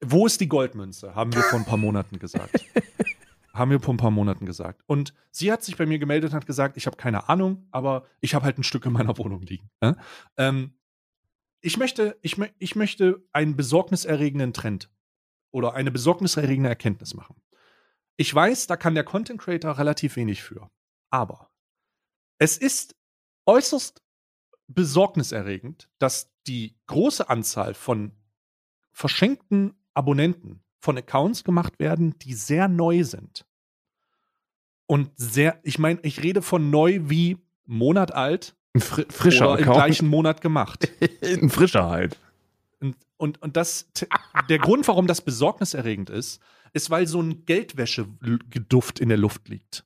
Wo 0.03 0.25
ist 0.25 0.41
die 0.41 0.47
Goldmünze? 0.47 1.13
Haben 1.13 1.35
wir 1.35 1.43
vor 1.43 1.59
ein 1.59 1.65
paar 1.65 1.77
Monaten 1.77 2.17
gesagt. 2.17 2.59
haben 3.53 3.69
wir 3.69 3.79
vor 3.79 3.93
ein 3.93 3.97
paar 3.97 4.09
Monaten 4.09 4.47
gesagt. 4.47 4.81
Und 4.87 5.13
sie 5.29 5.51
hat 5.51 5.63
sich 5.63 5.77
bei 5.77 5.85
mir 5.85 5.99
gemeldet 5.99 6.31
und 6.31 6.35
hat 6.35 6.47
gesagt, 6.47 6.75
ich 6.75 6.87
habe 6.87 6.97
keine 6.97 7.29
Ahnung, 7.29 7.67
aber 7.69 8.07
ich 8.19 8.33
habe 8.33 8.43
halt 8.43 8.57
ein 8.57 8.63
Stück 8.63 8.87
in 8.87 8.93
meiner 8.93 9.15
Wohnung 9.19 9.43
liegen. 9.43 9.69
Ja? 9.83 9.95
Ähm, 10.37 10.73
ich, 11.61 11.77
möchte, 11.77 12.17
ich, 12.23 12.35
ich 12.57 12.75
möchte 12.75 13.23
einen 13.31 13.55
besorgniserregenden 13.55 14.53
Trend 14.53 14.89
oder 15.51 15.75
eine 15.75 15.91
besorgniserregende 15.91 16.69
Erkenntnis 16.69 17.13
machen. 17.13 17.35
Ich 18.17 18.33
weiß, 18.33 18.65
da 18.65 18.75
kann 18.75 18.95
der 18.95 19.03
Content 19.03 19.39
Creator 19.39 19.77
relativ 19.77 20.15
wenig 20.15 20.41
für. 20.41 20.71
Aber 21.15 21.49
es 22.39 22.57
ist 22.57 22.93
äußerst 23.45 24.03
besorgniserregend, 24.67 25.87
dass 25.97 26.29
die 26.45 26.75
große 26.87 27.29
Anzahl 27.29 27.73
von 27.73 28.11
verschenkten 28.91 29.75
Abonnenten 29.93 30.61
von 30.81 30.97
Accounts 30.97 31.45
gemacht 31.45 31.79
werden, 31.79 32.19
die 32.19 32.33
sehr 32.33 32.67
neu 32.67 33.05
sind. 33.05 33.45
Und 34.87 35.09
sehr, 35.15 35.57
ich 35.63 35.79
meine, 35.79 36.01
ich 36.01 36.21
rede 36.21 36.41
von 36.41 36.69
neu 36.69 36.99
wie 37.03 37.37
Monat 37.63 38.13
alt 38.13 38.57
Ein 38.73 38.81
fri 38.81 39.05
frischer 39.09 39.51
oder 39.51 39.59
im 39.59 39.63
Account. 39.63 39.77
gleichen 39.77 40.07
Monat 40.09 40.41
gemacht. 40.41 40.89
Ein 41.21 41.49
frischer 41.49 41.89
halt. 41.89 42.19
Und, 42.81 42.97
und, 43.15 43.41
und 43.41 43.55
das, 43.55 43.89
der 44.49 44.59
Grund, 44.59 44.85
warum 44.89 45.07
das 45.07 45.21
besorgniserregend 45.21 46.09
ist, 46.09 46.41
ist, 46.73 46.89
weil 46.89 47.07
so 47.07 47.21
ein 47.21 47.45
Geldwäschegeduft 47.45 48.99
in 48.99 49.07
der 49.07 49.17
Luft 49.17 49.47
liegt. 49.47 49.85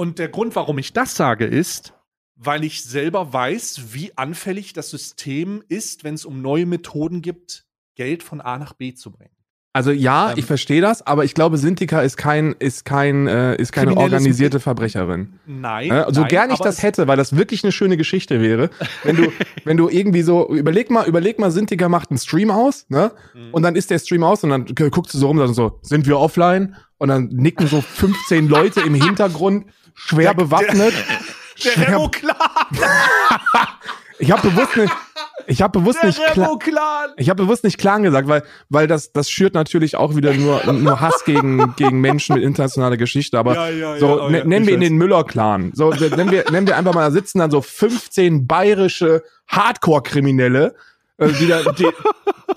Und 0.00 0.18
der 0.18 0.28
Grund, 0.28 0.56
warum 0.56 0.78
ich 0.78 0.94
das 0.94 1.14
sage, 1.14 1.44
ist, 1.44 1.92
weil 2.34 2.64
ich 2.64 2.84
selber 2.84 3.34
weiß, 3.34 3.92
wie 3.92 4.16
anfällig 4.16 4.72
das 4.72 4.88
System 4.88 5.62
ist, 5.68 6.04
wenn 6.04 6.14
es 6.14 6.24
um 6.24 6.40
neue 6.40 6.64
Methoden 6.64 7.20
gibt, 7.20 7.66
Geld 7.96 8.22
von 8.22 8.40
A 8.40 8.56
nach 8.56 8.72
B 8.72 8.94
zu 8.94 9.10
bringen. 9.10 9.34
Also 9.74 9.90
ja, 9.90 10.30
Ähm, 10.30 10.38
ich 10.38 10.46
verstehe 10.46 10.80
das, 10.80 11.06
aber 11.06 11.24
ich 11.24 11.34
glaube, 11.34 11.58
Sintika 11.58 12.00
ist 12.00 12.16
kein, 12.16 12.54
ist 12.58 12.86
kein, 12.86 13.26
äh, 13.26 13.56
ist 13.56 13.72
keine 13.72 13.94
organisierte. 13.94 14.58
Verbrecherin. 14.58 15.34
Nein. 15.46 15.88
Ja, 15.88 16.10
so 16.10 16.22
nein, 16.22 16.30
gern 16.30 16.50
ich 16.50 16.60
das 16.60 16.82
hätte, 16.82 17.06
weil 17.06 17.18
das 17.18 17.36
wirklich 17.36 17.62
eine 17.62 17.70
schöne 17.70 17.98
Geschichte 17.98 18.40
wäre, 18.40 18.70
wenn 19.04 19.16
du, 19.16 19.30
wenn 19.64 19.76
du 19.76 19.90
irgendwie 19.90 20.22
so, 20.22 20.48
überleg 20.48 20.90
mal, 20.90 21.06
überleg 21.06 21.38
mal, 21.38 21.50
Sintika 21.50 21.90
macht 21.90 22.10
einen 22.10 22.18
Stream 22.18 22.50
aus, 22.50 22.86
ne? 22.88 23.12
Mhm. 23.34 23.52
Und 23.52 23.62
dann 23.64 23.76
ist 23.76 23.90
der 23.90 23.98
Stream 23.98 24.24
aus 24.24 24.42
und 24.44 24.48
dann 24.48 24.64
guckst 24.64 25.12
du 25.12 25.18
so 25.18 25.26
rum 25.26 25.38
und 25.38 25.52
so, 25.52 25.78
sind 25.82 26.06
wir 26.06 26.18
offline? 26.18 26.74
Und 26.96 27.08
dann 27.08 27.26
nicken 27.26 27.66
so 27.66 27.82
15 27.82 28.48
Leute 28.48 28.80
im 28.80 28.94
Hintergrund, 28.94 29.66
schwer 30.06 30.34
Der- 30.34 30.44
bewaffnet. 30.44 30.94
Der 31.64 31.70
schwer, 31.72 31.88
Remo-Clan! 31.88 32.36
ich 34.18 34.30
habe 34.30 34.48
bewusst 34.50 34.76
nicht, 34.76 34.92
ich 35.46 35.62
habe 35.62 35.78
bewusst 35.78 35.98
Der 36.02 36.06
nicht 36.08 36.20
ich 37.16 37.28
habe 37.28 37.42
bewusst 37.42 37.64
nicht 37.64 37.78
Clan 37.78 38.02
gesagt, 38.02 38.28
weil, 38.28 38.42
weil 38.68 38.86
das, 38.86 39.12
das 39.12 39.30
schürt 39.30 39.54
natürlich 39.54 39.96
auch 39.96 40.16
wieder 40.16 40.32
nur, 40.32 40.64
nur 40.72 41.00
Hass 41.00 41.24
gegen, 41.24 41.74
gegen 41.76 42.00
Menschen 42.00 42.34
mit 42.34 42.44
internationaler 42.44 42.96
Geschichte. 42.96 43.38
Aber 43.38 43.54
Ja, 43.54 43.68
ja, 43.68 43.98
so 43.98 44.06
ja, 44.18 44.24
oh 44.24 44.28
ne- 44.30 44.44
nennen 44.44 44.66
wir 44.66 44.74
ihn 44.74 44.80
den 44.80 44.96
Müller-Clan. 44.96 45.72
So 45.74 45.90
ne- 45.90 46.08
nennen 46.10 46.30
wir, 46.30 46.50
nennen 46.50 46.66
wir 46.66 46.76
einfach 46.76 46.94
mal, 46.94 47.02
da 47.06 47.10
sitzen 47.10 47.38
dann 47.38 47.50
so 47.50 47.60
15 47.62 48.46
bayerische 48.46 49.22
Hardcore-Kriminelle, 49.48 50.74
äh, 51.20 51.32
die, 51.38 51.46
da, 51.46 51.72
die, 51.72 51.86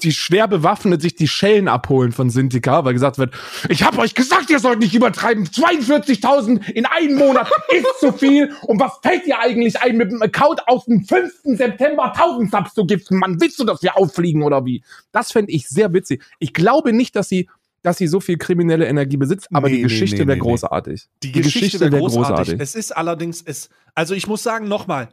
die 0.01 0.11
schwer 0.11 0.47
bewaffnet 0.47 1.01
sich 1.01 1.15
die 1.15 1.27
Schellen 1.27 1.67
abholen 1.67 2.11
von 2.11 2.29
Sintika, 2.29 2.83
weil 2.85 2.93
gesagt 2.93 3.17
wird, 3.17 3.33
ich 3.69 3.83
habe 3.83 3.99
euch 3.99 4.15
gesagt, 4.15 4.49
ihr 4.49 4.59
sollt 4.59 4.79
nicht 4.79 4.95
übertreiben. 4.95 5.45
42.000 5.45 6.69
in 6.71 6.85
einem 6.85 7.17
Monat 7.17 7.49
ist 7.69 7.99
zu 7.99 8.11
viel. 8.13 8.53
Und 8.61 8.79
was 8.79 8.93
fällt 9.01 9.25
dir 9.25 9.39
eigentlich 9.39 9.81
ein, 9.81 9.97
mit 9.97 10.11
dem 10.11 10.21
Account 10.21 10.67
aus 10.67 10.85
dem 10.85 11.03
5. 11.05 11.31
September 11.43 12.13
1000 12.15 12.51
Subs 12.51 12.73
zu 12.73 12.85
giften? 12.85 13.19
Mann, 13.19 13.39
willst 13.39 13.59
du, 13.59 13.65
dass 13.65 13.83
wir 13.83 13.97
auffliegen 13.97 14.43
oder 14.43 14.65
wie? 14.65 14.83
Das 15.11 15.31
fände 15.31 15.51
ich 15.51 15.67
sehr 15.67 15.93
witzig. 15.93 16.23
Ich 16.39 16.53
glaube 16.53 16.93
nicht, 16.93 17.15
dass 17.15 17.29
sie 17.29 17.49
dass 17.83 17.97
sie 17.97 18.07
so 18.07 18.21
viel 18.21 18.37
kriminelle 18.37 18.87
Energie 18.87 19.17
besitzt, 19.17 19.49
aber 19.51 19.67
Nee, 19.67 19.75
die 19.75 19.81
Geschichte 19.81 20.15
nee, 20.15 20.27
wäre 20.27 20.37
nee, 20.37 20.43
nee. 20.43 20.49
großartig. 20.51 21.09
Die 21.21 21.31
Geschichte, 21.33 21.81
wäre 21.81 21.91
wär 21.91 21.99
großartig. 21.99 22.55
Es 22.57 22.75
ist 22.75 22.95
allerdings, 22.95 23.41
es, 23.41 23.69
also 23.93 24.13
ich 24.13 24.25
muss 24.25 24.41
sagen, 24.41 24.69
nochmal, 24.69 25.09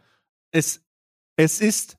es, 0.52 0.80
es 1.36 1.60
ist, 1.60 1.96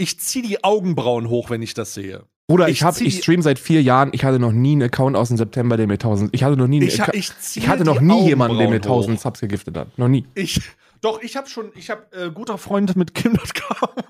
ich 0.00 0.18
ziehe 0.18 0.46
die 0.46 0.64
Augenbrauen 0.64 1.28
hoch, 1.28 1.50
wenn 1.50 1.62
ich 1.62 1.74
das 1.74 1.94
sehe. 1.94 2.24
Bruder, 2.46 2.68
ich 2.68 2.78
ich, 2.78 2.82
hab, 2.82 3.00
ich 3.00 3.18
stream 3.18 3.42
seit 3.42 3.58
vier 3.60 3.82
Jahren. 3.82 4.10
Ich 4.12 4.24
hatte 4.24 4.38
noch 4.40 4.50
nie 4.50 4.72
einen 4.72 4.82
Account 4.82 5.14
aus 5.16 5.28
dem 5.28 5.36
September, 5.36 5.76
der 5.76 5.86
mir 5.86 5.94
1000. 5.94 6.34
Ich 6.34 6.42
hatte 6.42 6.56
noch 6.56 6.66
nie 6.66 6.78
einen 6.78 6.88
Ich, 6.88 7.00
Acca- 7.00 7.14
ich, 7.14 7.30
ich 7.54 7.68
hatte 7.68 7.84
noch 7.84 8.00
nie 8.00 8.26
jemanden, 8.26 8.58
der 8.58 8.68
mir 8.68 8.76
Augenbrauen 8.76 9.02
1000 9.02 9.18
hoch. 9.18 9.22
Subs 9.22 9.40
gegiftet 9.40 9.76
hat. 9.76 9.96
Noch 9.98 10.08
nie. 10.08 10.26
Ich, 10.34 10.60
doch, 11.00 11.22
ich 11.22 11.36
habe 11.36 11.48
schon, 11.48 11.70
ich 11.76 11.90
habe 11.90 12.02
äh, 12.12 12.30
guter 12.30 12.58
Freund 12.58 12.96
mit 12.96 13.14
Kim.com, 13.14 13.88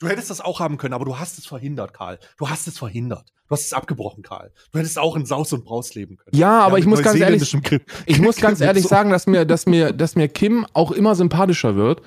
Du 0.00 0.08
hättest 0.08 0.30
das 0.30 0.40
auch 0.40 0.60
haben 0.60 0.78
können, 0.78 0.94
aber 0.94 1.04
du 1.04 1.18
hast 1.18 1.38
es 1.38 1.46
verhindert, 1.46 1.92
Karl. 1.92 2.18
Du 2.38 2.48
hast 2.48 2.66
es 2.66 2.78
verhindert. 2.78 3.26
Du 3.48 3.52
hast 3.54 3.66
es 3.66 3.72
abgebrochen, 3.74 4.22
Karl. 4.22 4.50
Du 4.72 4.78
hättest 4.78 4.98
auch 4.98 5.14
in 5.14 5.26
Saus 5.26 5.52
und 5.52 5.64
Braus 5.64 5.94
leben 5.94 6.16
können. 6.16 6.34
Ja, 6.34 6.60
aber 6.60 6.76
mit 6.76 6.84
ich 6.84 6.86
muss 6.86 7.02
ganz 7.02 7.20
ehrlich, 7.20 7.54
ich 8.06 8.18
muss 8.20 8.36
ganz 8.40 8.60
ehrlich 8.62 8.86
sagen, 8.86 9.10
dass 9.10 9.26
mir, 9.26 9.44
dass 9.44 9.66
mir, 9.66 9.92
dass 9.92 10.16
mir 10.16 10.28
Kim 10.28 10.66
auch 10.72 10.90
immer 10.90 11.14
sympathischer 11.14 11.76
wird. 11.76 12.00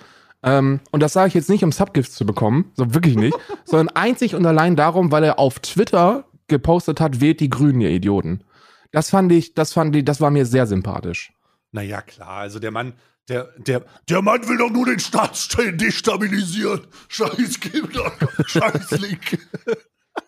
Ähm, 0.43 0.81
und 0.91 1.01
das 1.01 1.13
sage 1.13 1.29
ich 1.29 1.33
jetzt 1.33 1.49
nicht, 1.49 1.63
um 1.63 1.71
Subgifts 1.71 2.15
zu 2.15 2.25
bekommen, 2.25 2.71
so 2.75 2.93
wirklich 2.93 3.15
nicht, 3.15 3.37
sondern 3.65 3.95
einzig 3.95 4.35
und 4.35 4.45
allein 4.45 4.75
darum, 4.75 5.11
weil 5.11 5.23
er 5.23 5.39
auf 5.39 5.59
Twitter 5.59 6.25
gepostet 6.47 6.99
hat, 6.99 7.21
wählt 7.21 7.39
die 7.39 7.49
Grünen, 7.49 7.81
ihr 7.81 7.89
Idioten. 7.89 8.43
Das 8.91 9.09
fand 9.09 9.31
ich, 9.31 9.55
das 9.55 9.73
fand 9.73 9.95
ich, 9.95 10.05
das 10.05 10.21
war 10.21 10.29
mir 10.29 10.45
sehr 10.45 10.67
sympathisch. 10.67 11.33
Naja, 11.71 12.01
klar. 12.01 12.37
Also 12.37 12.59
der 12.59 12.71
Mann, 12.71 12.93
der, 13.29 13.49
der, 13.57 13.85
der 14.09 14.21
Mann 14.21 14.47
will 14.47 14.57
doch 14.57 14.69
nur 14.69 14.85
den 14.85 14.99
Staat 14.99 15.57
destabilisieren. 15.57 16.81
Scheiß 17.07 17.59
Kinder, 17.59 18.11
scheiß 18.45 18.91
Link. 18.99 19.39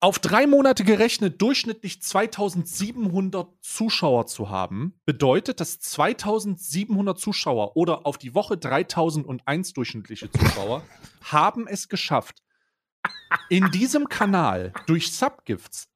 Auf 0.00 0.20
drei 0.20 0.46
Monate 0.46 0.84
gerechnet 0.84 1.42
durchschnittlich 1.42 2.00
2700 2.00 3.48
Zuschauer 3.60 4.26
zu 4.26 4.48
haben, 4.48 5.00
bedeutet, 5.04 5.58
dass 5.58 5.80
2700 5.80 7.18
Zuschauer 7.18 7.76
oder 7.76 8.06
auf 8.06 8.16
die 8.16 8.32
Woche 8.32 8.56
3001 8.56 9.72
durchschnittliche 9.72 10.30
Zuschauer 10.30 10.84
haben 11.24 11.66
es 11.66 11.88
geschafft, 11.88 12.44
in 13.50 13.72
diesem 13.72 14.08
Kanal 14.08 14.72
durch 14.86 15.12
Subgifts 15.12 15.88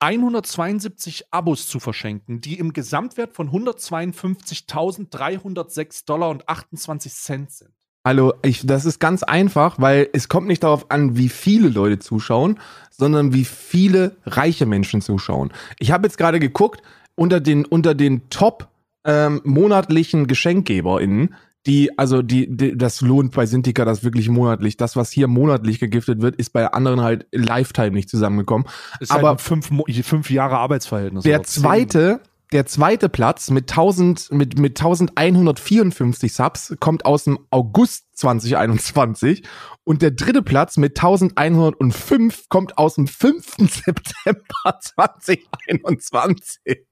38.172 0.00 1.24
Abos 1.30 1.68
zu 1.68 1.78
verschenken, 1.78 2.40
die 2.40 2.58
im 2.58 2.72
Gesamtwert 2.72 3.34
von 3.34 3.50
152.306 3.50 6.06
Dollar 6.06 6.30
und 6.30 6.48
28 6.48 7.12
Cent 7.12 7.50
sind. 7.50 7.70
Hallo, 8.02 8.32
ich, 8.40 8.66
das 8.66 8.86
ist 8.86 8.98
ganz 8.98 9.22
einfach, 9.22 9.78
weil 9.78 10.08
es 10.14 10.30
kommt 10.30 10.46
nicht 10.46 10.62
darauf 10.62 10.90
an, 10.90 11.18
wie 11.18 11.28
viele 11.28 11.68
Leute 11.68 11.98
zuschauen, 11.98 12.58
sondern 12.90 13.34
wie 13.34 13.44
viele 13.44 14.16
reiche 14.24 14.64
Menschen 14.64 15.02
zuschauen. 15.02 15.52
Ich 15.78 15.92
habe 15.92 16.06
jetzt 16.06 16.16
gerade 16.16 16.40
geguckt, 16.40 16.80
unter 17.14 17.40
den, 17.40 17.66
unter 17.66 17.94
den 17.94 18.30
top 18.30 18.68
ähm, 19.04 19.42
monatlichen 19.44 20.26
GeschenkgeberInnen, 20.26 21.34
die, 21.66 21.96
also 21.98 22.22
die, 22.22 22.56
die, 22.56 22.76
das 22.76 23.02
lohnt 23.02 23.34
bei 23.34 23.44
Sintika 23.44 23.84
das 23.84 24.02
wirklich 24.02 24.28
monatlich. 24.28 24.76
Das, 24.76 24.96
was 24.96 25.10
hier 25.10 25.28
monatlich 25.28 25.78
gegiftet 25.78 26.22
wird, 26.22 26.36
ist 26.36 26.50
bei 26.50 26.72
anderen 26.72 27.02
halt 27.02 27.26
Lifetime 27.32 27.90
nicht 27.90 28.08
zusammengekommen. 28.08 28.66
Ist 28.98 29.12
Aber- 29.12 29.30
halt 29.30 29.40
fünf, 29.40 29.70
fünf 30.02 30.30
Jahre 30.30 30.58
Arbeitsverhältnis. 30.58 31.24
Der 31.24 31.42
zweite, 31.42 32.20
der 32.52 32.64
zweite 32.64 33.10
Platz 33.10 33.50
mit 33.50 33.70
1000, 33.70 34.32
mit, 34.32 34.58
mit 34.58 34.80
1154 34.80 36.32
Subs 36.32 36.74
kommt 36.80 37.04
aus 37.04 37.24
dem 37.24 37.38
August 37.50 38.06
2021 38.14 39.42
und 39.84 40.00
der 40.02 40.12
dritte 40.12 40.42
Platz 40.42 40.78
mit 40.78 40.98
1105 40.98 42.48
kommt 42.48 42.78
aus 42.78 42.94
dem 42.94 43.06
5. 43.06 43.56
September 43.58 44.78
2021. 44.80 46.86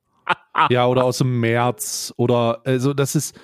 Ja, 0.69 0.87
oder 0.87 1.05
aus 1.05 1.19
dem 1.19 1.41
März 1.41 2.13
oder 2.19 2.61
also 2.65 2.93
das 2.93 3.15
ist 3.15 3.35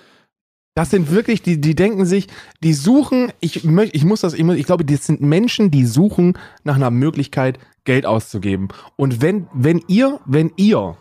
Das 0.76 0.90
sind 0.90 1.10
wirklich, 1.10 1.40
die, 1.40 1.60
die 1.60 1.76
denken 1.76 2.04
sich, 2.04 2.26
die 2.62 2.72
suchen, 2.72 3.32
ich 3.38 3.64
ich 3.64 4.04
muss 4.04 4.20
das 4.22 4.34
immer, 4.34 4.56
ich 4.56 4.66
glaube, 4.66 4.84
das 4.84 5.06
sind 5.06 5.20
Menschen, 5.20 5.70
die 5.70 5.86
suchen 5.86 6.36
nach 6.64 6.74
einer 6.74 6.90
Möglichkeit, 6.90 7.60
Geld 7.84 8.06
auszugeben. 8.06 8.68
Und 8.96 9.22
wenn, 9.22 9.46
wenn 9.52 9.80
ihr, 9.86 10.20
wenn 10.26 10.52
ihr 10.56 10.96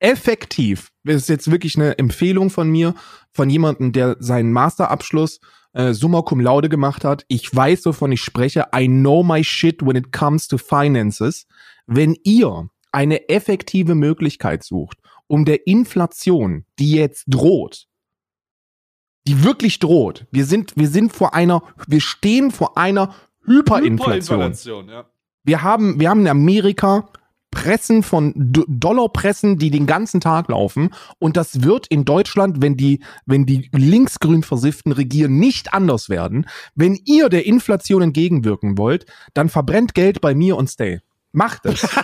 effektiv, 0.00 0.90
das 1.04 1.22
ist 1.22 1.28
jetzt 1.28 1.50
wirklich 1.50 1.76
eine 1.76 1.98
Empfehlung 1.98 2.50
von 2.50 2.68
mir, 2.68 2.94
von 3.32 3.48
jemandem, 3.48 3.92
der 3.92 4.16
seinen 4.20 4.52
Masterabschluss 4.52 5.40
äh, 5.72 5.94
summa 5.94 6.20
cum 6.20 6.40
laude 6.40 6.68
gemacht 6.68 7.04
hat, 7.04 7.24
ich 7.28 7.54
weiß, 7.54 7.86
wovon 7.86 8.12
ich 8.12 8.20
spreche, 8.20 8.66
I 8.74 8.86
know 8.86 9.22
my 9.22 9.42
shit 9.42 9.82
when 9.82 9.96
it 9.96 10.12
comes 10.12 10.46
to 10.48 10.58
finances. 10.58 11.46
Wenn 11.86 12.16
ihr 12.24 12.68
eine 12.92 13.28
effektive 13.30 13.94
Möglichkeit 13.94 14.62
sucht, 14.62 14.98
um 15.26 15.46
der 15.46 15.66
Inflation, 15.66 16.66
die 16.78 16.92
jetzt 16.92 17.24
droht, 17.28 17.86
die 19.26 19.44
wirklich 19.44 19.78
droht. 19.78 20.26
Wir 20.30 20.44
sind, 20.44 20.72
wir 20.76 20.88
sind 20.88 21.12
vor 21.12 21.34
einer, 21.34 21.62
wir 21.86 22.00
stehen 22.00 22.50
vor 22.50 22.76
einer 22.76 23.14
Hyperinflation. 23.44 24.38
Hyperinflation, 24.40 24.88
ja. 24.88 25.04
Wir 25.44 25.62
haben, 25.62 26.00
wir 26.00 26.10
haben 26.10 26.22
in 26.22 26.28
Amerika 26.28 27.08
Pressen 27.52 28.02
von 28.02 28.34
Dollarpressen, 28.36 29.56
die 29.56 29.70
den 29.70 29.86
ganzen 29.86 30.20
Tag 30.20 30.48
laufen. 30.48 30.90
Und 31.18 31.38
das 31.38 31.62
wird 31.62 31.86
in 31.86 32.04
Deutschland, 32.04 32.60
wenn 32.60 32.76
die, 32.76 33.02
wenn 33.24 33.46
die 33.46 33.70
linksgrün 33.72 34.42
versifften 34.42 34.92
regieren, 34.92 35.38
nicht 35.38 35.72
anders 35.72 36.10
werden. 36.10 36.46
Wenn 36.74 37.00
ihr 37.06 37.28
der 37.28 37.46
Inflation 37.46 38.02
entgegenwirken 38.02 38.76
wollt, 38.76 39.06
dann 39.32 39.48
verbrennt 39.48 39.94
Geld 39.94 40.20
bei 40.20 40.34
mir 40.34 40.56
und 40.56 40.68
stay. 40.68 41.00
Macht 41.32 41.66
es. 41.66 41.86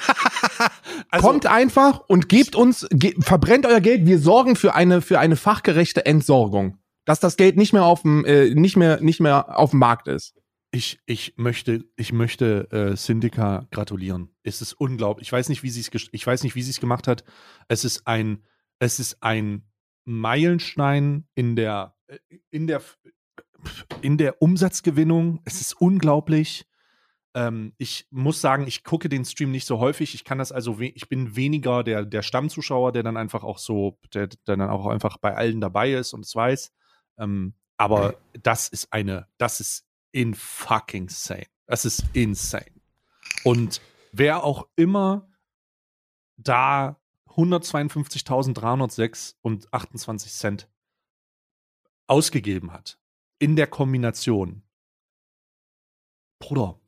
Also, 1.11 1.27
Kommt 1.27 1.47
einfach 1.47 2.03
und 2.07 2.29
gebt 2.29 2.55
uns, 2.55 2.87
ge 2.91 3.15
verbrennt 3.19 3.67
euer 3.67 3.81
Geld. 3.81 4.07
Wir 4.07 4.19
sorgen 4.19 4.55
für 4.55 4.75
eine, 4.75 5.01
für 5.01 5.19
eine 5.19 5.37
fachgerechte 5.37 6.07
Entsorgung. 6.07 6.79
Dass 7.05 7.21
das 7.21 7.37
Geld 7.37 7.57
nicht 7.57 7.73
mehr 7.73 7.85
auf 7.85 8.03
dem, 8.03 8.25
äh, 8.25 8.55
nicht 8.55 8.77
mehr, 8.77 9.01
nicht 9.01 9.21
mehr 9.21 9.59
auf 9.59 9.71
dem 9.71 9.81
Markt 9.81 10.09
ist. 10.09 10.35
ich, 10.75 11.01
ich 11.05 11.35
möchte, 11.37 11.85
ich 11.97 12.13
möchte 12.13 12.71
äh, 12.71 12.97
Syndica 12.97 13.69
gratulieren. 13.71 14.35
Es 14.43 14.63
ist 14.63 14.73
unglaublich. 14.73 15.29
Ich 15.29 15.33
weiß 15.33 15.51
nicht, 15.51 15.63
wie 15.63 15.71
sie 15.71 15.81
es, 15.81 16.09
ich 16.11 16.27
weiß 16.27 16.43
nicht, 16.43 16.55
wie 16.55 16.63
sie 16.63 16.71
es 16.71 16.81
gemacht 16.81 17.07
hat. 17.07 17.25
Es 17.69 17.85
ist 17.85 18.07
ein, 18.07 18.43
es 18.79 18.99
ist 18.99 19.23
ein 19.23 19.69
Meilenstein 20.05 21.29
in 21.35 21.57
der, 21.57 21.95
äh, 22.07 22.19
in 22.51 22.67
der, 22.67 22.81
in 24.01 24.17
der 24.17 24.41
Umsatzgewinnung. 24.41 25.41
Es 25.45 25.61
ist 25.61 25.75
unglaublich. 25.75 26.67
Ähm, 27.35 27.75
ich 27.77 28.07
muss 28.11 28.41
sagen, 28.41 28.67
ich 28.67 28.83
gucke 28.83 29.11
den 29.11 29.27
Stream 29.27 29.51
nicht 29.51 29.67
so 29.67 29.79
häufig. 29.79 30.15
Ich 30.15 30.25
kann 30.25 30.39
das 30.39 30.53
also, 30.53 30.81
ich 30.81 31.07
bin 31.11 31.37
weniger 31.37 31.85
der, 31.85 32.07
der 32.07 32.23
Stammzuschauer, 32.23 32.93
der 32.93 33.03
dann 33.03 33.19
einfach 33.19 33.45
auch 33.45 33.59
so, 33.59 33.99
der, 34.15 34.29
der 34.29 34.57
dann 34.57 34.71
auch 34.71 34.87
einfach 34.87 35.19
bei 35.19 35.37
allen 35.37 35.61
dabei 35.61 35.93
ist 35.93 36.15
und 36.15 36.25
es 36.25 36.35
weiß. 36.35 36.73
Ähm, 37.19 37.55
aber 37.77 38.17
das 38.43 38.69
ist 38.69 38.93
eine, 38.93 39.29
das 39.39 39.61
ist 39.61 39.87
in 40.13 40.35
fucking 40.35 41.09
sane. 41.09 41.47
Das 41.67 41.85
ist 41.85 42.05
insane. 42.13 42.71
Und 43.45 43.81
wer 44.13 44.45
auch 44.45 44.69
immer 44.77 45.29
da 46.37 47.01
152.306 47.29 49.35
und 49.43 49.73
28 49.73 50.33
Cent 50.33 50.69
ausgegeben 52.07 52.73
hat, 52.73 52.99
in 53.39 53.57
der 53.57 53.67
Kombination, 53.67 54.63
Bruder, 56.39 56.79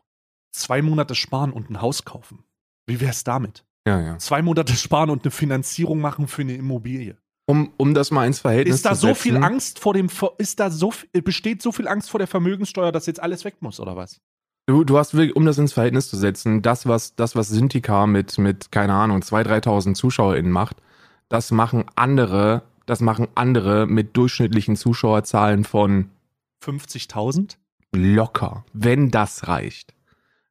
zwei 0.53 0.83
Monate 0.83 1.15
sparen 1.15 1.51
und 1.53 1.71
ein 1.71 1.81
Haus 1.81 2.05
kaufen. 2.05 2.45
Wie 2.87 3.01
wär's 3.01 3.25
damit? 3.25 3.65
Ja, 3.87 4.01
ja. 4.01 4.19
Zwei 4.19 4.43
Monate 4.43 4.75
sparen 4.75 5.09
und 5.11 5.25
eine 5.25 5.31
Finanzierung 5.31 6.01
machen 6.01 6.29
für 6.29 6.43
eine 6.43 6.55
Immobilie. 6.55 7.17
Um, 7.47 7.73
um 7.77 7.93
das 7.93 8.11
mal 8.11 8.27
ins 8.27 8.41
Verhältnis 8.41 8.77
Ist 8.77 8.87
da 8.87 8.95
zu 8.95 9.01
so 9.01 9.07
setzen. 9.09 9.21
viel 9.21 9.37
Angst 9.37 9.79
vor 9.79 9.93
dem, 9.93 10.09
ist 10.39 10.61
da 10.61 10.71
so, 10.71 10.95
besteht 11.13 11.61
so 11.61 11.73
viel 11.73 11.89
Angst 11.89 12.09
vor 12.09 12.19
der 12.19 12.27
Vermögenssteuer, 12.27 12.91
dass 12.91 13.05
jetzt 13.07 13.23
alles 13.23 13.45
weg 13.45 13.57
muss, 13.61 13.81
oder 13.81 13.97
was? 13.97 14.21
Du, 14.67 14.83
du 14.83 14.97
hast 14.97 15.13
wirklich, 15.13 15.37
um 15.37 15.45
das 15.45 15.59
ins 15.59 15.75
Verhältnis 15.75 16.09
zu 16.09 16.17
setzen, 16.17 16.63
das, 16.63 16.87
was, 16.87 17.17
das, 17.17 17.37
was 17.37 17.49
Sintika 17.49 18.07
mit, 18.07 18.39
mit, 18.39 18.73
keine 18.73 18.95
Ahnung, 18.95 19.21
2.000, 19.21 19.63
3.000 19.63 19.95
ZuschauerInnen 19.95 20.51
macht, 20.51 20.79
das 21.29 21.51
machen 21.51 21.85
andere, 21.97 22.63
das 22.87 23.01
machen 23.01 23.29
andere 23.35 23.87
mit 23.87 24.17
durchschnittlichen 24.17 24.77
Zuschauerzahlen 24.77 25.65
von 25.65 26.09
50.000? 26.65 27.57
locker, 27.95 28.65
wenn 28.73 29.11
das 29.11 29.49
reicht. 29.49 29.95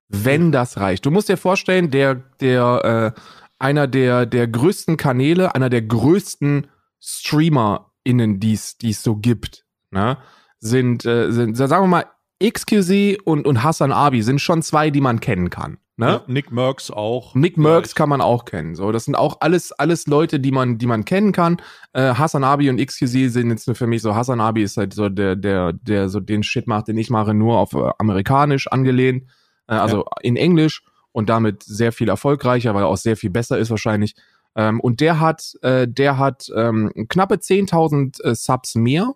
Wenn 0.09 0.51
das 0.51 0.77
reicht. 0.77 1.05
Du 1.05 1.11
musst 1.11 1.29
dir 1.29 1.37
vorstellen, 1.37 1.89
der, 1.91 2.15
der, 2.39 3.13
äh, 3.15 3.21
einer 3.59 3.87
der, 3.87 4.25
der 4.25 4.47
größten 4.47 4.97
Kanäle, 4.97 5.55
einer 5.55 5.69
der 5.69 5.81
größten 5.81 6.67
StreamerInnen, 7.03 8.39
die 8.39 8.53
es 8.53 8.77
die 8.77 8.91
es 8.91 9.03
so 9.03 9.17
gibt, 9.17 9.65
ne, 9.91 10.17
sind, 10.59 11.05
äh, 11.05 11.31
sind, 11.31 11.55
sagen 11.55 11.83
wir 11.83 11.87
mal, 11.87 12.05
XQC 12.41 13.19
und, 13.25 13.45
und 13.45 13.63
Hassan 13.63 13.91
Abi 13.91 14.21
sind 14.23 14.39
schon 14.39 14.61
zwei, 14.61 14.89
die 14.89 15.01
man 15.01 15.19
kennen 15.19 15.49
kann. 15.49 15.77
Ne? 15.95 16.07
Ja, 16.07 16.23
Nick 16.27 16.51
Merckx 16.51 16.89
auch. 16.89 17.35
Nick 17.35 17.57
Merckx 17.57 17.93
kann 17.93 18.09
man 18.09 18.19
auch 18.19 18.45
kennen. 18.45 18.73
So, 18.73 18.91
das 18.91 19.05
sind 19.05 19.15
auch 19.15 19.37
alles, 19.41 19.71
alles 19.73 20.07
Leute, 20.07 20.39
die 20.39 20.51
man, 20.51 20.79
die 20.79 20.87
man 20.87 21.05
kennen 21.05 21.33
kann. 21.33 21.57
Äh, 21.93 22.15
Hassan 22.15 22.43
Abi 22.43 22.69
und 22.69 22.83
XQC 22.83 23.29
sind 23.29 23.51
jetzt 23.51 23.67
nur 23.67 23.75
für 23.75 23.85
mich 23.85 24.01
so. 24.01 24.15
Hassan 24.15 24.41
Abi 24.41 24.63
ist 24.63 24.77
halt 24.77 24.93
so 24.93 25.09
der, 25.09 25.35
der, 25.35 25.73
der 25.73 26.09
so 26.09 26.19
den 26.19 26.41
Shit 26.41 26.67
macht, 26.67 26.87
den 26.87 26.97
ich 26.97 27.11
mache, 27.11 27.33
nur 27.33 27.59
auf 27.59 27.73
äh, 27.73 27.91
amerikanisch 27.99 28.67
angelehnt, 28.67 29.29
äh, 29.67 29.75
also 29.75 30.05
in 30.21 30.35
Englisch 30.35 30.81
und 31.11 31.29
damit 31.29 31.61
sehr 31.61 31.91
viel 31.91 32.09
erfolgreicher, 32.09 32.73
weil 32.73 32.83
er 32.83 32.87
auch 32.87 32.97
sehr 32.97 33.15
viel 33.15 33.29
besser 33.29 33.59
ist 33.59 33.69
wahrscheinlich. 33.69 34.15
Ähm, 34.55 34.79
und 34.79 35.01
der 35.01 35.19
hat, 35.19 35.53
äh, 35.61 35.87
der 35.87 36.17
hat 36.17 36.49
ähm, 36.55 36.91
knappe 37.09 37.35
10.000 37.35 38.23
äh, 38.23 38.33
Subs 38.35 38.75
mehr. 38.75 39.13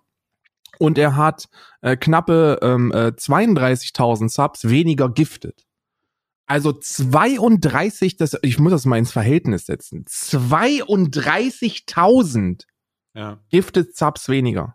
Und 0.78 0.98
er 0.98 1.16
hat 1.16 1.48
äh, 1.80 1.96
knappe 1.96 2.58
ähm, 2.62 2.92
äh, 2.92 3.08
32.000 3.08 4.28
Subs 4.28 4.68
weniger 4.68 5.08
giftet. 5.08 5.64
Also 6.46 6.72
32, 6.72 8.16
das, 8.16 8.36
ich 8.42 8.58
muss 8.58 8.72
das 8.72 8.84
mal 8.86 8.98
ins 8.98 9.12
Verhältnis 9.12 9.66
setzen. 9.66 10.04
32.000 10.06 12.64
Ja. 13.14 13.38
Gifted 13.50 13.96
Subs 13.96 14.28
weniger. 14.28 14.74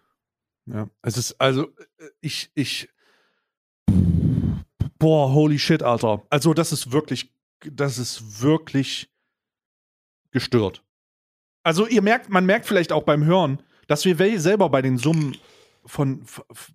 Ja, 0.66 0.90
es 1.02 1.18
ist 1.18 1.40
also 1.40 1.70
ich 2.20 2.52
ich 2.54 2.90
boah, 5.00 5.34
holy 5.34 5.58
shit, 5.58 5.82
Alter. 5.82 6.22
Also 6.30 6.54
das 6.54 6.72
ist 6.72 6.92
wirklich 6.92 7.32
das 7.64 7.98
ist 7.98 8.42
wirklich 8.42 9.10
gestört. 10.32 10.84
Also 11.64 11.88
ihr 11.88 12.02
merkt, 12.02 12.30
man 12.30 12.46
merkt 12.46 12.66
vielleicht 12.66 12.92
auch 12.92 13.04
beim 13.04 13.24
Hören, 13.24 13.62
dass 13.88 14.06
wir 14.06 14.20
selber 14.40 14.70
bei 14.70 14.82
den 14.82 14.98
Summen 14.98 15.38
von 15.86 16.24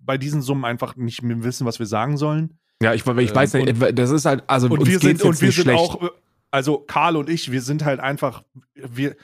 bei 0.01 0.17
diesen 0.17 0.41
Summen 0.41 0.65
einfach 0.65 0.95
nicht 0.95 1.21
mehr 1.21 1.43
wissen, 1.43 1.65
was 1.65 1.79
wir 1.79 1.85
sagen 1.85 2.17
sollen. 2.17 2.57
Ja, 2.81 2.93
ich, 2.93 3.01
ich 3.01 3.07
Ähm, 3.07 3.35
weiß 3.35 3.53
nicht, 3.53 3.97
das 3.97 4.11
ist 4.11 4.25
halt, 4.25 4.43
also 4.47 4.67
Und 4.67 4.79
uns 4.79 4.89
wir 4.89 4.99
sind 4.99 5.21
und 5.23 5.41
wir 5.41 5.51
sind 5.51 5.63
schlecht. 5.63 5.79
auch 5.79 6.03
äh, 6.03 6.09
also 6.51 6.79
Karl 6.79 7.15
und 7.17 7.29
ich, 7.29 7.51
wir 7.51 7.61
sind 7.61 7.83
halt 7.85 7.99
einfach 7.99 8.43
wir 8.75 9.15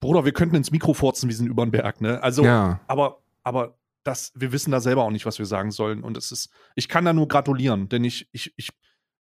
Bruder, 0.00 0.24
wir 0.24 0.32
könnten 0.32 0.54
ins 0.56 0.70
Mikro 0.70 0.94
furzen, 0.94 1.28
wir 1.28 1.36
sind 1.36 1.48
über 1.48 1.64
den 1.66 1.70
Berg, 1.72 2.00
ne? 2.00 2.22
Also 2.22 2.44
ja. 2.44 2.80
aber, 2.86 3.20
aber 3.42 3.78
das, 4.04 4.32
wir 4.34 4.52
wissen 4.52 4.70
da 4.70 4.80
selber 4.80 5.02
auch 5.02 5.10
nicht, 5.10 5.26
was 5.26 5.38
wir 5.38 5.46
sagen 5.46 5.70
sollen. 5.70 6.02
Und 6.04 6.16
es 6.16 6.30
ist, 6.30 6.50
ich 6.76 6.88
kann 6.88 7.04
da 7.04 7.12
nur 7.12 7.28
gratulieren, 7.28 7.88
denn 7.88 8.04
ich, 8.04 8.28
ich, 8.32 8.52
ich, 8.56 8.70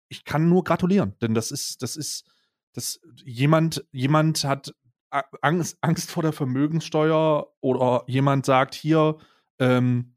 ich 0.09 0.25
kann 0.25 0.49
nur 0.49 0.63
gratulieren, 0.63 1.13
denn 1.21 1.33
das 1.33 1.51
ist, 1.51 1.81
das 1.81 1.95
ist, 1.95 2.25
das, 2.73 2.99
jemand, 3.23 3.85
jemand 3.91 4.43
hat 4.43 4.73
Angst, 5.41 5.77
Angst 5.81 6.11
vor 6.11 6.23
der 6.23 6.33
Vermögenssteuer 6.33 7.47
oder 7.61 8.03
jemand 8.07 8.45
sagt 8.45 8.73
hier, 8.75 9.17
ähm, 9.59 10.15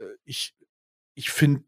äh, 0.00 0.04
ich, 0.24 0.56
ich 1.14 1.30
finde 1.30 1.62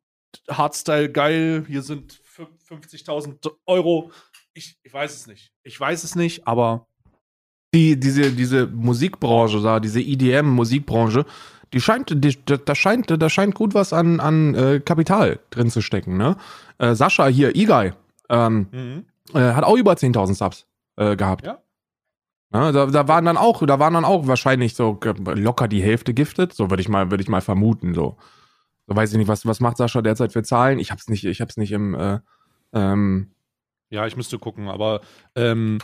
Hardstyle 0.50 1.10
geil, 1.10 1.64
hier 1.68 1.82
sind 1.82 2.12
fün- 2.24 2.48
50.000 2.68 3.50
Euro. 3.66 4.10
Ich, 4.54 4.76
ich 4.82 4.92
weiß 4.92 5.14
es 5.14 5.26
nicht. 5.26 5.52
Ich 5.62 5.78
weiß 5.78 6.04
es 6.04 6.14
nicht, 6.14 6.46
aber 6.46 6.86
Die, 7.74 7.98
diese, 7.98 8.32
diese 8.32 8.66
Musikbranche 8.66 9.60
da, 9.62 9.80
diese 9.80 10.00
EDM-Musikbranche, 10.00 11.24
die 11.72 11.80
scheint, 11.80 12.10
die, 12.24 12.36
da, 12.44 12.74
scheint, 12.74 13.10
da 13.10 13.30
scheint 13.30 13.54
gut 13.54 13.72
was 13.72 13.92
an, 13.94 14.20
an 14.20 14.54
äh, 14.54 14.80
Kapital 14.80 15.40
drin 15.48 15.70
zu 15.70 15.80
stecken, 15.80 16.18
ne? 16.18 16.36
Äh, 16.76 16.94
Sascha 16.94 17.28
hier, 17.28 17.56
Igai, 17.56 17.94
ähm, 18.28 19.04
äh, 19.32 19.38
hat 19.38 19.64
auch 19.64 19.76
über 19.76 19.92
10.000 19.92 20.34
Subs 20.34 20.66
äh, 20.96 21.16
gehabt. 21.16 21.46
Ja. 21.46 21.62
Ne, 22.52 22.70
da, 22.70 22.86
da 22.86 23.08
waren 23.08 23.24
dann 23.24 23.38
auch, 23.38 23.64
da 23.66 23.78
waren 23.78 23.94
dann 23.94 24.04
auch 24.04 24.26
wahrscheinlich 24.26 24.74
so 24.74 25.00
locker 25.34 25.68
die 25.68 25.82
Hälfte 25.82 26.12
giftet, 26.12 26.52
so 26.52 26.68
würde 26.68 26.82
ich 26.82 26.88
mal, 26.88 27.10
würde 27.10 27.22
ich 27.22 27.28
mal 27.28 27.40
vermuten, 27.40 27.94
so. 27.94 28.18
So 28.86 28.94
weiß 28.94 29.12
ich 29.12 29.18
nicht, 29.18 29.28
was, 29.28 29.46
was 29.46 29.60
macht 29.60 29.78
Sascha 29.78 30.02
derzeit 30.02 30.32
für 30.32 30.42
Zahlen? 30.42 30.78
Ich 30.78 30.90
hab's 30.90 31.08
nicht, 31.08 31.24
ich 31.24 31.40
hab's 31.40 31.56
nicht 31.56 31.72
im, 31.72 31.94
äh, 31.94 32.18
ähm, 32.74 33.30
Ja, 33.88 34.06
ich 34.06 34.16
müsste 34.16 34.38
gucken, 34.38 34.68
aber 34.68 35.00
ähm, 35.34 35.78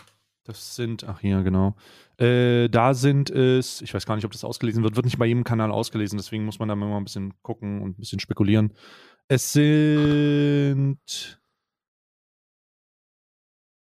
das 0.44 0.76
sind, 0.76 1.04
ach 1.04 1.20
hier, 1.20 1.42
genau. 1.42 1.74
Äh, 2.18 2.68
da 2.68 2.92
sind 2.92 3.30
es, 3.30 3.80
ich 3.80 3.94
weiß 3.94 4.04
gar 4.04 4.16
nicht, 4.16 4.24
ob 4.26 4.32
das 4.32 4.44
ausgelesen 4.44 4.82
wird, 4.82 4.96
wird 4.96 5.06
nicht 5.06 5.18
bei 5.18 5.26
jedem 5.26 5.44
Kanal 5.44 5.70
ausgelesen, 5.70 6.18
deswegen 6.18 6.44
muss 6.44 6.58
man 6.58 6.68
da 6.68 6.74
immer 6.74 6.96
ein 6.98 7.04
bisschen 7.04 7.32
gucken 7.42 7.80
und 7.80 7.90
ein 7.96 8.00
bisschen 8.00 8.20
spekulieren. 8.20 8.74
Es 9.28 9.52
sind. 9.52 11.40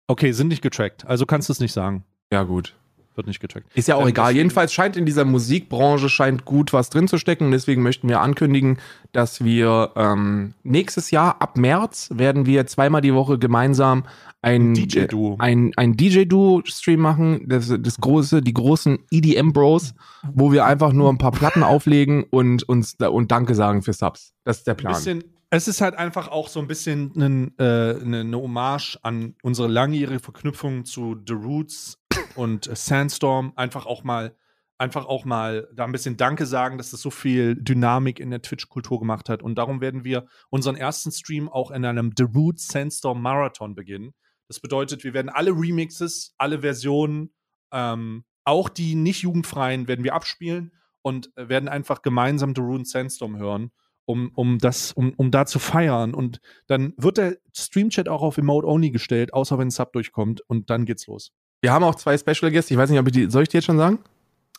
Okay, 0.07 0.33
sind 0.33 0.49
nicht 0.49 0.63
getrackt, 0.63 1.07
also 1.07 1.25
kannst 1.25 1.49
du 1.49 1.53
es 1.53 1.61
nicht 1.61 1.73
sagen. 1.73 2.05
Ja 2.33 2.43
gut. 2.43 2.75
Wird 3.15 3.27
nicht 3.27 3.41
getrackt. 3.41 3.67
Ist 3.75 3.89
ja 3.89 3.97
auch 3.97 4.03
Ähm, 4.03 4.09
egal. 4.09 4.33
Jedenfalls 4.37 4.73
scheint 4.73 4.97
in 4.97 5.05
dieser 5.05 5.25
Musikbranche 5.25 6.09
scheint 6.09 6.45
gut 6.45 6.73
was 6.73 6.89
drin 6.89 7.09
zu 7.09 7.19
stecken. 7.19 7.51
Deswegen 7.51 7.83
möchten 7.83 8.09
wir 8.09 8.21
ankündigen, 8.21 8.79
dass 9.11 9.43
wir 9.43 9.91
ähm, 9.97 10.55
nächstes 10.63 11.11
Jahr 11.11 11.43
ab 11.43 11.57
März 11.59 12.11
werden 12.15 12.47
wir 12.47 12.67
zweimal 12.69 13.01
die 13.01 13.13
Woche 13.15 13.37
gemeinsam 13.41 14.05
ein 14.41 14.73
DJ-Duo. 14.75 15.35
äh, 15.35 15.43
ein, 15.43 15.73
ein 15.77 15.97
DJ-Duo-Stream 15.97 17.01
machen. 17.01 17.49
Das, 17.49 17.75
das 17.81 17.97
große, 17.97 18.41
die 18.41 18.55
großen 18.55 19.01
EDM-Bros, 19.11 19.95
wo 20.33 20.53
wir 20.53 20.65
einfach 20.65 20.93
nur 20.93 21.11
ein 21.11 21.19
paar 21.19 21.33
Platten 21.33 21.65
auflegen 21.65 22.23
und 22.31 22.63
uns 22.69 22.95
und 23.01 23.33
Danke 23.33 23.57
sagen 23.57 23.83
für 23.83 23.95
Subs. 23.95 24.33
Das 24.45 24.59
ist 24.59 24.69
der 24.69 24.75
Ein 24.75 24.77
Plan. 24.77 24.93
bisschen, 24.95 25.25
es 25.51 25.67
ist 25.67 25.81
halt 25.81 25.97
einfach 25.97 26.29
auch 26.29 26.47
so 26.47 26.61
ein 26.61 26.69
bisschen 26.69 27.11
äh, 27.59 27.65
eine, 28.01 28.21
eine 28.21 28.37
Hommage 28.37 28.97
an 29.03 29.35
unsere 29.43 29.67
langjährige 29.67 30.21
Verknüpfung 30.21 30.85
zu 30.85 31.17
The 31.27 31.35
Roots 31.35 31.99
und 32.39 32.69
äh, 32.69 32.77
Sandstorm. 32.77 33.53
Einfach 33.57 33.85
auch 33.85 34.05
mal, 34.05 34.35
einfach 34.79 35.07
auch 35.07 35.25
mal 35.25 35.69
da 35.75 35.85
ein 35.85 35.93
bisschen 35.93 36.17
Danke 36.17 36.47
sagen, 36.47 36.79
dass 36.79 36.93
das 36.93 37.03
so 37.03 37.11
viel 37.11 37.57
Dynamik 37.57 38.21
in 38.21 38.31
der 38.31 38.41
Twitch-Kultur 38.41 39.01
gemacht 39.01 39.29
hat. 39.29 39.43
Und 39.43 39.57
darum 39.57 39.81
werden 39.81 40.05
wir 40.05 40.27
unseren 40.49 40.77
ersten 40.77 41.11
Stream 41.11 41.49
auch 41.49 41.71
in 41.71 41.85
einem 41.85 42.13
The 42.17 42.25
Roots 42.25 42.69
Sandstorm 42.69 43.21
Marathon 43.21 43.75
beginnen. 43.75 44.15
Das 44.47 44.61
bedeutet, 44.61 45.05
wir 45.05 45.13
werden 45.13 45.29
alle 45.29 45.51
Remixes, 45.51 46.35
alle 46.39 46.61
Versionen, 46.61 47.35
ähm, 47.73 48.25
auch 48.45 48.71
die 48.71 48.95
nicht 48.95 49.23
jugendfreien, 49.23 49.89
werden 49.89 50.05
wir 50.05 50.15
abspielen 50.15 50.73
und 51.03 51.31
äh, 51.37 51.49
werden 51.51 51.69
einfach 51.69 52.01
gemeinsam 52.01 52.55
The 52.55 52.63
Rune 52.63 52.87
Sandstorm 52.87 53.37
hören 53.37 53.73
um, 54.09 54.31
um 54.35 54.59
das, 54.59 54.93
um, 54.93 55.13
um 55.19 55.31
da 55.31 55.45
zu 55.45 55.59
feiern. 55.59 56.15
Und 56.15 56.41
dann 56.67 56.95
wird 56.97 57.19
der 57.19 57.37
Stream-Chat 57.55 58.09
auch 58.09 58.23
auf 58.23 58.39
Emote 58.39 58.67
Only 58.67 58.91
gestellt, 58.91 59.35
außer 59.35 59.59
wenn 59.59 59.69
ein 59.69 59.71
Sub 59.71 59.93
durchkommt 59.93 60.41
und 60.49 60.71
dann 60.71 60.87
geht's 60.87 61.07
los. 61.07 61.31
Wir 61.61 61.73
haben 61.73 61.85
auch 61.85 61.95
zwei 61.97 62.17
Special 62.17 62.51
Guests. 62.53 62.71
Ich 62.71 62.77
weiß 62.77 62.91
nicht, 62.91 62.99
ob 62.99 63.07
ich 63.07 63.13
die, 63.13 63.31
soll 63.31 63.43
ich 63.43 63.49
die 63.49 63.57
jetzt 63.57 63.65
schon 63.67 63.79
sagen? 63.79 63.99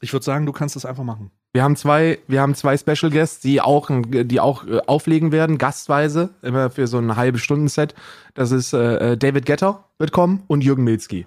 Ich 0.01 0.13
würde 0.13 0.23
sagen, 0.23 0.45
du 0.45 0.51
kannst 0.53 0.75
das 0.75 0.85
einfach 0.85 1.03
machen. 1.03 1.31
Wir 1.51 1.63
haben 1.63 1.75
zwei, 1.75 2.19
wir 2.27 2.41
haben 2.41 2.55
zwei 2.55 2.77
Special 2.77 3.11
Guests, 3.11 3.39
die 3.41 3.59
auch, 3.59 3.89
die 3.91 4.39
auch 4.39 4.65
äh, 4.67 4.79
auflegen 4.85 5.31
werden, 5.31 5.57
gastweise, 5.57 6.29
immer 6.41 6.69
für 6.69 6.87
so 6.87 6.97
ein 6.99 7.15
halbe 7.15 7.39
Stunden-Set. 7.39 7.95
Das 8.33 8.51
ist 8.51 8.73
äh, 8.73 9.13
äh, 9.13 9.17
David 9.17 9.45
Getter 9.45 9.85
wird 9.97 10.11
kommen 10.11 10.43
und 10.47 10.63
Jürgen 10.63 10.83
Milzki. 10.83 11.25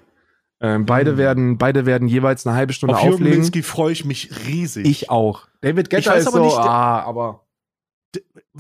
Ähm, 0.60 0.86
beide 0.86 1.12
Mhm. 1.14 1.16
werden, 1.18 1.58
beide 1.58 1.86
werden 1.86 2.06
jeweils 2.06 2.46
eine 2.46 2.54
halbe 2.56 2.72
Stunde 2.72 2.94
Auf 2.94 3.02
Jürgen 3.02 3.14
auflegen. 3.16 3.38
Milski 3.40 3.62
freue 3.62 3.92
ich 3.92 4.04
mich 4.04 4.30
riesig. 4.46 4.86
Ich 4.86 5.10
auch. 5.10 5.48
David 5.60 5.90
Getter 5.90 6.14
ist 6.16 6.28
aber 6.28 6.38
so, 6.38 6.44
nicht, 6.44 6.56
ah, 6.56 7.00
aber 7.00 7.40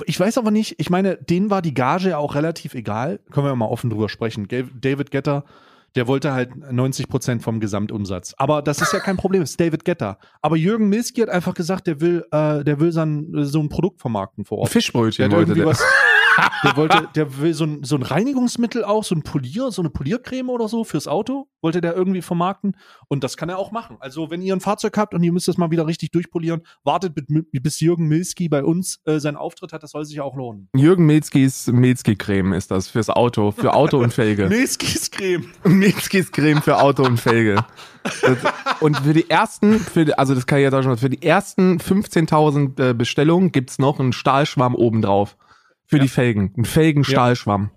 Ich 0.04 0.18
weiß 0.18 0.36
aber 0.38 0.50
nicht, 0.50 0.80
ich 0.80 0.90
meine, 0.90 1.16
denen 1.16 1.48
war 1.50 1.62
die 1.62 1.74
Gage 1.74 2.08
ja 2.10 2.18
auch 2.18 2.34
relativ 2.34 2.74
egal. 2.74 3.20
Können 3.30 3.46
wir 3.46 3.50
ja 3.50 3.56
mal 3.56 3.66
offen 3.66 3.88
drüber 3.88 4.08
sprechen. 4.08 4.48
David 4.48 5.10
Getter, 5.12 5.44
der 5.94 6.06
wollte 6.06 6.32
halt 6.32 6.56
90 6.56 7.08
Prozent 7.08 7.42
vom 7.42 7.60
Gesamtumsatz. 7.60 8.34
Aber 8.38 8.62
das 8.62 8.80
ist 8.80 8.92
ja 8.92 9.00
kein 9.00 9.16
Problem, 9.16 9.42
das 9.42 9.50
ist 9.50 9.60
David 9.60 9.84
Getter. 9.84 10.18
Aber 10.40 10.56
Jürgen 10.56 10.88
Milski 10.88 11.20
hat 11.20 11.28
einfach 11.28 11.54
gesagt, 11.54 11.86
der 11.86 12.00
will, 12.00 12.24
äh, 12.30 12.64
der 12.64 12.80
will 12.80 12.92
sein, 12.92 13.28
so 13.32 13.60
ein 13.60 13.68
Produkt 13.68 14.00
vermarkten 14.00 14.44
vor 14.44 14.58
Ort. 14.58 14.70
Fischbrötchen 14.70 15.30
wollte 15.30 15.54
der. 15.54 15.76
Der 16.64 16.76
wollte, 16.76 17.08
der 17.14 17.38
will 17.40 17.52
so 17.54 17.64
ein, 17.64 17.84
so 17.84 17.96
ein 17.96 18.02
Reinigungsmittel 18.02 18.84
auch, 18.84 19.04
so 19.04 19.14
ein 19.14 19.22
Polier, 19.22 19.70
so 19.70 19.82
eine 19.82 19.90
Poliercreme 19.90 20.48
oder 20.50 20.68
so 20.68 20.84
fürs 20.84 21.06
Auto, 21.08 21.48
wollte 21.60 21.80
der 21.80 21.94
irgendwie 21.94 22.22
vermarkten. 22.22 22.76
Und 23.08 23.22
das 23.24 23.36
kann 23.36 23.48
er 23.48 23.58
auch 23.58 23.70
machen. 23.72 23.96
Also, 24.00 24.30
wenn 24.30 24.40
ihr 24.42 24.54
ein 24.54 24.60
Fahrzeug 24.60 24.96
habt 24.96 25.14
und 25.14 25.22
ihr 25.22 25.32
müsst 25.32 25.48
es 25.48 25.58
mal 25.58 25.70
wieder 25.70 25.86
richtig 25.86 26.10
durchpolieren, 26.12 26.62
wartet 26.84 27.12
bis 27.16 27.80
Jürgen 27.80 28.06
Milski 28.08 28.48
bei 28.48 28.64
uns 28.64 29.00
äh, 29.04 29.18
seinen 29.18 29.36
Auftritt 29.36 29.72
hat, 29.72 29.82
das 29.82 29.90
soll 29.90 30.04
sich 30.04 30.20
auch 30.20 30.36
lohnen. 30.36 30.68
Jürgen 30.74 31.06
Milzkis 31.06 31.66
Milzki-Creme 31.66 32.54
ist 32.54 32.70
das 32.70 32.88
fürs 32.88 33.10
Auto, 33.10 33.50
für 33.50 33.74
Auto 33.74 33.98
und 33.98 34.12
Felge. 34.12 34.48
Milskis 34.48 35.10
Creme. 35.10 35.46
Milzkis 35.64 36.30
Creme 36.32 36.62
für 36.62 36.80
Auto 36.80 37.02
und 37.04 37.18
Felge. 37.18 37.56
Das- 38.04 38.38
Und 38.80 38.96
für 38.98 39.12
die 39.12 39.28
ersten, 39.30 39.78
für 39.78 40.04
die, 40.04 40.14
also 40.14 40.34
das 40.34 40.46
kann 40.46 40.58
ich 40.58 40.68
auch 40.72 40.82
schon, 40.82 40.96
für 40.96 41.10
die 41.10 41.22
ersten 41.22 41.78
15.000 41.78 42.90
äh, 42.90 42.94
Bestellungen 42.94 43.52
gibt's 43.52 43.78
noch 43.78 44.00
einen 44.00 44.12
Stahlschwamm 44.12 44.74
obendrauf. 44.74 45.36
Für 45.92 45.98
Ja. 45.98 46.02
die 46.04 46.08
Felgen. 46.08 46.54
Ein 46.56 46.64
Felgen-Stahlschwamm. 46.64 47.70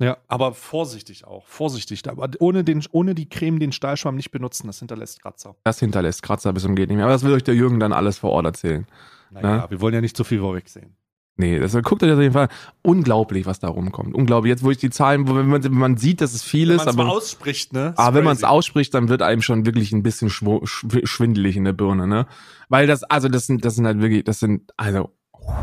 Ja, 0.00 0.16
aber 0.26 0.54
vorsichtig 0.54 1.26
auch. 1.26 1.46
Vorsichtig. 1.46 2.08
Aber 2.08 2.30
ohne, 2.38 2.64
den, 2.64 2.82
ohne 2.92 3.14
die 3.14 3.28
Creme 3.28 3.58
den 3.58 3.72
Stahlschwamm 3.72 4.14
nicht 4.16 4.30
benutzen, 4.30 4.66
das 4.68 4.78
hinterlässt 4.78 5.20
Kratzer. 5.20 5.54
Das 5.64 5.80
hinterlässt 5.80 6.22
Kratzer 6.22 6.52
bis 6.54 6.62
zum 6.62 6.74
geht 6.76 6.88
nicht 6.88 6.96
mehr. 6.96 7.04
Aber 7.04 7.12
das 7.12 7.24
will 7.24 7.32
euch 7.34 7.44
der 7.44 7.54
Jürgen 7.54 7.78
dann 7.78 7.92
alles 7.92 8.16
vor 8.16 8.30
Ort 8.30 8.46
erzählen. 8.46 8.86
Naja, 9.30 9.56
Ja. 9.56 9.70
wir 9.70 9.82
wollen 9.82 9.92
ja 9.92 10.00
nicht 10.00 10.16
zu 10.16 10.24
viel 10.24 10.40
vorwegsehen. 10.40 10.96
Nee, 11.36 11.58
das 11.58 11.72
guckt 11.82 12.02
euch 12.02 12.08
das 12.08 12.16
auf 12.16 12.22
jeden 12.22 12.32
Fall. 12.32 12.48
Unglaublich, 12.82 13.44
was 13.44 13.60
da 13.60 13.68
rumkommt. 13.68 14.14
Unglaublich. 14.14 14.48
Jetzt, 14.50 14.64
wo 14.64 14.70
ich 14.70 14.78
die 14.78 14.88
Zahlen, 14.90 15.28
wo, 15.28 15.34
wenn, 15.36 15.46
man, 15.46 15.62
wenn 15.62 15.72
man 15.72 15.96
sieht, 15.98 16.22
dass 16.22 16.32
es 16.32 16.42
viel 16.42 16.70
Wenn 16.70 16.76
ist, 16.76 16.86
man 16.86 17.06
es 17.06 17.12
ausspricht, 17.12 17.72
ne? 17.74 17.92
aber 17.96 18.16
wenn 18.16 18.24
man 18.24 18.34
es 18.36 18.44
ausspricht, 18.44 18.94
dann 18.94 19.08
wird 19.08 19.20
einem 19.20 19.42
schon 19.42 19.66
wirklich 19.66 19.92
ein 19.92 20.02
bisschen 20.02 20.30
schwo, 20.30 20.64
schw 20.64 21.04
schwindelig 21.06 21.56
in 21.56 21.64
der 21.64 21.74
Birne, 21.74 22.06
ne? 22.08 22.26
Weil 22.68 22.86
das, 22.86 23.02
also 23.04 23.28
das 23.28 23.46
sind, 23.46 23.64
das 23.64 23.74
sind 23.76 23.84
halt 23.86 24.00
wirklich, 24.00 24.24
das 24.24 24.40
sind, 24.40 24.72
also, 24.76 25.10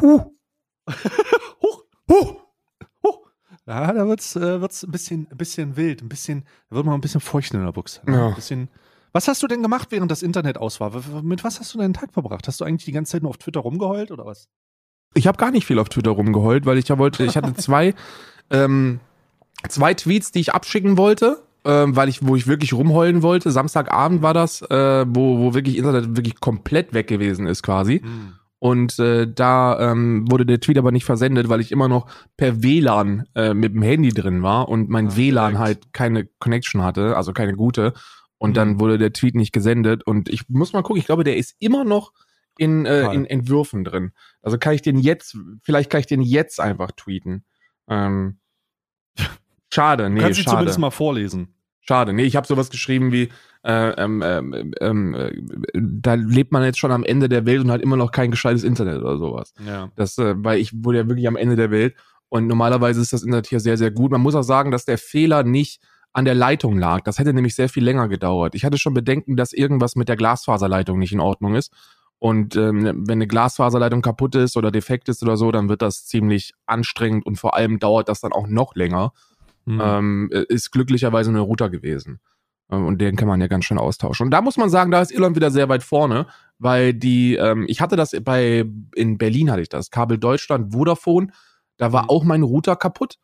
huh, 0.02 0.32
Huch, 2.12 2.36
huch. 3.04 3.20
Ja, 3.66 3.92
da 3.94 4.08
wird's, 4.08 4.36
äh, 4.36 4.62
wird's 4.62 4.84
ein 4.84 4.92
bisschen, 4.92 5.28
ein 5.32 5.38
bisschen 5.38 5.76
wild, 5.78 6.02
ein 6.02 6.10
bisschen, 6.10 6.44
da 6.70 6.76
wird 6.78 6.86
man 6.86 6.96
ein 6.96 7.02
bisschen 7.02 7.22
feucht 7.22 7.54
in 7.54 7.64
der 7.64 7.72
Buchse. 7.72 8.02
Ne? 8.06 8.16
Ja. 8.16 8.28
Ein 8.30 8.36
bisschen. 8.36 8.70
Was 9.12 9.28
hast 9.30 9.42
du 9.42 9.48
denn 9.48 9.62
gemacht, 9.64 9.88
während 9.92 10.12
das 10.12 10.22
Internet 10.24 10.58
aus 10.58 10.80
war? 10.82 10.94
W- 10.94 11.22
Mit 11.24 11.44
was 11.44 11.60
hast 11.60 11.74
du 11.74 11.78
deinen 11.78 11.94
Tag 11.94 12.14
verbracht? 12.14 12.48
Hast 12.48 12.60
du 12.60 12.66
eigentlich 12.66 12.84
die 12.86 12.92
ganze 12.92 13.14
Zeit 13.14 13.22
nur 13.24 13.30
auf 13.30 13.38
Twitter 13.38 13.62
rumgeheult 13.62 14.12
oder 14.12 14.26
was? 14.26 14.50
Ich 15.14 15.26
habe 15.28 15.38
gar 15.38 15.52
nicht 15.52 15.66
viel 15.66 15.80
auf 15.80 15.88
Twitter 15.88 16.12
rumgeheult, 16.12 16.66
weil 16.66 16.78
ich 16.78 16.90
ja 16.90 16.98
wollte, 16.98 17.24
ich 17.24 17.38
hatte 17.38 17.54
zwei, 17.54 17.96
ähm, 18.50 19.00
zwei 19.70 19.94
Tweets, 19.94 20.32
die 20.34 20.42
ich 20.42 20.54
abschicken 20.54 20.98
wollte, 20.98 21.42
ähm, 21.64 21.96
weil 21.96 22.10
ich, 22.10 22.28
wo 22.28 22.36
ich 22.36 22.46
wirklich 22.48 22.74
rumheulen 22.74 23.24
wollte. 23.24 23.52
Samstagabend 23.52 24.22
war 24.22 24.34
das, 24.34 24.62
äh, 24.64 25.06
wo, 25.08 25.40
wo 25.40 25.54
wirklich 25.54 25.78
Internet 25.78 26.18
wirklich 26.18 26.40
komplett 26.42 26.94
weg 26.94 27.08
gewesen 27.08 27.48
ist 27.48 27.64
quasi. 27.64 28.04
Und 28.60 28.98
äh, 29.00 29.28
da 29.32 29.92
ähm, 29.92 30.26
wurde 30.32 30.46
der 30.46 30.60
Tweet 30.60 30.78
aber 30.78 30.92
nicht 30.92 31.06
versendet, 31.06 31.50
weil 31.50 31.60
ich 31.62 31.72
immer 31.72 31.88
noch 31.88 32.08
per 32.38 32.64
WLAN 32.64 33.26
äh, 33.36 33.54
mit 33.54 33.74
dem 33.74 33.82
Handy 33.82 34.10
drin 34.10 34.42
war 34.44 34.70
und 34.70 34.90
mein 34.90 35.10
Ah, 35.10 35.16
WLAN 35.18 35.52
direkt. 35.54 35.60
halt 35.60 35.94
keine 35.94 36.26
Connection 36.40 36.82
hatte, 36.82 37.16
also 37.18 37.34
keine 37.34 37.54
gute. 37.56 37.94
Und 38.38 38.52
Mhm. 38.52 38.54
dann 38.56 38.80
wurde 38.80 38.98
der 38.98 39.14
Tweet 39.14 39.36
nicht 39.36 39.52
gesendet. 39.52 40.04
Und 40.08 40.30
ich 40.30 40.48
muss 40.50 40.74
mal 40.74 40.82
gucken, 40.84 41.00
ich 41.00 41.06
glaube, 41.06 41.24
der 41.24 41.38
ist 41.38 41.56
immer 41.60 41.84
noch 41.84 42.12
in, 42.58 42.86
äh, 42.86 43.12
in 43.14 43.26
Entwürfen 43.26 43.84
drin. 43.84 44.12
Also 44.42 44.58
kann 44.58 44.74
ich 44.74 44.82
den 44.82 44.98
jetzt, 44.98 45.38
vielleicht 45.62 45.90
kann 45.90 46.00
ich 46.00 46.08
den 46.08 46.22
jetzt 46.22 46.60
einfach 46.60 46.92
tweeten. 46.92 47.44
Ähm, 47.90 48.40
schade, 49.74 50.04
Du 50.06 50.10
nee, 50.12 50.22
kannst 50.22 50.40
schade. 50.40 50.52
zumindest 50.56 50.80
mal 50.80 50.92
vorlesen. 50.92 51.55
Schade. 51.88 52.14
Nee, 52.14 52.24
ich 52.24 52.36
habe 52.36 52.48
sowas 52.48 52.72
geschrieben 52.72 53.12
wie, 53.12 53.30
äh, 53.64 53.90
ähm, 54.04 54.24
ähm, 54.26 54.74
ähm, 54.82 55.14
äh, 55.14 55.32
da 55.74 56.16
lebt 56.16 56.52
man 56.52 56.64
jetzt 56.64 56.80
schon 56.80 56.92
am 56.92 57.04
Ende 57.04 57.30
der 57.30 57.46
Welt 57.46 57.62
und 57.64 57.72
hat 57.72 57.82
immer 57.82 57.96
noch 57.96 58.12
kein 58.12 58.32
gescheites 58.32 58.64
Internet 58.64 59.02
oder 59.02 59.18
sowas. 59.18 59.54
Ja. 59.66 59.92
Das, 59.96 60.18
äh, 60.18 60.34
weil 60.38 60.60
ich 60.60 60.72
wurde 60.84 61.00
ja 61.00 61.08
wirklich 61.08 61.28
am 61.28 61.36
Ende 61.36 61.56
der 61.56 61.70
Welt 61.70 61.96
und 62.30 62.48
normalerweise 62.48 63.02
ist 63.02 63.14
das 63.14 63.22
Internet 63.22 63.48
hier 63.48 63.60
sehr, 63.60 63.78
sehr 63.78 63.92
gut. 63.92 64.12
Man 64.12 64.22
muss 64.22 64.34
auch 64.34 64.42
sagen, 64.42 64.72
dass 64.72 64.86
der 64.86 64.98
Fehler 64.98 65.44
nicht 65.44 65.80
an 66.12 66.26
der 66.26 66.34
Leitung 66.34 66.80
lag. 66.80 67.02
Das 67.02 67.20
hätte 67.20 67.34
nämlich 67.34 67.56
sehr 67.56 67.70
viel 67.70 67.84
länger 67.84 68.08
gedauert. 68.08 68.56
Ich 68.56 68.66
hatte 68.66 68.80
schon 68.80 68.96
Bedenken, 68.96 69.36
dass 69.36 69.54
irgendwas 69.54 69.96
mit 69.96 70.10
der 70.10 70.16
Glasfaserleitung 70.16 70.98
nicht 70.98 71.12
in 71.12 71.20
Ordnung 71.20 71.54
ist. 71.54 71.72
Und 72.18 72.56
ähm, 72.56 73.04
wenn 73.06 73.18
eine 73.20 73.28
Glasfaserleitung 73.28 74.02
kaputt 74.02 74.34
ist 74.36 74.58
oder 74.58 74.72
defekt 74.72 75.10
ist 75.10 75.22
oder 75.22 75.38
so, 75.38 75.52
dann 75.52 75.70
wird 75.70 75.82
das 75.84 76.06
ziemlich 76.06 76.54
anstrengend 76.66 77.26
und 77.26 77.36
vor 77.36 77.56
allem 77.56 77.78
dauert 77.78 78.10
das 78.10 78.22
dann 78.22 78.32
auch 78.32 78.48
noch 78.48 78.76
länger 78.76 79.12
Hm. 79.66 79.80
ähm, 79.82 80.30
ist 80.50 80.72
glücklicherweise 80.72 81.30
eine 81.32 81.40
Router 81.42 81.70
gewesen. 81.70 82.20
Ähm, 82.72 82.86
Und 82.86 83.00
den 83.02 83.16
kann 83.16 83.28
man 83.28 83.42
ja 83.42 83.48
ganz 83.48 83.66
schön 83.66 83.78
austauschen. 83.78 84.26
Und 84.26 84.32
da 84.32 84.42
muss 84.42 84.58
man 84.58 84.70
sagen, 84.70 84.92
da 84.92 85.02
ist 85.02 85.12
Irland 85.12 85.36
wieder 85.36 85.52
sehr 85.52 85.70
weit 85.70 85.84
vorne, 85.84 86.28
weil 86.60 86.94
die, 86.94 87.36
ähm, 87.36 87.66
ich 87.68 87.82
hatte 87.82 87.96
das 87.96 88.12
bei, 88.24 88.66
in 88.96 89.18
Berlin 89.18 89.52
hatte 89.52 89.62
ich 89.62 89.70
das, 89.70 89.92
Kabel 89.92 90.18
Deutschland, 90.18 90.74
Vodafone, 90.74 91.28
da 91.78 91.92
war 91.92 92.04
Mhm. 92.04 92.10
auch 92.10 92.24
mein 92.24 92.44
Router 92.44 92.76
kaputt. 92.76 93.18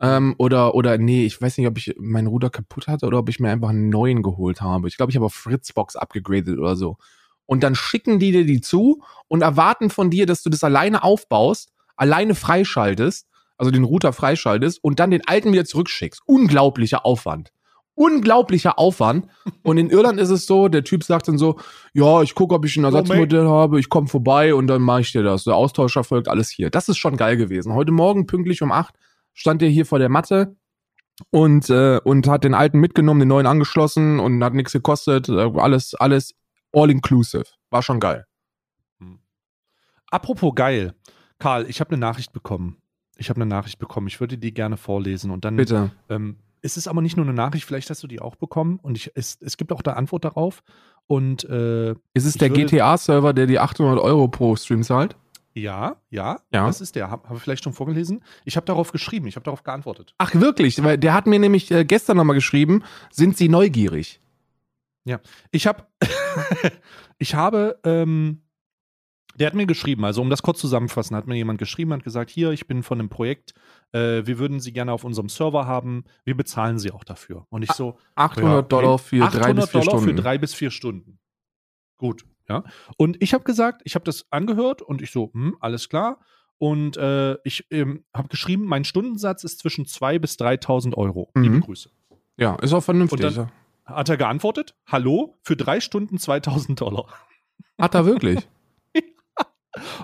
Ähm, 0.00 0.34
oder, 0.38 0.74
oder, 0.74 0.98
nee, 0.98 1.24
ich 1.24 1.40
weiß 1.40 1.56
nicht, 1.56 1.68
ob 1.68 1.78
ich 1.78 1.94
meinen 1.98 2.26
Router 2.26 2.50
kaputt 2.50 2.88
hatte 2.88 3.06
oder 3.06 3.18
ob 3.18 3.28
ich 3.28 3.38
mir 3.40 3.50
einfach 3.50 3.68
einen 3.70 3.88
neuen 3.88 4.22
geholt 4.22 4.60
habe. 4.60 4.88
Ich 4.88 4.96
glaube, 4.96 5.10
ich 5.10 5.16
habe 5.16 5.26
auf 5.26 5.34
Fritzbox 5.34 5.94
abgegradet 5.96 6.58
oder 6.58 6.74
so. 6.76 6.96
Und 7.46 7.62
dann 7.62 7.74
schicken 7.76 8.18
die 8.18 8.32
dir 8.32 8.44
die 8.44 8.60
zu 8.60 9.02
und 9.28 9.42
erwarten 9.42 9.90
von 9.90 10.10
dir, 10.10 10.26
dass 10.26 10.42
du 10.42 10.50
das 10.50 10.64
alleine 10.64 11.04
aufbaust, 11.04 11.72
alleine 11.96 12.34
freischaltest, 12.34 13.28
also 13.56 13.70
den 13.70 13.84
Router 13.84 14.12
freischaltest 14.12 14.82
und 14.82 15.00
dann 15.00 15.10
den 15.10 15.26
alten 15.26 15.52
wieder 15.52 15.64
zurückschickst. 15.64 16.22
Unglaublicher 16.26 17.06
Aufwand. 17.06 17.52
Unglaublicher 17.94 18.78
Aufwand. 18.78 19.28
Und 19.62 19.78
in 19.78 19.90
Irland 19.90 20.18
ist 20.18 20.30
es 20.30 20.46
so, 20.46 20.68
der 20.68 20.82
Typ 20.82 21.04
sagt 21.04 21.28
dann 21.28 21.38
so, 21.38 21.60
ja, 21.92 22.22
ich 22.22 22.34
gucke, 22.34 22.54
ob 22.54 22.64
ich 22.64 22.76
ein 22.76 22.84
Ersatzmodell 22.84 23.46
habe, 23.46 23.78
ich 23.78 23.88
komme 23.88 24.08
vorbei 24.08 24.54
und 24.54 24.66
dann 24.66 24.82
mache 24.82 25.02
ich 25.02 25.12
dir 25.12 25.22
das. 25.22 25.44
Der 25.44 25.54
Austausch 25.54 25.96
erfolgt 25.96 26.28
alles 26.28 26.50
hier. 26.50 26.70
Das 26.70 26.88
ist 26.88 26.98
schon 26.98 27.16
geil 27.16 27.36
gewesen. 27.36 27.72
Heute 27.72 27.92
Morgen 27.92 28.26
pünktlich 28.26 28.62
um 28.62 28.72
acht 28.72 28.94
stand 29.32 29.62
er 29.62 29.68
hier 29.68 29.86
vor 29.86 29.98
der 29.98 30.08
Matte 30.08 30.56
und, 31.30 31.70
äh, 31.70 32.00
und 32.02 32.26
hat 32.26 32.42
den 32.42 32.54
alten 32.54 32.80
mitgenommen, 32.80 33.20
den 33.20 33.28
neuen 33.28 33.46
angeschlossen 33.46 34.18
und 34.18 34.42
hat 34.42 34.54
nichts 34.54 34.72
gekostet. 34.72 35.28
Äh, 35.28 35.52
Alles, 35.56 35.94
alles 35.94 36.34
all 36.72 36.90
inclusive. 36.90 37.44
War 37.70 37.82
schon 37.82 38.00
geil. 38.00 38.26
Apropos 40.10 40.54
geil. 40.54 40.94
Karl, 41.38 41.68
ich 41.68 41.80
habe 41.80 41.90
eine 41.90 41.98
Nachricht 41.98 42.32
bekommen. 42.32 42.76
Ich 43.16 43.28
habe 43.30 43.40
eine 43.40 43.46
Nachricht 43.46 43.78
bekommen. 43.78 44.06
Ich 44.08 44.20
würde 44.20 44.38
die 44.38 44.52
gerne 44.52 44.76
vorlesen. 44.76 45.30
Und 45.30 45.44
dann 45.44 45.56
Bitte. 45.56 45.90
Ähm, 46.08 46.36
es 46.62 46.76
ist 46.76 46.88
aber 46.88 47.02
nicht 47.02 47.16
nur 47.16 47.26
eine 47.26 47.34
Nachricht, 47.34 47.66
vielleicht 47.66 47.90
hast 47.90 48.02
du 48.02 48.06
die 48.06 48.20
auch 48.20 48.36
bekommen 48.36 48.78
und 48.82 48.96
ich, 48.96 49.10
es, 49.14 49.36
es 49.42 49.58
gibt 49.58 49.70
auch 49.70 49.82
eine 49.84 49.96
Antwort 49.96 50.24
darauf. 50.24 50.62
Und 51.06 51.44
äh, 51.44 51.90
Ist 52.14 52.24
es 52.24 52.34
der 52.34 52.48
GTA-Server, 52.48 53.34
der 53.34 53.46
die 53.46 53.58
800 53.58 53.98
Euro 54.00 54.28
pro 54.28 54.56
Stream 54.56 54.82
zahlt? 54.82 55.16
ja, 55.56 55.96
ja, 56.10 56.40
Ja. 56.52 56.66
das 56.66 56.80
ist 56.80 56.96
der. 56.96 57.10
Habe 57.10 57.28
hab 57.28 57.36
ich 57.36 57.42
vielleicht 57.42 57.62
schon 57.62 57.74
vorgelesen. 57.74 58.24
Ich 58.44 58.56
habe 58.56 58.66
darauf 58.66 58.90
geschrieben, 58.90 59.26
ich 59.28 59.36
habe 59.36 59.44
darauf 59.44 59.62
geantwortet. 59.62 60.14
Ach, 60.18 60.34
wirklich? 60.34 60.82
Weil 60.82 60.98
der 60.98 61.12
hat 61.14 61.26
mir 61.26 61.38
nämlich 61.38 61.70
äh, 61.70 61.84
gestern 61.84 62.16
nochmal 62.16 62.34
geschrieben, 62.34 62.82
sind 63.12 63.36
Sie 63.36 63.48
neugierig? 63.48 64.20
Ich 65.52 65.66
habe, 65.66 65.84
ich 67.18 67.34
habe, 67.34 67.78
ähm, 67.84 68.40
der 69.38 69.46
hat 69.48 69.54
mir 69.54 69.66
geschrieben, 69.66 70.04
also 70.04 70.20
um 70.22 70.30
das 70.30 70.42
kurz 70.42 70.60
zusammenzufassen, 70.60 71.16
hat 71.16 71.26
mir 71.26 71.34
jemand 71.36 71.58
geschrieben, 71.58 71.92
hat 71.92 72.04
gesagt, 72.04 72.30
hier, 72.30 72.50
ich 72.52 72.66
bin 72.66 72.82
von 72.82 72.98
einem 73.00 73.08
Projekt, 73.08 73.54
äh, 73.92 74.26
wir 74.26 74.38
würden 74.38 74.60
Sie 74.60 74.72
gerne 74.72 74.92
auf 74.92 75.04
unserem 75.04 75.28
Server 75.28 75.66
haben, 75.66 76.04
wir 76.24 76.36
bezahlen 76.36 76.78
Sie 76.78 76.90
auch 76.92 77.04
dafür. 77.04 77.46
Und 77.50 77.62
ich 77.62 77.72
so, 77.72 77.98
800 78.14 78.52
Ja, 78.54 78.62
Dollar 78.62 78.98
für 78.98 79.24
800 79.24 79.34
drei 79.44 79.52
bis 79.54 79.70
vier 79.70 79.80
Dollar 79.80 79.98
Stunden. 79.98 80.04
für 80.16 80.22
drei 80.22 80.38
bis 80.38 80.54
vier 80.54 80.70
Stunden. 80.70 81.18
Gut, 81.98 82.24
ja. 82.48 82.64
Und 82.96 83.22
ich 83.22 83.34
habe 83.34 83.44
gesagt, 83.44 83.82
ich 83.84 83.94
habe 83.94 84.04
das 84.04 84.26
angehört 84.30 84.82
und 84.82 85.02
ich 85.02 85.10
so, 85.10 85.30
hm, 85.32 85.56
alles 85.60 85.88
klar. 85.88 86.20
Und 86.58 86.96
äh, 86.96 87.36
ich 87.44 87.66
ähm, 87.70 88.04
habe 88.14 88.28
geschrieben, 88.28 88.64
mein 88.66 88.84
Stundensatz 88.84 89.42
ist 89.44 89.58
zwischen 89.58 89.84
2.000 89.86 90.18
bis 90.20 90.36
3.000 90.38 90.94
Euro. 90.94 91.30
Liebe 91.34 91.56
Mhm. 91.56 91.60
Grüße. 91.62 91.90
ja, 92.36 92.54
ist 92.56 92.72
auch 92.72 92.82
vernünftig. 92.82 93.24
Und 93.24 93.36
dann- 93.36 93.50
Hat 93.84 94.08
er 94.08 94.16
geantwortet, 94.16 94.74
hallo, 94.86 95.36
für 95.42 95.56
drei 95.56 95.80
Stunden 95.80 96.16
2.000 96.18 96.76
Dollar. 96.76 97.06
hat 97.78 97.94
er 97.94 98.06
wirklich? 98.06 98.38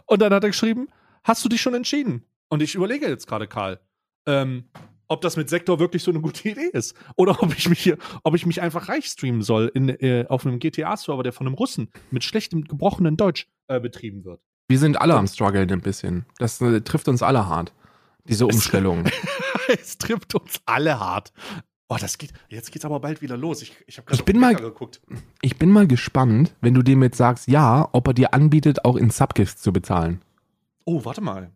Und 0.06 0.22
dann 0.22 0.32
hat 0.32 0.44
er 0.44 0.50
geschrieben, 0.50 0.88
hast 1.24 1.44
du 1.44 1.48
dich 1.48 1.60
schon 1.60 1.74
entschieden? 1.74 2.24
Und 2.48 2.62
ich 2.62 2.74
überlege 2.74 3.08
jetzt 3.08 3.26
gerade, 3.26 3.46
Karl, 3.46 3.80
ähm, 4.26 4.64
ob 5.10 5.20
das 5.22 5.36
mit 5.36 5.50
Sektor 5.50 5.80
wirklich 5.80 6.04
so 6.04 6.10
eine 6.12 6.20
gute 6.20 6.48
Idee 6.48 6.70
ist. 6.72 6.94
Oder 7.16 7.42
ob 7.42 7.56
ich 7.56 7.68
mich 7.68 7.80
hier, 7.80 7.98
ob 8.22 8.34
ich 8.36 8.46
mich 8.46 8.60
einfach 8.60 8.88
reich 8.88 9.06
streamen 9.06 9.42
soll 9.42 9.70
in, 9.74 9.88
äh, 9.88 10.24
auf 10.28 10.46
einem 10.46 10.58
GTA-Server, 10.58 11.22
der 11.22 11.32
von 11.32 11.46
einem 11.46 11.54
Russen 11.54 11.90
mit 12.10 12.22
schlechtem, 12.24 12.64
gebrochenen 12.64 13.16
Deutsch 13.16 13.48
äh, 13.66 13.80
betrieben 13.80 14.24
wird. 14.24 14.40
Wir 14.68 14.78
sind 14.78 15.00
alle 15.00 15.14
am 15.14 15.26
struggeln 15.26 15.68
ein 15.70 15.80
bisschen. 15.80 16.26
Das 16.38 16.60
äh, 16.60 16.80
trifft 16.82 17.08
uns 17.08 17.22
alle 17.22 17.48
hart. 17.48 17.72
Diese 18.24 18.46
Umstellung. 18.46 19.04
es 19.68 19.98
trifft 19.98 20.36
uns 20.36 20.60
alle 20.64 21.00
hart. 21.00 21.32
Oh, 21.92 21.96
das 22.00 22.18
geht. 22.18 22.32
Jetzt 22.48 22.70
geht's 22.70 22.84
aber 22.84 23.00
bald 23.00 23.20
wieder 23.20 23.36
los. 23.36 23.62
Ich, 23.62 23.74
ich 23.88 23.98
habe 23.98 24.06
gerade 24.06 24.20
Ich 24.20 24.24
bin 24.24 24.38
mal- 24.38 24.54
geguckt. 24.54 25.02
Ich 25.42 25.58
bin 25.58 25.70
mal 25.72 25.88
gespannt, 25.88 26.54
wenn 26.60 26.72
du 26.72 26.82
dem 26.82 27.02
jetzt 27.02 27.16
sagst, 27.16 27.48
ja, 27.48 27.88
ob 27.92 28.06
er 28.06 28.14
dir 28.14 28.32
anbietet, 28.32 28.84
auch 28.84 28.94
in 28.96 29.10
Subgifts 29.10 29.60
zu 29.60 29.72
bezahlen. 29.72 30.22
Oh, 30.84 31.04
warte 31.04 31.20
mal. 31.20 31.50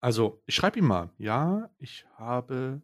Also, 0.00 0.42
ich 0.46 0.54
schreibe 0.54 0.78
ihm 0.78 0.86
mal. 0.86 1.10
Ja, 1.18 1.68
ich 1.78 2.06
habe 2.16 2.80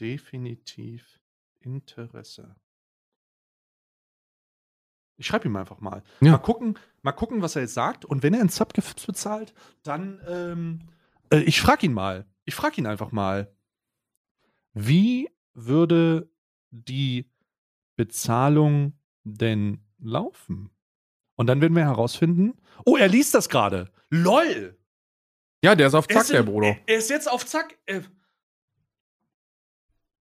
definitiv 0.00 1.18
Interesse. 1.60 2.54
Ich 5.16 5.26
schreibe 5.26 5.48
ihm 5.48 5.56
einfach 5.56 5.80
mal. 5.80 6.02
Ja. 6.20 6.32
Mal 6.32 6.38
gucken, 6.38 6.78
mal 7.02 7.12
gucken, 7.12 7.42
was 7.42 7.56
er 7.56 7.62
jetzt 7.62 7.74
sagt. 7.74 8.04
Und 8.04 8.22
wenn 8.22 8.34
er 8.34 8.40
in 8.40 8.48
Subgifts 8.48 9.04
bezahlt, 9.06 9.52
dann 9.82 10.20
ähm, 10.28 10.80
äh, 11.30 11.38
ich 11.40 11.60
frage 11.60 11.86
ihn 11.86 11.92
mal. 11.92 12.24
Ich 12.44 12.54
frage 12.54 12.76
ihn 12.80 12.86
einfach 12.86 13.10
mal. 13.12 13.52
Wie 14.74 15.28
würde 15.54 16.28
die 16.70 17.30
Bezahlung 17.96 18.92
denn 19.24 19.80
laufen? 19.98 20.70
Und 21.36 21.46
dann 21.48 21.60
werden 21.60 21.74
wir 21.74 21.84
herausfinden. 21.84 22.54
Oh, 22.84 22.96
er 22.96 23.08
liest 23.08 23.34
das 23.34 23.48
gerade. 23.48 23.90
LOL! 24.10 24.78
Ja, 25.64 25.74
der 25.74 25.86
ist 25.88 25.94
auf 25.94 26.06
Er 26.08 26.20
ist 26.20 26.30
in- 26.30 26.52
Er 26.86 26.96
ist 26.98 27.10
jetzt 27.10 27.30
auf 27.30 27.46
Zack. 27.46 27.78
Äh, 27.86 28.02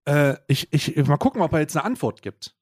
äh, 0.04 0.36
ich, 0.48 0.72
ich, 0.72 0.96
mal 1.06 1.16
gucken, 1.16 1.40
ob 1.42 1.52
er 1.52 1.60
jetzt 1.60 1.76
eine 1.76 1.84
Antwort 1.84 2.22
gibt. 2.22 2.54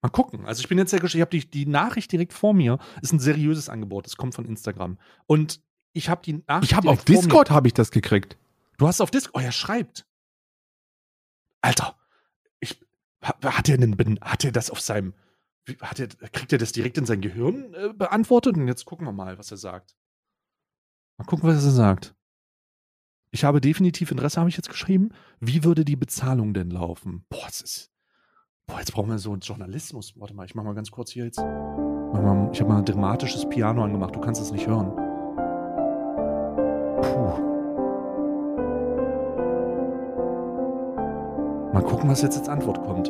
Mal 0.00 0.10
gucken. 0.10 0.44
Also 0.46 0.60
ich 0.60 0.68
bin 0.68 0.78
jetzt 0.78 0.90
sehr 0.90 1.00
gespannt. 1.00 1.16
Ich 1.16 1.20
habe 1.22 1.30
die, 1.30 1.50
die 1.50 1.66
Nachricht 1.66 2.12
direkt 2.12 2.32
vor 2.32 2.54
mir. 2.54 2.78
Ist 3.02 3.12
ein 3.12 3.18
seriöses 3.18 3.68
Angebot. 3.68 4.06
Das 4.06 4.16
kommt 4.16 4.34
von 4.34 4.44
Instagram. 4.44 4.98
Und 5.26 5.60
ich 5.92 6.08
habe 6.08 6.22
die 6.22 6.44
Nachricht. 6.46 6.70
Ich 6.72 6.76
habe 6.76 6.88
auf 6.90 7.04
Discord 7.04 7.50
habe 7.50 7.66
ich 7.68 7.74
das 7.74 7.90
gekriegt. 7.90 8.36
Du 8.78 8.86
hast 8.86 9.00
auf 9.00 9.10
Discord. 9.10 9.42
Oh, 9.42 9.44
er 9.44 9.52
schreibt. 9.52 10.06
Alter. 11.64 11.96
Ich, 12.60 12.78
ha- 13.22 13.36
hat 13.42 13.68
er 13.68 13.78
denn, 13.78 13.96
ben- 13.96 14.20
hat 14.20 14.44
er 14.44 14.52
das 14.52 14.70
auf 14.70 14.80
seinem, 14.80 15.14
hat 15.80 15.98
er, 15.98 16.08
kriegt 16.08 16.52
er 16.52 16.58
das 16.58 16.72
direkt 16.72 16.98
in 16.98 17.06
sein 17.06 17.20
Gehirn 17.22 17.72
äh, 17.74 17.92
beantwortet? 17.94 18.56
Und 18.56 18.68
jetzt 18.68 18.84
gucken 18.84 19.06
wir 19.06 19.12
mal, 19.12 19.38
was 19.38 19.50
er 19.50 19.56
sagt. 19.56 19.96
Mal 21.16 21.24
gucken, 21.24 21.48
was 21.48 21.64
er 21.64 21.70
sagt. 21.70 22.14
Ich 23.30 23.44
habe 23.44 23.60
definitiv 23.60 24.10
Interesse, 24.10 24.38
habe 24.40 24.50
ich 24.50 24.56
jetzt 24.56 24.68
geschrieben. 24.68 25.08
Wie 25.40 25.64
würde 25.64 25.84
die 25.84 25.96
Bezahlung 25.96 26.52
denn 26.54 26.70
laufen? 26.70 27.24
Boah, 27.30 27.46
es 27.48 27.62
ist. 27.62 27.90
Boah, 28.66 28.78
jetzt 28.78 28.92
brauchen 28.92 29.10
wir 29.10 29.18
so 29.18 29.32
einen 29.32 29.40
Journalismus. 29.40 30.12
Warte 30.20 30.34
mal, 30.34 30.44
ich 30.44 30.54
mach 30.54 30.64
mal 30.64 30.74
ganz 30.74 30.90
kurz 30.90 31.10
hier 31.10 31.24
jetzt. 31.24 31.38
Ich 31.38 31.44
habe 31.44 32.68
mal 32.68 32.78
ein 32.78 32.84
dramatisches 32.84 33.48
Piano 33.48 33.82
angemacht. 33.82 34.14
Du 34.14 34.20
kannst 34.20 34.40
es 34.40 34.52
nicht 34.52 34.66
hören. 34.66 34.90
Puh. 37.02 37.53
Mal 41.74 41.82
gucken, 41.82 42.08
was 42.08 42.22
jetzt 42.22 42.38
als 42.38 42.48
Antwort 42.48 42.84
kommt. 42.84 43.08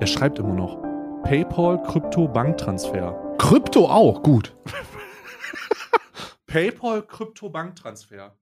Er 0.00 0.06
schreibt 0.06 0.38
immer 0.38 0.54
noch. 0.54 0.78
PayPal, 1.22 1.82
Krypto, 1.82 2.26
Banktransfer. 2.26 3.36
Krypto 3.36 3.90
auch, 3.90 4.22
gut. 4.22 4.56
PayPal, 6.46 7.02
Krypto, 7.06 7.50
Banktransfer. 7.50 8.38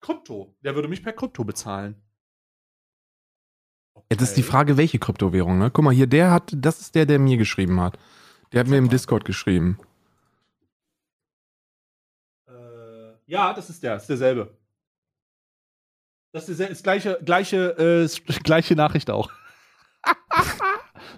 Krypto. 0.00 0.54
Der 0.60 0.76
würde 0.76 0.86
mich 0.86 1.02
per 1.02 1.14
Krypto 1.14 1.42
bezahlen. 1.42 2.00
Jetzt 4.08 4.22
ist 4.22 4.36
die 4.36 4.42
Okay. 4.42 4.50
Frage, 4.50 4.76
welche 4.76 5.00
Kryptowährung, 5.00 5.58
ne? 5.58 5.72
Guck 5.72 5.84
mal, 5.84 5.92
hier, 5.92 6.06
der 6.06 6.30
hat, 6.30 6.52
das 6.54 6.80
ist 6.80 6.94
der, 6.94 7.06
der 7.06 7.18
mir 7.18 7.38
geschrieben 7.38 7.80
hat. 7.80 7.98
Der 8.52 8.60
hat 8.60 8.68
mir 8.68 8.78
im. 8.78 8.88
Discord 8.88 9.24
geschrieben. 9.24 9.80
Äh, 12.46 13.14
ja, 13.26 13.52
das 13.52 13.68
ist 13.68 13.82
der, 13.82 13.96
ist 13.96 14.08
derselbe. 14.08 14.56
Das 16.36 16.50
ist, 16.50 16.60
ist 16.60 16.84
gleiche, 16.84 17.18
gleiche, 17.24 17.78
äh, 17.78 18.32
gleiche 18.44 18.76
Nachricht 18.76 19.08
auch. 19.08 19.30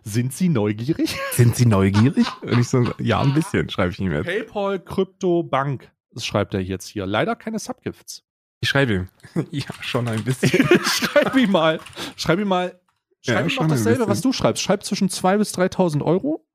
Sind 0.04 0.32
Sie 0.32 0.48
neugierig? 0.48 1.16
Sind 1.32 1.56
Sie 1.56 1.66
neugierig? 1.66 2.24
Und 2.42 2.60
ich 2.60 2.68
so, 2.68 2.88
ja, 3.00 3.20
ein 3.20 3.34
bisschen, 3.34 3.68
schreibe 3.68 3.90
ich 3.90 3.98
ihm 3.98 4.12
jetzt. 4.12 4.26
PayPal, 4.26 4.78
Krypto, 4.78 5.42
Bank. 5.42 5.90
Das 6.12 6.24
schreibt 6.24 6.54
er 6.54 6.60
jetzt 6.60 6.86
hier. 6.86 7.04
Leider 7.04 7.34
keine 7.34 7.58
Subgifts. 7.58 8.22
Ich 8.60 8.68
schreibe 8.68 8.94
ihm. 8.94 9.08
Ja, 9.50 9.66
schon 9.80 10.06
ein 10.06 10.22
bisschen. 10.22 10.50
schreib 10.84 11.34
ihm 11.34 11.50
mal. 11.50 11.80
Schreib 12.14 12.38
ihm 12.38 12.46
mal. 12.46 12.80
Ja, 13.22 13.34
Schreib 13.34 13.46
ihm 13.46 13.50
schon 13.50 13.66
doch 13.66 13.74
ein 13.74 13.76
dasselbe, 13.76 14.06
was 14.06 14.20
du 14.20 14.32
schreibst. 14.32 14.62
Schreib 14.62 14.84
zwischen 14.84 15.08
2.000 15.08 15.38
bis 15.38 15.52
3.000 15.52 16.04
Euro. 16.04 16.46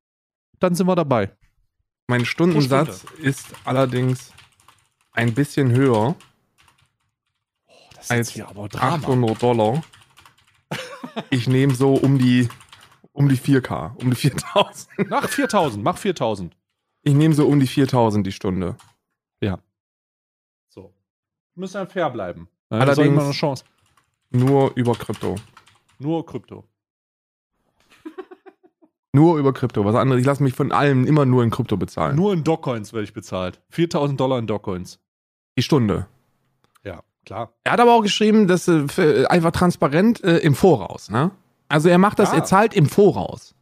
Dann 0.62 0.74
sind 0.74 0.88
wir 0.88 0.96
dabei. 0.96 1.36
Mein 2.08 2.24
Stundensatz 2.24 3.04
ist 3.22 3.48
allerdings 3.66 4.32
ein 5.12 5.34
bisschen 5.34 5.74
höher 5.74 6.16
das 8.10 8.18
als 8.18 8.30
hier 8.30 8.48
aber 8.48 8.64
800 8.74 9.42
Dollar. 9.42 9.84
Ich 11.30 11.48
nehme 11.48 11.74
so 11.76 11.94
um 11.94 12.18
die, 12.18 12.48
um 13.12 13.30
die 13.30 13.38
4K, 13.38 13.96
um 14.02 14.10
die 14.10 14.16
4000. 14.16 14.88
Mach 15.10 15.28
4.000. 15.28 15.78
Mach 15.82 15.98
4.000. 15.98 16.52
Ich 17.04 17.14
nehme 17.14 17.34
so 17.36 17.48
um 17.48 17.60
die 17.60 17.68
4000 17.68 18.26
die 18.26 18.32
Stunde. 18.32 18.76
So. 20.70 20.94
Wir 21.54 21.60
müssen 21.62 21.78
ja 21.78 21.86
fair 21.86 22.10
bleiben. 22.10 22.48
Ja, 22.72 22.80
Allerdings- 22.80 23.08
immer 23.08 23.24
eine 23.24 23.32
Chance. 23.34 23.64
Nur 24.32 24.72
über 24.76 24.94
Krypto. 24.94 25.36
Nur 26.00 26.26
Krypto. 26.26 26.64
Nur 29.14 29.38
über 29.38 29.54
Krypto. 29.54 29.86
Was 29.86 29.94
anderes, 29.96 30.22
ich 30.22 30.26
lasse 30.26 30.42
mich 30.42 30.56
von 30.56 30.72
allem 30.72 31.06
immer 31.06 31.26
nur 31.26 31.44
in 31.44 31.52
Krypto 31.52 31.78
bezahlen. 31.78 32.16
Nur 32.16 32.34
in 32.34 32.44
Dockcoins 32.44 32.94
werde 32.94 33.04
ich 33.04 33.14
bezahlt. 33.14 33.62
4.000 33.72 34.16
Dollar 34.16 34.40
in 34.40 34.48
Dockcoins. 34.48 35.00
die 35.58 35.62
Stunde. 35.62 36.08
Ja, 36.84 37.04
klar. 37.26 37.54
Er 37.64 37.74
hat 37.74 37.80
aber 37.80 37.94
auch 37.94 38.02
geschrieben, 38.02 38.48
dass 38.48 38.68
äh, 38.68 38.88
für, 38.88 39.30
einfach 39.32 39.52
transparent 39.52 40.24
äh, 40.24 40.38
im 40.40 40.56
Voraus, 40.56 41.10
ne? 41.10 41.32
Also 41.70 41.90
er 41.90 41.98
macht 41.98 42.20
das, 42.20 42.30
Ja. 42.32 42.38
er 42.38 42.44
zahlt 42.44 42.74
im 42.76 42.86
Voraus. 42.88 43.56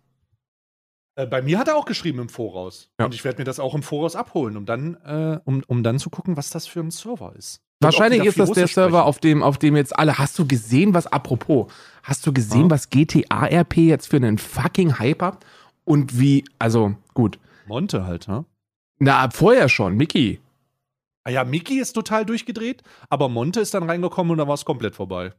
Äh, 1.16 1.26
bei 1.28 1.41
mir 1.41 1.59
hat 1.59 1.68
er 1.68 1.76
auch 1.76 1.86
geschrieben 1.86 2.20
im 2.20 2.30
Voraus. 2.30 2.89
Ja. 2.99 3.05
Und 3.05 3.14
ich 3.14 3.24
werde 3.24 3.39
mir 3.39 3.43
das 3.45 3.59
auch 3.59 3.76
im 3.76 3.84
Voraus 3.84 4.16
abholen, 4.16 4.57
um 4.57 4.66
dann, 4.66 4.95
äh, 5.05 5.39
um, 5.45 5.64
um 5.68 5.84
dann 5.84 5.99
zu 5.99 6.09
gucken, 6.09 6.38
was 6.38 6.49
das 6.49 6.68
für 6.68 6.80
ein 6.82 6.91
Server 6.91 7.34
ist. 7.38 7.62
Auch 7.82 7.86
Wahrscheinlich 7.88 8.24
ist 8.26 8.39
das 8.39 8.51
der 8.51 8.64
Russisch 8.64 8.74
Server, 8.76 8.89
sprechen. 8.99 9.07
auf 9.07 9.20
dem, 9.20 9.43
auf 9.43 9.57
dem 9.57 9.76
jetzt 9.76 9.97
alle. 9.97 10.18
Hast 10.18 10.38
du 10.39 10.45
gesehen, 10.47 10.93
was 10.93 11.07
apropos? 11.07 11.72
Hast 12.03 12.26
du 12.28 12.32
gesehen, 12.34 12.64
Ja. 12.66 12.70
was 12.72 12.89
GTA 12.89 13.45
RP 13.47 13.78
jetzt 13.78 14.07
für 14.07 14.18
einen 14.18 14.38
fucking 14.38 14.99
Hype 14.99 15.22
hat? 15.22 15.45
Und 15.84 16.20
wie, 16.20 16.45
also 16.59 16.93
gut. 17.14 17.39
Monte 17.68 18.05
halt, 18.05 18.28
ne? 18.28 18.45
Na, 18.99 19.30
vorher 19.32 19.68
schon, 19.68 19.95
Mickey. 19.97 20.39
Ah 21.24 21.30
ja, 21.30 21.43
Mickey 21.43 21.80
ist 21.80 21.93
total 21.93 22.26
durchgedreht, 22.26 22.82
aber 23.09 23.30
Monte 23.30 23.59
ist 23.59 23.74
dann 23.74 23.84
reingekommen 23.84 24.32
und 24.32 24.38
dann 24.39 24.47
war 24.47 24.55
es 24.55 24.65
komplett 24.65 24.95
vorbei. 24.95 25.34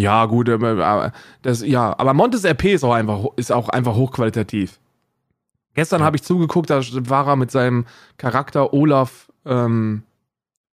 Ja, 0.00 0.26
gut, 0.26 0.48
aber 0.48 1.12
das, 1.42 1.60
ja, 1.62 1.98
aber 1.98 2.14
Montes 2.14 2.44
RP 2.44 2.66
ist 2.66 2.84
auch 2.84 2.94
einfach, 2.94 3.24
ist 3.36 3.50
auch 3.52 3.68
einfach 3.68 3.94
hochqualitativ. 3.96 4.78
Gestern 5.74 6.00
Ja. 6.00 6.06
habe 6.06 6.16
ich 6.16 6.22
zugeguckt, 6.22 6.70
da 6.70 6.80
war 7.10 7.26
er 7.26 7.36
mit 7.36 7.50
seinem 7.50 7.84
Charakter 8.16 8.72
Olaf 8.72 9.30
ähm, 9.44 10.02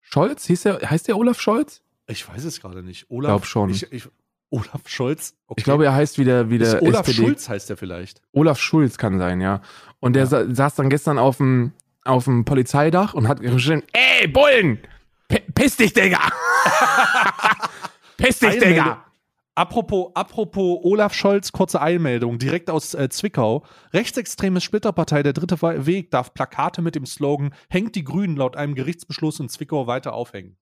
Scholz. 0.03 0.47
Hieß 0.47 0.63
der, 0.63 0.91
heißt 0.91 1.09
der 1.09 1.17
Olaf 1.17 1.41
Scholz? 1.41 1.83
Ich 2.07 2.29
weiß 2.29 2.45
es 2.45 2.61
gerade 2.61 2.83
nicht. 2.83 3.07
Olaf, 3.11 3.29
Glaub 3.31 3.47
schon. 3.47 3.71
Ich, 3.71 3.91
ich, 3.93 4.09
Olaf 4.51 4.83
Scholz. 4.87 5.35
Okay. 5.47 5.59
Ich 5.61 5.65
glaube, 5.65 5.85
er 5.87 5.95
heißt 5.95 6.19
wieder, 6.19 6.51
wie 6.51 6.59
der 6.59 6.77
ist 6.77 6.83
Olaf 6.83 7.09
SPD. 7.09 7.27
Schulz 7.27 7.49
heißt 7.49 7.71
er 7.71 7.77
vielleicht. 7.79 8.21
Olaf 8.33 8.59
Schulz 8.61 8.99
kann 8.99 9.19
sein, 9.19 9.41
ja. 9.41 9.63
Und 10.01 10.13
der 10.15 10.25
Ja. 10.25 10.29
sa 10.29 10.45
saß 10.55 10.75
dann 10.77 10.91
gestern 10.91 11.19
auf 11.19 11.39
dem 11.39 11.73
auf 12.05 12.25
dem 12.25 12.45
Polizeidach 12.45 13.15
und 13.15 13.29
hat 13.29 13.41
geschrien, 13.41 13.83
ey, 13.93 14.29
Bullen! 14.29 14.79
Piss 15.55 15.77
dich, 15.77 15.93
Digga! 15.93 16.21
piss 18.17 18.39
dich, 18.39 18.51
Eilmeldung. 18.51 18.85
Digga! 18.85 19.05
Apropos, 19.57 20.11
apropos 20.15 20.81
Olaf 20.83 21.15
Scholz, 21.15 21.53
kurze 21.53 21.81
Eilmeldung, 21.81 22.39
direkt 22.39 22.71
aus 22.71 22.93
äh, 22.95 23.09
Zwickau. 23.09 23.65
Rechtsextreme 23.93 24.61
Splitterpartei 24.61 25.23
Der 25.23 25.33
Dritte 25.33 25.63
Weg 25.87 26.11
darf 26.11 26.35
Plakate 26.35 26.83
mit 26.83 26.97
dem 26.97 27.07
Slogan 27.07 27.55
Hängt 27.71 27.95
die 27.95 28.03
Grünen 28.03 28.37
laut 28.37 28.57
einem 28.57 28.75
Gerichtsbeschluss 28.75 29.39
in 29.39 29.49
Zwickau 29.49 29.87
weiter 29.87 30.13
aufhängen. 30.13 30.57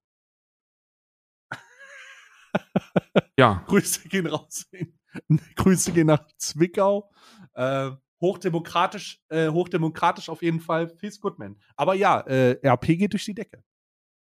Ja, 3.39 3.65
Grüße 3.67 4.09
gehen 4.09 4.27
raus. 4.27 4.67
Grüße 5.57 5.93
gehen 5.93 6.09
nach 6.09 6.27
Zwickau. 6.37 7.11
Äh, 7.55 7.93
hochdemokratisch, 8.23 9.21
äh, 9.29 9.49
hochdemokratisch 9.49 10.31
auf 10.31 10.43
jeden 10.43 10.61
Fall. 10.61 10.89
Feels 10.89 11.21
good, 11.21 11.39
man. 11.39 11.57
Aber 11.77 11.95
ja, 11.95 12.21
äh, 12.21 12.57
RP 12.67 12.97
geht 12.97 13.13
durch 13.13 13.27
die 13.27 13.35
Decke. 13.35 13.63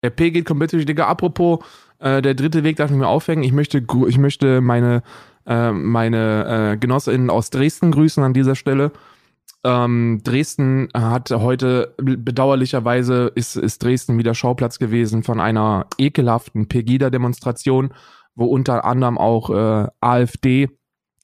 der 0.03 0.11
P 0.11 0.31
geht 0.31 0.45
komplett 0.45 0.71
durch, 0.71 0.85
Digga. 0.85 1.07
Apropos, 1.07 1.59
äh, 1.99 2.21
der 2.21 2.35
dritte 2.35 2.63
Weg 2.63 2.77
darf 2.77 2.91
nicht 2.91 2.99
mehr 2.99 3.09
aufhängen. 3.09 3.43
Ich 3.43 3.51
möchte, 3.51 3.83
ich 4.07 4.17
möchte 4.17 4.61
meine, 4.61 5.01
äh, 5.45 5.71
meine 5.71 6.73
äh, 6.73 6.77
GenossInnen 6.77 7.29
aus 7.29 7.49
Dresden 7.49 7.91
grüßen 7.91 8.23
an 8.23 8.33
dieser 8.33 8.55
Stelle. 8.55 8.91
Ähm, 9.63 10.21
Dresden 10.23 10.89
hat 10.93 11.31
heute, 11.31 11.95
bedauerlicherweise 11.97 13.31
ist, 13.33 13.55
ist 13.57 13.83
Dresden 13.83 14.17
wieder 14.17 14.35
Schauplatz 14.35 14.77
gewesen 14.77 15.23
von 15.23 15.41
einer 15.41 15.87
ekelhaften 15.97 16.67
Pegida-Demonstration, 16.67 17.93
wo 18.35 18.45
unter 18.45 18.85
anderem 18.85 19.17
auch 19.17 19.49
äh, 19.49 19.87
AfD, 19.99 20.69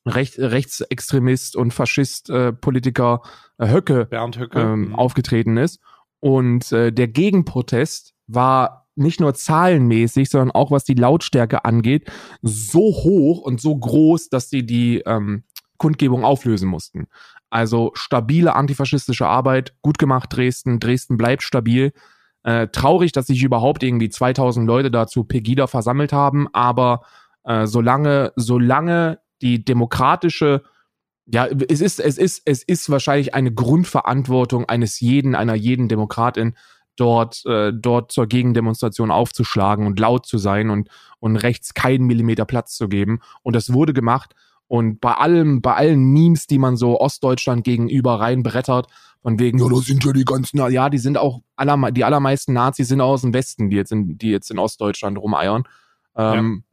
Recht, 0.05 0.37
Rechtsextremist 0.37 1.55
und 1.55 1.73
Faschist-Politiker 1.73 3.21
äh, 3.57 3.67
Höcke, 3.69 4.05
Bernd 4.05 4.37
Höcke. 4.39 4.59
ähm, 4.59 4.89
Mhm. 4.89 4.95
aufgetreten 4.95 5.57
ist. 5.57 5.79
Und 6.19 6.71
äh, 6.71 6.91
der 6.91 7.07
Gegenprotest 7.07 8.13
war 8.27 8.87
nicht 8.95 9.19
nur 9.19 9.33
zahlenmäßig, 9.33 10.29
sondern 10.29 10.51
auch 10.51 10.71
was 10.71 10.83
die 10.83 10.93
Lautstärke 10.93 11.65
angeht, 11.65 12.11
so 12.41 12.79
hoch 12.79 13.41
und 13.41 13.59
so 13.59 13.75
groß, 13.75 14.29
dass 14.29 14.49
sie 14.49 14.65
die 14.65 14.99
ähm, 15.05 15.43
Kundgebung 15.77 16.23
auflösen 16.23 16.69
mussten. 16.69 17.07
Also 17.49 17.91
stabile 17.93 18.55
antifaschistische 18.55 19.27
Arbeit, 19.27 19.73
gut 19.81 19.97
gemacht 19.97 20.29
Dresden, 20.35 20.79
Dresden 20.79 21.17
bleibt 21.17 21.43
stabil. 21.43 21.91
Äh, 22.43 22.67
traurig, 22.67 23.11
dass 23.13 23.27
sich 23.27 23.41
überhaupt 23.43 23.83
irgendwie 23.83 24.09
2000 24.09 24.67
Leute 24.67 24.91
dazu 24.91 25.23
Pegida 25.23 25.67
versammelt 25.67 26.13
haben, 26.13 26.47
aber 26.53 27.03
äh, 27.45 27.65
solange, 27.67 28.33
solange 28.35 29.19
die 29.43 29.63
demokratische 29.63 30.63
ja, 31.25 31.47
es 31.47 31.79
ist, 31.79 31.99
es 31.99 32.17
ist, 32.17 32.41
es 32.45 32.63
ist 32.63 32.89
wahrscheinlich 32.89 33.33
eine 33.33 33.53
Grundverantwortung 33.53 34.65
eines 34.65 34.99
jeden, 34.99 35.35
einer 35.35 35.55
jeden 35.55 35.87
Demokratin, 35.87 36.55
dort, 36.95 37.45
äh, 37.45 37.71
dort 37.73 38.11
zur 38.11 38.27
Gegendemonstration 38.27 39.09
aufzuschlagen 39.09 39.87
und 39.87 39.99
laut 39.99 40.25
zu 40.25 40.37
sein 40.37 40.69
und, 40.69 40.89
und 41.19 41.37
rechts 41.37 41.73
keinen 41.73 42.05
Millimeter 42.05 42.45
Platz 42.45 42.75
zu 42.75 42.87
geben. 42.87 43.19
Und 43.41 43.55
das 43.55 43.73
wurde 43.73 43.93
gemacht. 43.93 44.35
Und 44.67 45.01
bei 45.01 45.13
allem, 45.13 45.61
bei 45.61 45.75
allen 45.75 46.11
Memes, 46.11 46.47
die 46.47 46.59
man 46.59 46.75
so 46.75 46.99
Ostdeutschland 46.99 47.63
gegenüber 47.63 48.19
reinbrettert, 48.19 48.87
von 49.21 49.39
wegen, 49.39 49.59
ja, 49.59 49.69
das 49.69 49.85
sind 49.85 50.03
ja 50.03 50.11
die 50.11 50.25
ganzen, 50.25 50.57
ja, 50.71 50.89
die 50.89 50.97
sind 50.97 51.17
auch, 51.17 51.39
aller, 51.55 51.91
die 51.91 52.03
allermeisten 52.03 52.53
Nazis 52.53 52.89
sind 52.89 52.99
aus 52.99 53.21
dem 53.21 53.33
Westen, 53.33 53.69
die 53.69 53.77
jetzt 53.77 53.91
in, 53.91 54.17
die 54.17 54.29
jetzt 54.29 54.51
in 54.51 54.59
Ostdeutschland 54.59 55.17
rumeiern. 55.17 55.63
Ähm, 56.17 56.65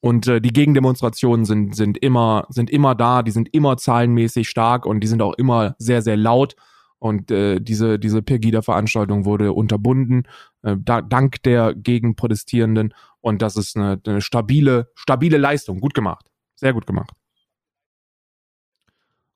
Und 0.00 0.26
äh, 0.26 0.40
die 0.40 0.52
Gegendemonstrationen 0.52 1.44
sind, 1.44 1.76
sind, 1.76 1.98
immer, 1.98 2.46
sind 2.48 2.70
immer 2.70 2.94
da, 2.94 3.22
die 3.22 3.30
sind 3.30 3.52
immer 3.52 3.76
zahlenmäßig 3.76 4.48
stark 4.48 4.86
und 4.86 5.00
die 5.00 5.06
sind 5.06 5.20
auch 5.20 5.34
immer 5.34 5.74
sehr, 5.78 6.00
sehr 6.02 6.16
laut. 6.16 6.56
Und 6.98 7.30
äh, 7.30 7.60
diese, 7.60 7.98
diese 7.98 8.22
Pegida-Veranstaltung 8.22 9.24
wurde 9.24 9.52
unterbunden, 9.52 10.26
äh, 10.62 10.76
da, 10.78 11.02
dank 11.02 11.42
der 11.42 11.74
Gegenprotestierenden. 11.74 12.94
Und 13.20 13.42
das 13.42 13.56
ist 13.56 13.76
eine, 13.76 14.00
eine 14.06 14.20
stabile, 14.20 14.90
stabile 14.94 15.38
Leistung. 15.38 15.80
Gut 15.80 15.94
gemacht. 15.94 16.26
Sehr 16.56 16.72
gut 16.72 16.86
gemacht. 16.86 17.12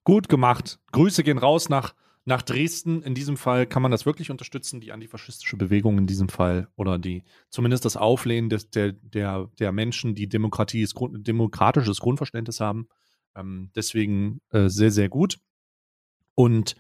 Gut 0.05 0.29
gemacht. 0.29 0.79
Grüße 0.93 1.23
gehen 1.25 1.39
raus 1.39 1.69
nach, 1.71 1.95
nach 2.25 2.43
Dresden. 2.43 3.03
In 3.03 3.15
diesem 3.15 3.37
Fall 3.37 3.67
kann 3.67 3.83
man 3.83 3.91
das 3.91 4.07
wirklich 4.07 4.31
unterstützen, 4.31 4.81
die 4.81 4.93
antifaschistische 4.93 5.57
Bewegung 5.57 5.99
in 5.99 6.07
diesem 6.07 6.29
Fall 6.29 6.69
oder 6.77 6.99
die 6.99 7.23
zumindest 7.51 7.85
das 7.85 7.97
Auflehnen 7.97 8.49
des, 8.49 8.71
der, 8.71 8.93
der, 8.93 9.51
der 9.59 9.73
Menschen, 9.73 10.15
die 10.15 10.29
Demokratie 10.29 10.83
ist, 10.83 10.95
Grund, 10.95 11.27
demokratisches 11.27 12.01
Grundverständnis 12.01 12.61
haben. 12.61 12.89
Ähm, 13.37 13.71
deswegen 13.75 14.41
äh, 14.51 14.69
sehr, 14.69 14.91
sehr 14.91 15.09
gut. 15.09 15.39
Und 16.35 16.77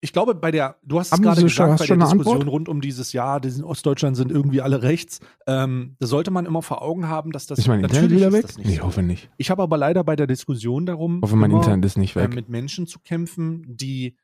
ich 0.00 0.12
glaube, 0.12 0.34
bei 0.34 0.50
der, 0.50 0.76
du 0.84 1.00
hast 1.00 1.12
es 1.12 1.20
gerade 1.20 1.42
gesagt, 1.42 1.78
bei 1.78 1.86
der 1.86 1.96
Diskussion 1.96 2.36
Antwort? 2.36 2.48
rund 2.48 2.68
um 2.68 2.80
dieses 2.80 3.12
Jahr, 3.12 3.40
die 3.40 3.48
in 3.48 3.64
Ostdeutschland 3.64 4.16
sind 4.16 4.30
irgendwie 4.30 4.60
alle 4.60 4.82
rechts, 4.82 5.20
ähm, 5.46 5.96
da 5.98 6.06
sollte 6.06 6.30
man 6.30 6.46
immer 6.46 6.62
vor 6.62 6.82
Augen 6.82 7.08
haben, 7.08 7.32
dass 7.32 7.46
das 7.46 7.58
Ist 7.58 7.66
mein 7.66 7.80
Internet 7.80 8.02
natürlich 8.02 8.26
wieder 8.26 8.38
ist 8.38 8.58
weg? 8.58 8.66
Nee, 8.66 8.76
so. 8.76 8.82
hoffe 8.82 9.02
nicht. 9.02 9.30
Ich 9.38 9.50
habe 9.50 9.62
aber 9.62 9.78
leider 9.78 10.04
bei 10.04 10.14
der 10.14 10.26
Diskussion 10.26 10.86
darum, 10.86 11.22
Hoffe, 11.22 11.34
mein 11.34 11.50
immer, 11.50 11.60
Internet 11.60 11.84
ist 11.86 11.96
nicht 11.96 12.14
äh, 12.14 12.22
weg. 12.22 12.34
mit 12.34 12.48
Menschen 12.48 12.86
zu 12.86 13.00
kämpfen, 13.00 13.64
die 13.66 14.16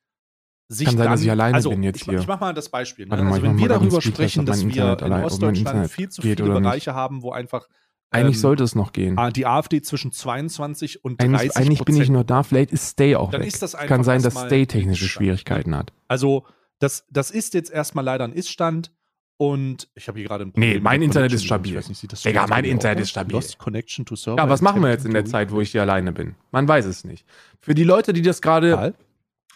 sich 0.73 0.87
Kann 0.87 0.97
sein, 0.97 1.05
dann, 1.05 1.13
dass 1.13 1.23
ich 1.23 1.31
alleine 1.31 1.55
also, 1.55 1.71
bin 1.71 1.83
jetzt 1.83 1.97
ich, 1.99 2.05
hier. 2.05 2.19
Ich 2.19 2.27
mach 2.27 2.41
mal 2.41 2.55
das 2.55 2.69
Beispiel. 2.69 3.07
Ne? 3.07 3.17
Mal, 3.17 3.33
also 3.33 3.43
wenn 3.43 3.59
wir 3.59 3.69
darüber 3.69 4.01
sprechen, 4.01 4.47
dass 4.47 4.63
mein 4.65 4.75
wir 4.75 4.99
in 5.01 5.09
mein 5.09 5.25
Ostdeutschland 5.25 5.91
viel 5.91 6.09
zu 6.09 6.23
viele. 6.23 6.37
Bereiche 6.45 6.95
haben, 6.95 7.23
wo 7.23 7.33
einfach 7.33 7.69
Eigentlich 8.11 8.37
ähm, 8.37 8.41
sollte 8.43 8.65
es 8.65 8.75
noch 8.75 8.93
gehen. 8.93 9.17
ah, 9.19 9.31
die 9.31 9.47
AfD 9.47 9.81
zwischen 9.81 10.13
22 10.13 11.05
und 11.05 11.21
30 11.21 11.41
Eigentlich, 11.41 11.57
eigentlich 11.57 11.85
bin 11.85 11.97
ich 11.97 12.11
noch 12.11 12.25
da, 12.25 12.43
vielleicht 12.43 12.71
ist 12.71 12.91
Stay 12.91 13.17
auch 13.17 13.31
Dann 13.31 13.41
weg. 13.41 13.49
ist 13.49 13.63
das 13.63 13.75
einfach 13.75 13.89
Kann 13.89 14.05
sein, 14.05 14.23
dass 14.23 14.39
Stay 14.39 14.67
technische 14.67 15.07
Schwierigkeiten 15.09 15.75
hat. 15.75 15.93
Also 16.09 16.45
das, 16.79 17.07
das 17.11 17.31
ist 17.31 17.55
jetzt 17.55 17.71
erstmal 17.71 18.05
leider 18.05 18.25
ein 18.25 18.33
Ist-Stand 18.33 18.93
und 19.39 19.89
ich 19.95 20.09
habe 20.09 20.19
hier 20.19 20.29
gerade 20.29 20.45
ein 20.45 20.53
Nee, 20.55 20.67
Problem 20.73 20.83
mein 20.83 21.01
mit 21.01 21.07
Internet 21.07 21.33
ist 21.33 21.45
stabil. 21.45 21.75
Nicht, 21.75 22.25
Digga, 22.25 22.45
aus 22.45 22.51
mein 22.51 22.65
Internet 22.65 23.01
ist 23.01 23.11
stabil. 23.11 23.33
Lost 23.33 23.59
Connection 23.59 24.05
to 24.05 24.15
Server. 24.15 24.43
Ja, 24.43 24.49
was 24.49 24.61
machen 24.61 24.83
wir 24.83 24.91
jetzt 24.91 25.07
in 25.07 25.15
der 25.15 25.25
Zeit, 25.25 25.51
wo 25.51 25.61
ich 25.61 25.71
hier 25.73 25.83
alleine 25.83 26.13
bin? 26.13 26.35
Man 26.51 26.69
weiß 26.69 26.85
es 26.85 27.05
nicht. 27.05 27.25
Für 27.61 27.75
die 27.75 27.85
Leute, 27.85 28.13
die 28.13 28.23
das 28.23 28.43
gerade 28.43 28.95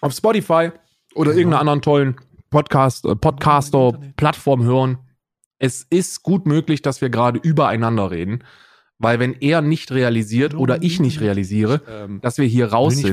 auf 0.01 0.13
Spotify 0.13 0.71
oder 1.17 1.31
Genau. 1.31 1.39
irgendeiner 1.39 1.61
anderen 1.61 1.83
tollen 1.83 2.17
Podcast, 2.51 3.05
äh, 3.05 3.17
Podcaster-Plattform 3.17 4.63
hören, 4.63 4.99
es 5.59 5.87
ist 5.89 6.23
gut 6.23 6.47
möglich, 6.47 6.83
dass 6.83 7.01
wir 7.01 7.11
gerade 7.11 7.39
übereinander 7.39 8.11
reden. 8.11 8.45
Weil 8.99 9.19
wenn 9.19 9.35
er 9.35 9.61
nicht 9.61 9.93
realisiert 9.93 10.55
oder 10.55 10.83
ich 10.83 11.01
nicht 11.01 11.21
realisiere, 11.21 11.83
Ähm, 11.87 12.21
dass 12.23 12.39
wir 12.39 12.47
hier 12.47 12.73
raus 12.73 12.97
sind, 12.97 13.13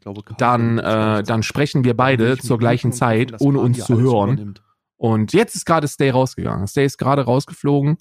glaube, 0.00 0.22
dann, 0.36 0.78
äh, 0.78 1.22
dann 1.22 1.44
sprechen 1.44 1.84
wir 1.84 1.96
beide 1.96 2.38
zur 2.38 2.58
gleichen 2.58 2.90
Zeit, 2.92 3.40
ohne 3.40 3.60
uns 3.60 3.84
zu 3.84 4.00
hören. 4.00 4.54
Und 4.96 5.32
jetzt 5.32 5.54
ist 5.54 5.64
gerade 5.64 5.86
Stay 5.86 6.10
rausgegangen. 6.10 6.66
Stay 6.66 6.84
ist 6.84 6.98
gerade 6.98 7.22
rausgeflogen 7.22 7.98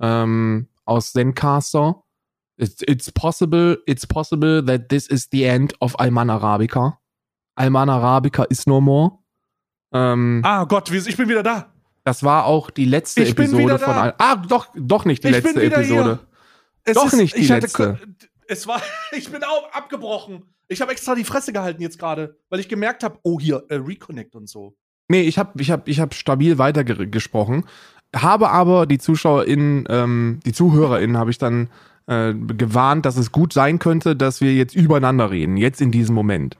ähm, 0.00 0.66
aus 0.84 1.12
Zencaster. 1.12 2.02
It's, 2.56 2.82
it's 2.82 3.12
possible, 3.12 3.78
it's 3.86 4.06
possible 4.06 4.64
that 4.64 4.88
this 4.88 5.06
is 5.06 5.28
the 5.30 5.44
end 5.44 5.74
of 5.80 5.98
Alman 6.00 6.30
Arabica. 6.30 6.98
Alman 7.56 7.88
Arabica 7.90 8.44
is 8.44 8.66
no 8.66 8.80
more. 8.80 9.12
Ähm, 9.92 10.42
Ah 10.44 10.64
Gott, 10.64 10.90
ich 10.90 11.16
bin 11.16 11.28
wieder 11.28 11.42
da. 11.42 11.72
Das 12.04 12.22
war 12.22 12.44
auch 12.46 12.70
die 12.70 12.84
letzte 12.84 13.22
Ich 13.22 13.34
bin 13.34 13.50
wieder 13.50 13.74
Episode 13.74 13.78
von. 13.84 13.94
Al 13.94 14.14
Ah, 14.18 14.36
doch, 14.36 14.68
doch 14.76 15.04
nicht 15.04 15.24
die 15.24 15.28
ich 15.28 15.42
letzte 15.42 15.62
Episode. 15.62 16.20
Doch 16.94 17.12
nicht 17.12 17.34
die 17.36 17.40
ich 17.40 17.50
hatte 17.50 17.62
letzte. 17.62 17.94
ko- 17.94 18.26
Es 18.46 18.66
war, 18.68 18.80
ich 19.12 19.30
bin 19.30 19.42
auch 19.42 19.72
abgebrochen. 19.72 20.44
Ich 20.68 20.80
habe 20.80 20.92
extra 20.92 21.14
die 21.14 21.24
Fresse 21.24 21.52
gehalten 21.52 21.82
jetzt 21.82 21.98
gerade, 21.98 22.36
weil 22.48 22.60
ich 22.60 22.68
gemerkt 22.68 23.02
habe, 23.02 23.18
oh 23.22 23.38
hier, 23.40 23.64
äh, 23.68 23.76
Reconnect 23.76 24.34
und 24.36 24.48
so. 24.48 24.76
Nee, 25.08 25.22
ich 25.22 25.38
habe 25.38 25.60
ich 25.60 25.70
hab, 25.70 25.86
ich 25.88 26.00
hab 26.00 26.14
stabil 26.14 26.58
weitergesprochen, 26.58 27.64
habe 28.14 28.50
aber 28.50 28.86
die 28.86 28.98
ZuschauerInnen, 28.98 29.84
ähm, 29.88 30.40
die 30.44 30.52
ZuhörerInnen 30.52 31.16
habe 31.16 31.30
ich 31.30 31.38
dann 31.38 31.68
äh, 32.08 32.34
gewarnt, 32.34 33.06
dass 33.06 33.16
es 33.16 33.30
gut 33.30 33.52
sein 33.52 33.78
könnte, 33.78 34.16
dass 34.16 34.40
wir 34.40 34.52
jetzt 34.54 34.74
übereinander 34.74 35.30
reden, 35.30 35.56
jetzt 35.56 35.80
in 35.80 35.92
diesem 35.92 36.14
Moment. 36.16 36.56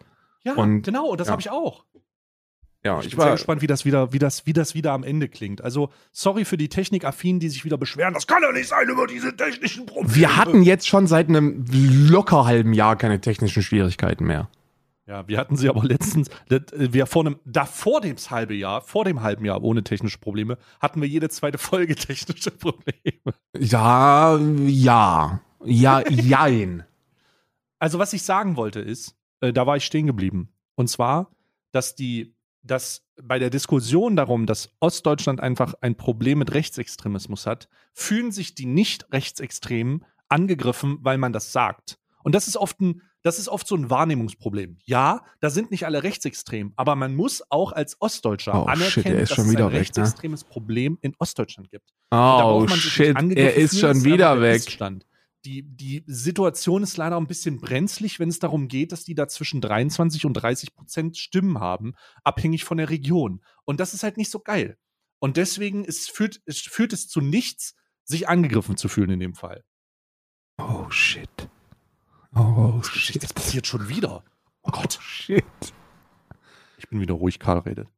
Ja, 0.47 0.55
Und- 0.55 0.83
genau, 0.83 1.15
das 1.17 1.27
ja. 1.27 1.33
habe 1.33 1.43
ich 1.43 1.51
auch. 1.51 1.85
Ja, 2.85 3.01
Ich 3.01 3.11
bin 3.11 3.21
sehr 3.21 3.33
gespannt, 3.33 3.63
wie 3.63 3.67
das 3.67 3.85
wieder, 3.85 4.13
wie 4.13 4.21
das, 4.21 4.47
wie 4.47 4.53
das 4.53 4.75
wieder 4.77 4.93
am 4.93 5.03
Ende 5.03 5.29
klingt. 5.29 5.61
Also, 5.61 5.91
sorry 6.13 6.45
für 6.45 6.57
die 6.57 6.69
Technikaffinen, 6.69 7.41
die 7.41 7.49
sich 7.49 7.65
wieder 7.65 7.77
beschweren. 7.77 8.15
Das 8.15 8.29
kann 8.29 8.43
doch 8.43 8.53
nicht 8.53 8.69
sein 8.69 8.89
über 8.89 9.09
diese 9.09 9.35
technischen 9.37 9.87
Probleme. 9.87 10.15
Wir 10.15 10.37
hatten 10.37 10.63
jetzt 10.63 10.87
schon 10.87 11.09
seit 11.09 11.29
einem 11.29 11.65
locker 11.73 12.45
halben 12.45 12.73
Jahr 12.75 12.95
keine 12.95 13.21
technischen 13.21 13.63
Schwierigkeiten 13.65 14.25
mehr. 14.25 14.49
Ja, 15.09 15.27
wir 15.27 15.39
hatten 15.39 15.57
sie 15.57 15.69
aber 15.69 15.83
letztens, 15.85 16.29
wir 16.49 17.07
vor 17.07 17.27
einem, 17.27 17.41
da 17.45 17.65
vor 17.65 18.01
dem 18.01 18.17
halbe 18.31 18.55
Jahr, 18.55 18.83
vor 18.83 19.05
dem 19.05 19.21
halben 19.23 19.45
Jahr 19.45 19.63
ohne 19.65 19.83
technische 19.83 20.19
Probleme, 20.19 20.57
hatten 20.81 21.01
wir 21.01 21.09
jede 21.09 21.29
zweite 21.29 21.59
Folge 21.59 21.95
technische 21.97 22.53
Probleme. 22.53 23.35
Ja, 23.59 24.39
ja, 24.39 25.41
ja, 25.65 26.09
jein. 26.09 26.85
Also, 27.81 27.99
was 27.99 28.13
ich 28.13 28.23
sagen 28.23 28.57
wollte 28.57 28.79
ist, 28.81 29.17
äh, 29.41 29.53
da 29.53 29.67
war 29.67 29.77
ich 29.77 29.85
stehen 29.85 30.07
geblieben. 30.07 30.51
Und 30.75 30.89
zwar, 30.89 31.31
dass 31.73 31.95
die, 31.95 32.35
dass 32.63 33.07
bei 33.23 33.39
der 33.39 33.51
Diskussion 33.51 34.17
darum, 34.17 34.47
dass 34.47 34.71
Ostdeutschland 34.81 35.41
einfach 35.41 35.75
ein 35.81 35.97
Problem 35.97 36.39
mit 36.39 36.53
Rechtsextremismus 36.53 37.47
hat, 37.47 37.69
fühlen 37.95 38.33
sich 38.33 38.55
die 38.55 38.67
Nicht-Rechtsextremen 38.67 40.05
angegriffen, 40.29 40.99
weil 41.03 41.19
man 41.19 41.33
das 41.33 41.53
sagt. 41.53 41.99
Und 42.23 42.35
das 42.35 42.49
ist 42.49 42.57
oft 42.57 42.81
ein, 42.81 43.03
das 43.23 43.39
ist 43.39 43.49
oft 43.49 43.67
so 43.67 43.77
ein 43.77 43.89
Wahrnehmungsproblem. 43.89 44.79
Ja, 44.85 45.23
da 45.41 45.51
sind 45.51 45.71
nicht 45.71 45.87
alle 45.87 46.03
rechtsextrem, 46.03 46.73
aber 46.77 46.97
man 46.97 47.15
muss 47.15 47.43
auch 47.51 47.73
als 47.73 48.01
Ostdeutscher 48.01 48.55
Oh, 48.55 48.69
shit, 48.69 49.05
anerkennen, 49.07 49.17
er 49.17 49.23
ist 49.23 49.31
dass 49.31 49.37
schon 49.37 49.45
es 49.47 49.51
ein 49.51 49.59
weg, 49.59 49.73
ne? 49.73 49.79
rechtsextremes 49.79 50.45
Problem 50.45 50.99
in 51.03 51.15
Ostdeutschland 51.19 51.71
gibt. 51.71 51.93
Oh, 52.11 52.67
shit, 52.69 53.17
er 53.17 53.55
ist 53.55 53.79
schon 53.79 54.05
wieder 54.05 54.41
weg. 54.41 54.57
Iststand. 54.57 55.07
Die, 55.47 55.63
die 55.63 56.03
Situation 56.09 56.83
ist 56.83 56.97
leider 56.97 57.17
ein 57.17 57.29
bisschen 57.29 57.61
brenzlig, 57.61 58.19
wenn 58.19 58.29
es 58.29 58.41
darum 58.41 58.67
geht, 58.67 58.91
dass 58.91 59.05
die 59.05 59.15
da 59.15 59.29
zwischen 59.29 59.61
23 59.61 60.27
und 60.27 60.33
30 60.35 60.75
Prozent 60.75 61.17
Stimmen 61.17 61.61
haben, 61.61 61.95
abhängig 62.25 62.65
von 62.65 62.79
der 62.79 62.91
Region. 62.91 63.41
Und 63.65 63.79
das 63.79 63.95
ist 63.95 64.03
halt 64.03 64.17
nicht 64.17 64.29
so 64.29 64.41
geil. 64.41 64.77
Und 65.21 65.37
deswegen 65.37 65.85
ist, 65.85 66.11
führt, 66.11 66.41
es, 66.47 66.59
führt 66.63 66.93
es 66.93 67.07
zu 67.07 67.21
nichts, 67.21 67.77
sich 68.03 68.29
angegriffen 68.29 68.77
zu 68.77 68.89
fühlen 68.89 69.11
in 69.11 69.21
dem 69.21 69.35
Fall. 69.35 69.63
Oh, 70.59 70.91
shit. 70.91 71.49
Oh, 72.35 72.75
Das 72.79 72.89
shit. 72.89 73.35
passiert 73.35 73.69
schon 73.69 73.89
wieder. 73.89 74.25
Oh 74.63 74.73
Gott. 74.73 74.99
Shit. 75.01 75.45
Ich 76.77 76.89
bin 76.89 77.01
wieder 77.01 77.15
ruhig, 77.15 77.39
Karl 77.39 77.59
redet. 77.61 77.89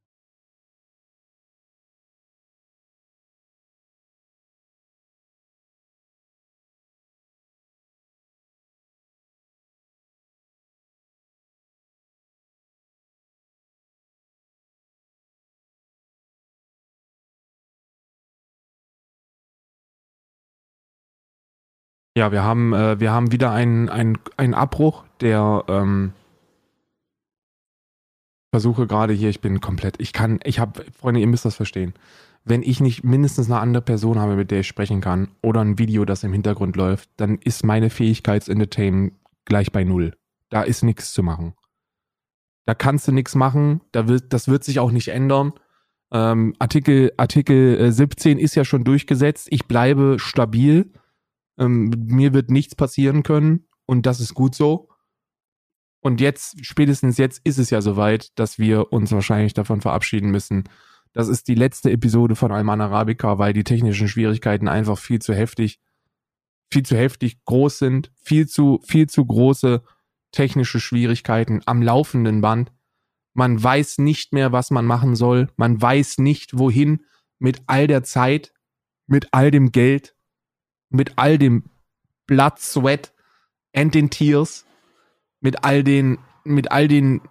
Ja, 22.19 22.33
wir 22.33 22.43
haben, 22.43 22.73
äh, 22.73 22.99
wir 22.99 23.13
haben 23.13 23.31
wieder 23.31 23.53
einen, 23.53 23.89
einen, 23.89 24.55
Abbruch, 24.55 25.05
der 25.21 25.63
ähm, 25.69 26.15
versuche 28.51 28.89
gerade 28.89 29.13
hier, 29.13 29.29
ich 29.29 29.41
bin 29.41 29.61
komplett, 29.61 30.01
ich 30.01 30.13
kann, 30.13 30.41
ich 30.43 30.59
habe, 30.59 30.85
Freunde, 30.99 31.21
ihr 31.21 31.29
müsst 31.29 31.45
das 31.45 31.55
verstehen. 31.55 31.95
Wenn 32.45 32.65
ich 32.65 32.81
nicht 32.81 33.05
mindestens 33.05 33.49
eine 33.49 33.61
andere 33.61 33.85
Person 33.85 34.19
habe, 34.19 34.35
mit 34.35 34.51
der 34.51 34.61
ich 34.61 34.67
sprechen 34.67 35.01
kann, 35.01 35.29
oder 35.43 35.61
ein 35.61 35.79
Video, 35.79 36.05
das 36.05 36.25
im 36.25 36.33
Hintergrund 36.33 36.75
läuft, 36.75 37.09
dann 37.19 37.39
ist 37.39 37.65
meine 37.65 37.89
Fähigkeitsentertainment 37.89 39.13
gleich 39.45 39.71
bei 39.71 39.85
null. 39.85 40.17
Da 40.51 40.63
ist 40.63 40.83
nichts 40.83 41.13
zu 41.13 41.23
machen. 41.23 41.55
Da 42.67 42.75
kannst 42.75 43.07
du 43.07 43.13
nichts 43.13 43.37
machen, 43.37 43.81
da 43.93 44.09
wird, 44.09 44.33
das 44.33 44.49
wird 44.49 44.65
sich 44.65 44.81
auch 44.81 44.91
nicht 44.91 45.11
ändern. 45.11 45.53
Ähm, 46.11 46.57
Artikel, 46.59 47.13
Artikel 47.17 47.93
17 47.93 48.39
äh, 48.39 48.43
ist 48.43 48.57
ja 48.57 48.65
schon 48.65 48.83
durchgesetzt. 48.83 49.47
Ich 49.53 49.67
bleibe 49.67 50.17
stabil. 50.19 50.91
Ähm, 51.59 51.91
mir 52.07 52.33
wird 52.33 52.51
nichts 52.51 52.75
passieren 52.75 53.23
können 53.23 53.69
und 53.87 54.07
das 54.07 54.21
ist 54.21 54.35
gut 54.35 54.55
so. 54.55 54.89
Und 56.01 56.21
jetzt, 56.21 56.65
spätestens 56.65 57.19
jetzt 57.19 57.41
ist 57.45 57.59
es 57.59 57.71
ja 57.71 57.81
soweit, 57.81 58.39
dass 58.39 58.59
wir 58.59 58.93
uns 58.93 59.11
wahrscheinlich 59.13 59.55
davon 59.55 59.81
verabschieden 59.81 60.31
müssen. 60.31 60.65
Das 61.13 61.29
ist 61.29 61.49
die 61.49 61.55
letzte 61.55 61.91
Episode 61.91 62.37
von 62.37 62.53
Alman 62.53 62.81
Arabica, 62.81 63.39
weil 63.39 63.53
die 63.53 63.65
technischen 63.65 64.09
Schwierigkeiten 64.09 64.69
einfach 64.69 64.99
viel 64.99 65.21
zu 65.21 65.35
heftig, 65.35 65.81
viel 66.73 66.85
zu 66.85 66.97
heftig 66.97 67.45
groß 67.45 67.79
sind, 67.79 68.13
viel 68.23 68.47
zu, 68.47 68.81
viel 68.87 69.09
zu 69.09 69.25
große 69.25 69.83
technische 70.31 70.79
Schwierigkeiten 70.79 71.63
am 71.67 71.83
laufenden 71.83 72.41
Band. 72.41 72.73
Man 73.35 73.61
weiß 73.63 73.99
nicht 73.99 74.33
mehr, 74.33 74.53
was 74.53 74.71
man 74.71 74.85
machen 74.85 75.17
soll. 75.17 75.49
Man 75.57 75.81
weiß 75.81 76.19
nicht, 76.19 76.59
wohin 76.59 77.05
mit 77.39 77.63
all 77.67 77.87
der 77.87 78.05
Zeit, 78.05 78.53
mit 79.07 79.29
all 79.33 79.51
dem 79.51 79.73
Geld, 79.73 80.15
mit 80.91 81.13
all 81.17 81.39
dem 81.39 81.65
Blood, 82.27 82.59
Sweat 82.59 83.13
and 83.75 83.95
den 83.95 84.11
Tears, 84.11 84.67
mit 85.41 85.65
all 85.65 85.83
den, 85.83 86.19
mit 86.45 86.71
all 86.71 86.89
den 86.89 87.23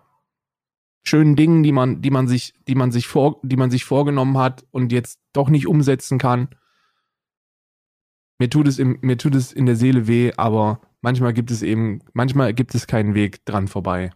schönen 1.04 1.36
Dingen, 1.36 1.64
die 1.64 1.72
man, 1.72 2.02
die 2.02 2.12
man 2.12 2.28
sich, 2.28 2.54
die 2.68 2.76
man 2.76 2.92
sich 2.92 3.08
vor, 3.08 3.40
die 3.44 3.56
man 3.56 3.72
sich 3.72 3.86
vorgenommen 3.86 4.38
hat 4.38 4.66
und 4.72 4.92
jetzt 4.92 5.20
doch 5.34 5.50
nicht 5.50 5.68
umsetzen 5.68 6.18
kann. 6.18 6.50
Mir 8.40 8.50
tut 8.50 8.68
es 8.68 8.78
im, 8.78 9.00
mir 9.02 9.18
tut 9.18 9.34
es 9.34 9.52
in 9.52 9.66
der 9.66 9.76
Seele 9.76 10.08
weh, 10.08 10.32
aber 10.38 10.82
manchmal 11.02 11.34
gibt 11.34 11.50
es 11.50 11.64
eben, 11.64 12.02
manchmal 12.14 12.54
gibt 12.54 12.76
es 12.76 12.88
keinen 12.88 13.16
Weg 13.16 13.44
dran 13.46 13.68
vorbei. 13.68 14.12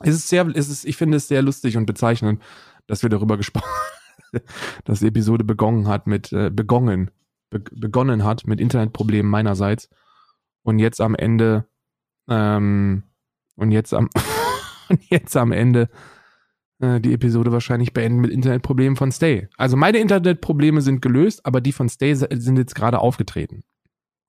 Es 0.00 0.14
ist 0.14 0.28
sehr, 0.28 0.46
es 0.54 0.68
ist, 0.68 0.84
ich 0.84 0.96
finde 0.96 1.18
es 1.18 1.28
sehr 1.28 1.42
lustig 1.42 1.76
und 1.76 1.86
bezeichnend, 1.86 2.42
dass 2.86 3.02
wir 3.02 3.10
darüber 3.10 3.36
gesprochen, 3.36 3.68
dass 4.84 5.00
die 5.00 5.08
Episode 5.08 5.44
begonnen 5.44 5.86
hat 5.86 6.06
mit, 6.06 6.32
äh, 6.32 6.50
begonnen, 6.50 7.10
be 7.50 7.58
begonnen 7.58 8.24
hat 8.24 8.46
mit 8.46 8.60
Internetproblemen 8.60 9.30
meinerseits 9.30 9.88
und 10.62 10.78
jetzt 10.78 11.00
am 11.00 11.14
Ende, 11.14 11.66
ähm, 12.28 13.02
und 13.56 13.72
jetzt 13.72 13.92
am, 13.92 14.08
und 14.88 15.00
jetzt 15.10 15.36
am 15.36 15.52
Ende 15.52 15.88
äh, 16.80 17.00
die 17.00 17.12
Episode 17.12 17.52
wahrscheinlich 17.52 17.92
beenden 17.92 18.20
mit 18.20 18.30
Internetproblemen 18.30 18.96
von 18.96 19.12
Stay. 19.12 19.48
Also 19.56 19.76
meine 19.76 19.98
Internetprobleme 19.98 20.80
sind 20.80 21.02
gelöst, 21.02 21.44
aber 21.44 21.60
die 21.60 21.72
von 21.72 21.88
Stay 21.88 22.14
sind 22.14 22.56
jetzt 22.56 22.74
gerade 22.74 23.00
aufgetreten. 23.00 23.64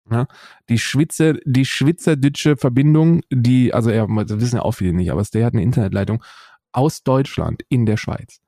Ja, 0.09 0.27
die 0.67 0.79
Schwitzer, 0.79 1.35
die 1.45 1.63
schwitzerdütsche 1.63 2.57
Verbindung, 2.57 3.21
die, 3.31 3.73
also 3.73 3.91
ja, 3.91 4.05
das 4.25 4.41
wissen 4.41 4.57
ja 4.57 4.63
auch 4.63 4.73
viele 4.73 4.93
nicht, 4.93 5.11
aber 5.11 5.23
Stay 5.23 5.43
hat 5.43 5.53
eine 5.53 5.63
Internetleitung 5.63 6.23
aus 6.73 7.03
Deutschland 7.03 7.63
in 7.69 7.85
der 7.85 7.97
Schweiz. 7.97 8.41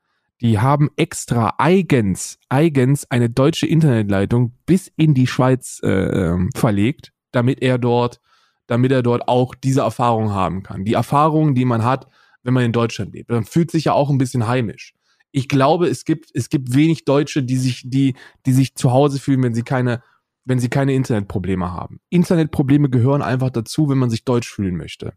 Die 0.43 0.59
haben 0.59 0.89
extra 0.97 1.55
eigens, 1.57 2.37
eigens 2.49 3.09
eine 3.09 3.29
deutsche 3.29 3.65
Internetleitung 3.65 4.53
bis 4.65 4.91
in 4.97 5.13
die 5.13 5.25
Schweiz 5.25 5.79
äh, 5.83 5.87
ähm, 5.89 6.49
verlegt, 6.53 7.13
damit 7.31 7.61
er 7.61 7.77
dort, 7.77 8.19
damit 8.67 8.91
er 8.91 9.03
dort 9.03 9.29
auch 9.29 9.55
diese 9.55 9.81
Erfahrung 9.81 10.31
haben 10.31 10.61
kann. 10.61 10.83
Die 10.83 10.93
Erfahrung, 10.93 11.55
die 11.55 11.63
man 11.63 11.85
hat, 11.85 12.07
wenn 12.43 12.53
man 12.53 12.65
in 12.65 12.73
Deutschland 12.73 13.13
lebt. 13.13 13.31
Man 13.31 13.45
fühlt 13.45 13.71
sich 13.71 13.85
ja 13.85 13.93
auch 13.93 14.09
ein 14.09 14.17
bisschen 14.17 14.45
heimisch. 14.45 14.93
Ich 15.31 15.47
glaube, 15.47 15.87
es 15.87 16.03
gibt, 16.03 16.29
es 16.33 16.49
gibt 16.49 16.75
wenig 16.75 17.05
Deutsche, 17.05 17.41
die 17.41 17.57
sich, 17.57 17.83
die, 17.85 18.13
die 18.45 18.53
sich 18.53 18.75
zu 18.75 18.91
Hause 18.91 19.19
fühlen, 19.19 19.41
wenn 19.43 19.55
sie 19.55 19.63
keine 19.63 20.03
wenn 20.45 20.59
sie 20.59 20.69
keine 20.69 20.93
Internetprobleme 20.93 21.71
haben. 21.71 21.99
Internetprobleme 22.09 22.89
gehören 22.89 23.21
einfach 23.21 23.49
dazu, 23.49 23.89
wenn 23.89 23.97
man 23.97 24.09
sich 24.09 24.25
deutsch 24.25 24.51
fühlen 24.51 24.75
möchte. 24.75 25.13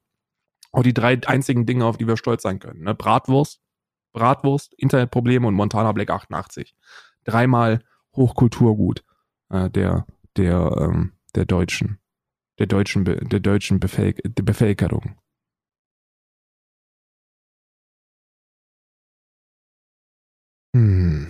Auch 0.73 0.83
die 0.83 0.95
drei 0.95 1.21
einzigen 1.27 1.67
Dinge, 1.67 1.85
auf 1.85 1.97
die 1.97 2.07
wir 2.07 2.17
stolz 2.17 2.43
sein 2.43 2.59
können. 2.59 2.85
Ne? 2.85 2.95
Bratwurst, 2.95 3.61
Bratwurst, 4.17 4.73
Internetprobleme 4.79 5.47
und 5.47 5.55
Montana 5.55 5.93
Black 5.93 6.09
88. 6.09 6.75
Dreimal 7.25 7.81
Hochkulturgut 8.17 9.05
äh, 9.51 9.69
der, 9.69 10.07
der, 10.37 10.75
ähm, 10.81 11.13
der 11.35 11.45
Deutschen. 11.45 11.99
Der 12.59 12.67
deutschen, 12.67 13.05
der 13.05 13.41
deutschen 13.41 13.79
Bevölker 13.79 14.23
Bevölkerung. 14.31 15.19
Hm. 20.75 21.27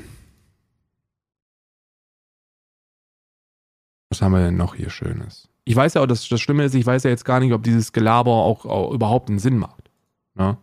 Was 4.10 4.22
haben 4.22 4.30
wir 4.30 4.44
denn 4.44 4.56
noch 4.56 4.76
hier 4.76 4.90
Schönes? 4.90 5.48
Ich 5.64 5.74
weiß 5.74 5.94
ja 5.94 6.02
auch, 6.02 6.06
dass 6.06 6.28
das 6.28 6.40
Schlimme 6.40 6.62
ist, 6.62 6.76
ich 6.76 6.86
weiß 6.86 7.02
ja 7.02 7.10
jetzt 7.10 7.24
gar 7.24 7.40
nicht, 7.40 7.52
ob 7.52 7.64
dieses 7.64 7.92
Gelaber 7.92 8.30
auch, 8.30 8.64
auch 8.64 8.92
überhaupt 8.92 9.28
einen 9.28 9.40
Sinn 9.40 9.58
macht. 9.58 9.90
Ne? 10.34 10.56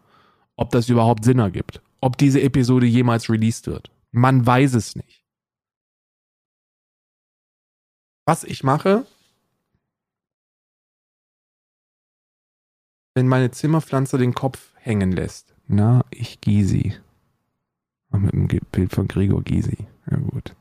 Ob 0.55 0.69
das 0.69 0.88
überhaupt 0.88 1.26
Sinn 1.26 1.39
ergibt. 1.39 1.82
Ob 2.04 2.18
diese 2.18 2.41
Episode 2.41 2.86
jemals 2.86 3.30
released 3.30 3.66
wird. 3.66 3.89
Man 4.12 4.45
weiß 4.45 4.74
es 4.74 4.97
nicht. 4.97 5.24
Was 8.26 8.43
ich 8.43 8.62
mache, 8.62 9.08
wenn 13.16 13.30
meine 13.30 13.51
Zimmerpflanze 13.51 14.18
den 14.18 14.34
Kopf 14.34 14.74
hängen 14.76 15.14
lässt. 15.14 15.56
Na, 15.68 16.04
ich 16.10 16.41
Gysi. 16.41 16.93
Mit 18.12 18.34
dem 18.34 18.47
Bild 18.47 18.93
von 18.93 19.08
Gregor 19.08 19.41
Gysi. 19.41 19.88
Ja 20.12 20.18
gut. 20.18 20.58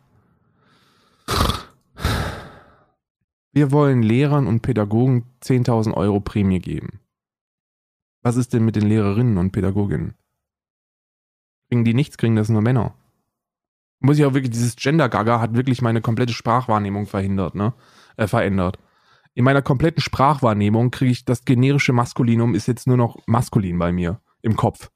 Wir 3.51 3.72
wollen 3.72 4.05
Lehrern 4.05 4.47
und 4.47 4.62
Pädagogen 4.62 5.24
10.000 5.43 5.95
Euro 5.95 6.20
Prämie 6.20 6.61
geben. 6.61 7.01
Was 8.22 8.36
ist 8.36 8.53
denn 8.53 8.64
mit 8.64 8.76
den 8.76 8.86
Lehrerinnen 8.86 9.38
und 9.38 9.51
Pädagoginnen? 9.51 10.14
Kriegen 11.72 11.86
die 11.86 11.94
nichts, 11.94 12.18
kriegen 12.18 12.36
das 12.36 12.50
nur 12.50 12.60
Männer. 12.60 12.94
Muss 13.98 14.18
ich 14.18 14.26
auch 14.26 14.34
wirklich, 14.34 14.50
dieses 14.50 14.76
Gender-Gaga 14.76 15.40
hat 15.40 15.54
wirklich 15.54 15.80
meine 15.80 16.02
komplette 16.02 16.34
Sprachwahrnehmung 16.34 17.06
verhindert, 17.06 17.54
ne? 17.54 17.72
Äh, 18.18 18.26
verändert. 18.26 18.78
In 19.32 19.46
meiner 19.46 19.62
kompletten 19.62 20.02
Sprachwahrnehmung 20.02 20.90
kriege 20.90 21.12
ich 21.12 21.24
das 21.24 21.46
generische 21.46 21.94
Maskulinum 21.94 22.54
ist 22.54 22.68
jetzt 22.68 22.86
nur 22.86 22.98
noch 22.98 23.16
maskulin 23.26 23.78
bei 23.78 23.90
mir 23.90 24.20
im 24.42 24.54
Kopf. 24.54 24.90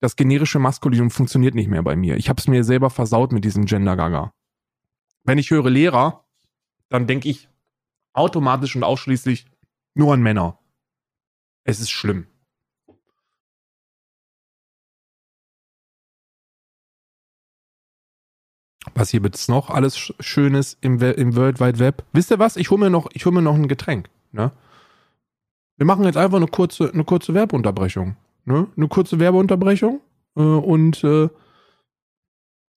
Das 0.00 0.16
generische 0.16 0.58
Maskulinum 0.58 1.10
funktioniert 1.10 1.54
nicht 1.54 1.68
mehr 1.68 1.82
bei 1.82 1.94
mir. 1.94 2.16
Ich 2.16 2.30
habe 2.30 2.40
es 2.40 2.48
mir 2.48 2.64
selber 2.64 2.88
versaut 2.88 3.30
mit 3.30 3.44
diesem 3.44 3.66
Gender-Gaga. 3.66 4.32
Wenn 5.24 5.36
ich 5.36 5.50
höre 5.50 5.68
Lehrer, 5.68 6.24
dann 6.88 7.06
denke 7.06 7.28
ich 7.28 7.50
automatisch 8.14 8.74
und 8.76 8.82
ausschließlich 8.82 9.44
nur 9.92 10.14
an 10.14 10.22
Männer. 10.22 10.58
Es 11.64 11.80
ist 11.80 11.90
schlimm. 11.90 12.28
Was 18.98 19.10
hier 19.10 19.20
jetzt 19.22 19.48
noch 19.48 19.70
alles 19.70 19.96
Schönes 20.18 20.76
im, 20.80 21.00
im 21.00 21.36
World 21.36 21.60
Wide 21.60 21.78
Web? 21.78 22.02
Wisst 22.12 22.32
ihr 22.32 22.40
was? 22.40 22.56
Ich 22.56 22.70
hole 22.70 22.80
mir 22.80 22.90
noch, 22.90 23.08
hol 23.14 23.32
mir 23.32 23.42
noch 23.42 23.54
ein 23.54 23.68
Getränk. 23.68 24.10
Ne? 24.32 24.50
Wir 25.76 25.86
machen 25.86 26.04
jetzt 26.04 26.16
einfach 26.16 26.38
eine 26.38 26.48
kurze, 26.48 26.92
eine 26.92 27.04
kurze 27.04 27.32
Werbeunterbrechung. 27.32 28.16
Ne? 28.44 28.66
Eine 28.76 28.88
kurze 28.88 29.20
Werbeunterbrechung. 29.20 30.00
Äh, 30.36 30.40
und 30.40 31.04
äh, 31.04 31.28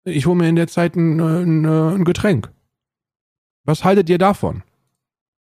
ich 0.03 0.27
hole 0.27 0.35
mir 0.35 0.47
in 0.47 0.55
der 0.55 0.67
Zeit 0.67 0.95
ein, 0.95 1.19
ein, 1.19 1.65
ein 1.65 2.03
Getränk. 2.03 2.51
Was 3.63 3.83
haltet 3.83 4.07
ihr 4.07 4.19
davon? 4.19 4.61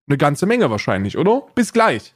Eine 0.08 0.16
ganze 0.16 0.46
Menge 0.46 0.70
wahrscheinlich, 0.70 1.18
oder? 1.18 1.42
Bis 1.56 1.72
gleich. 1.72 2.14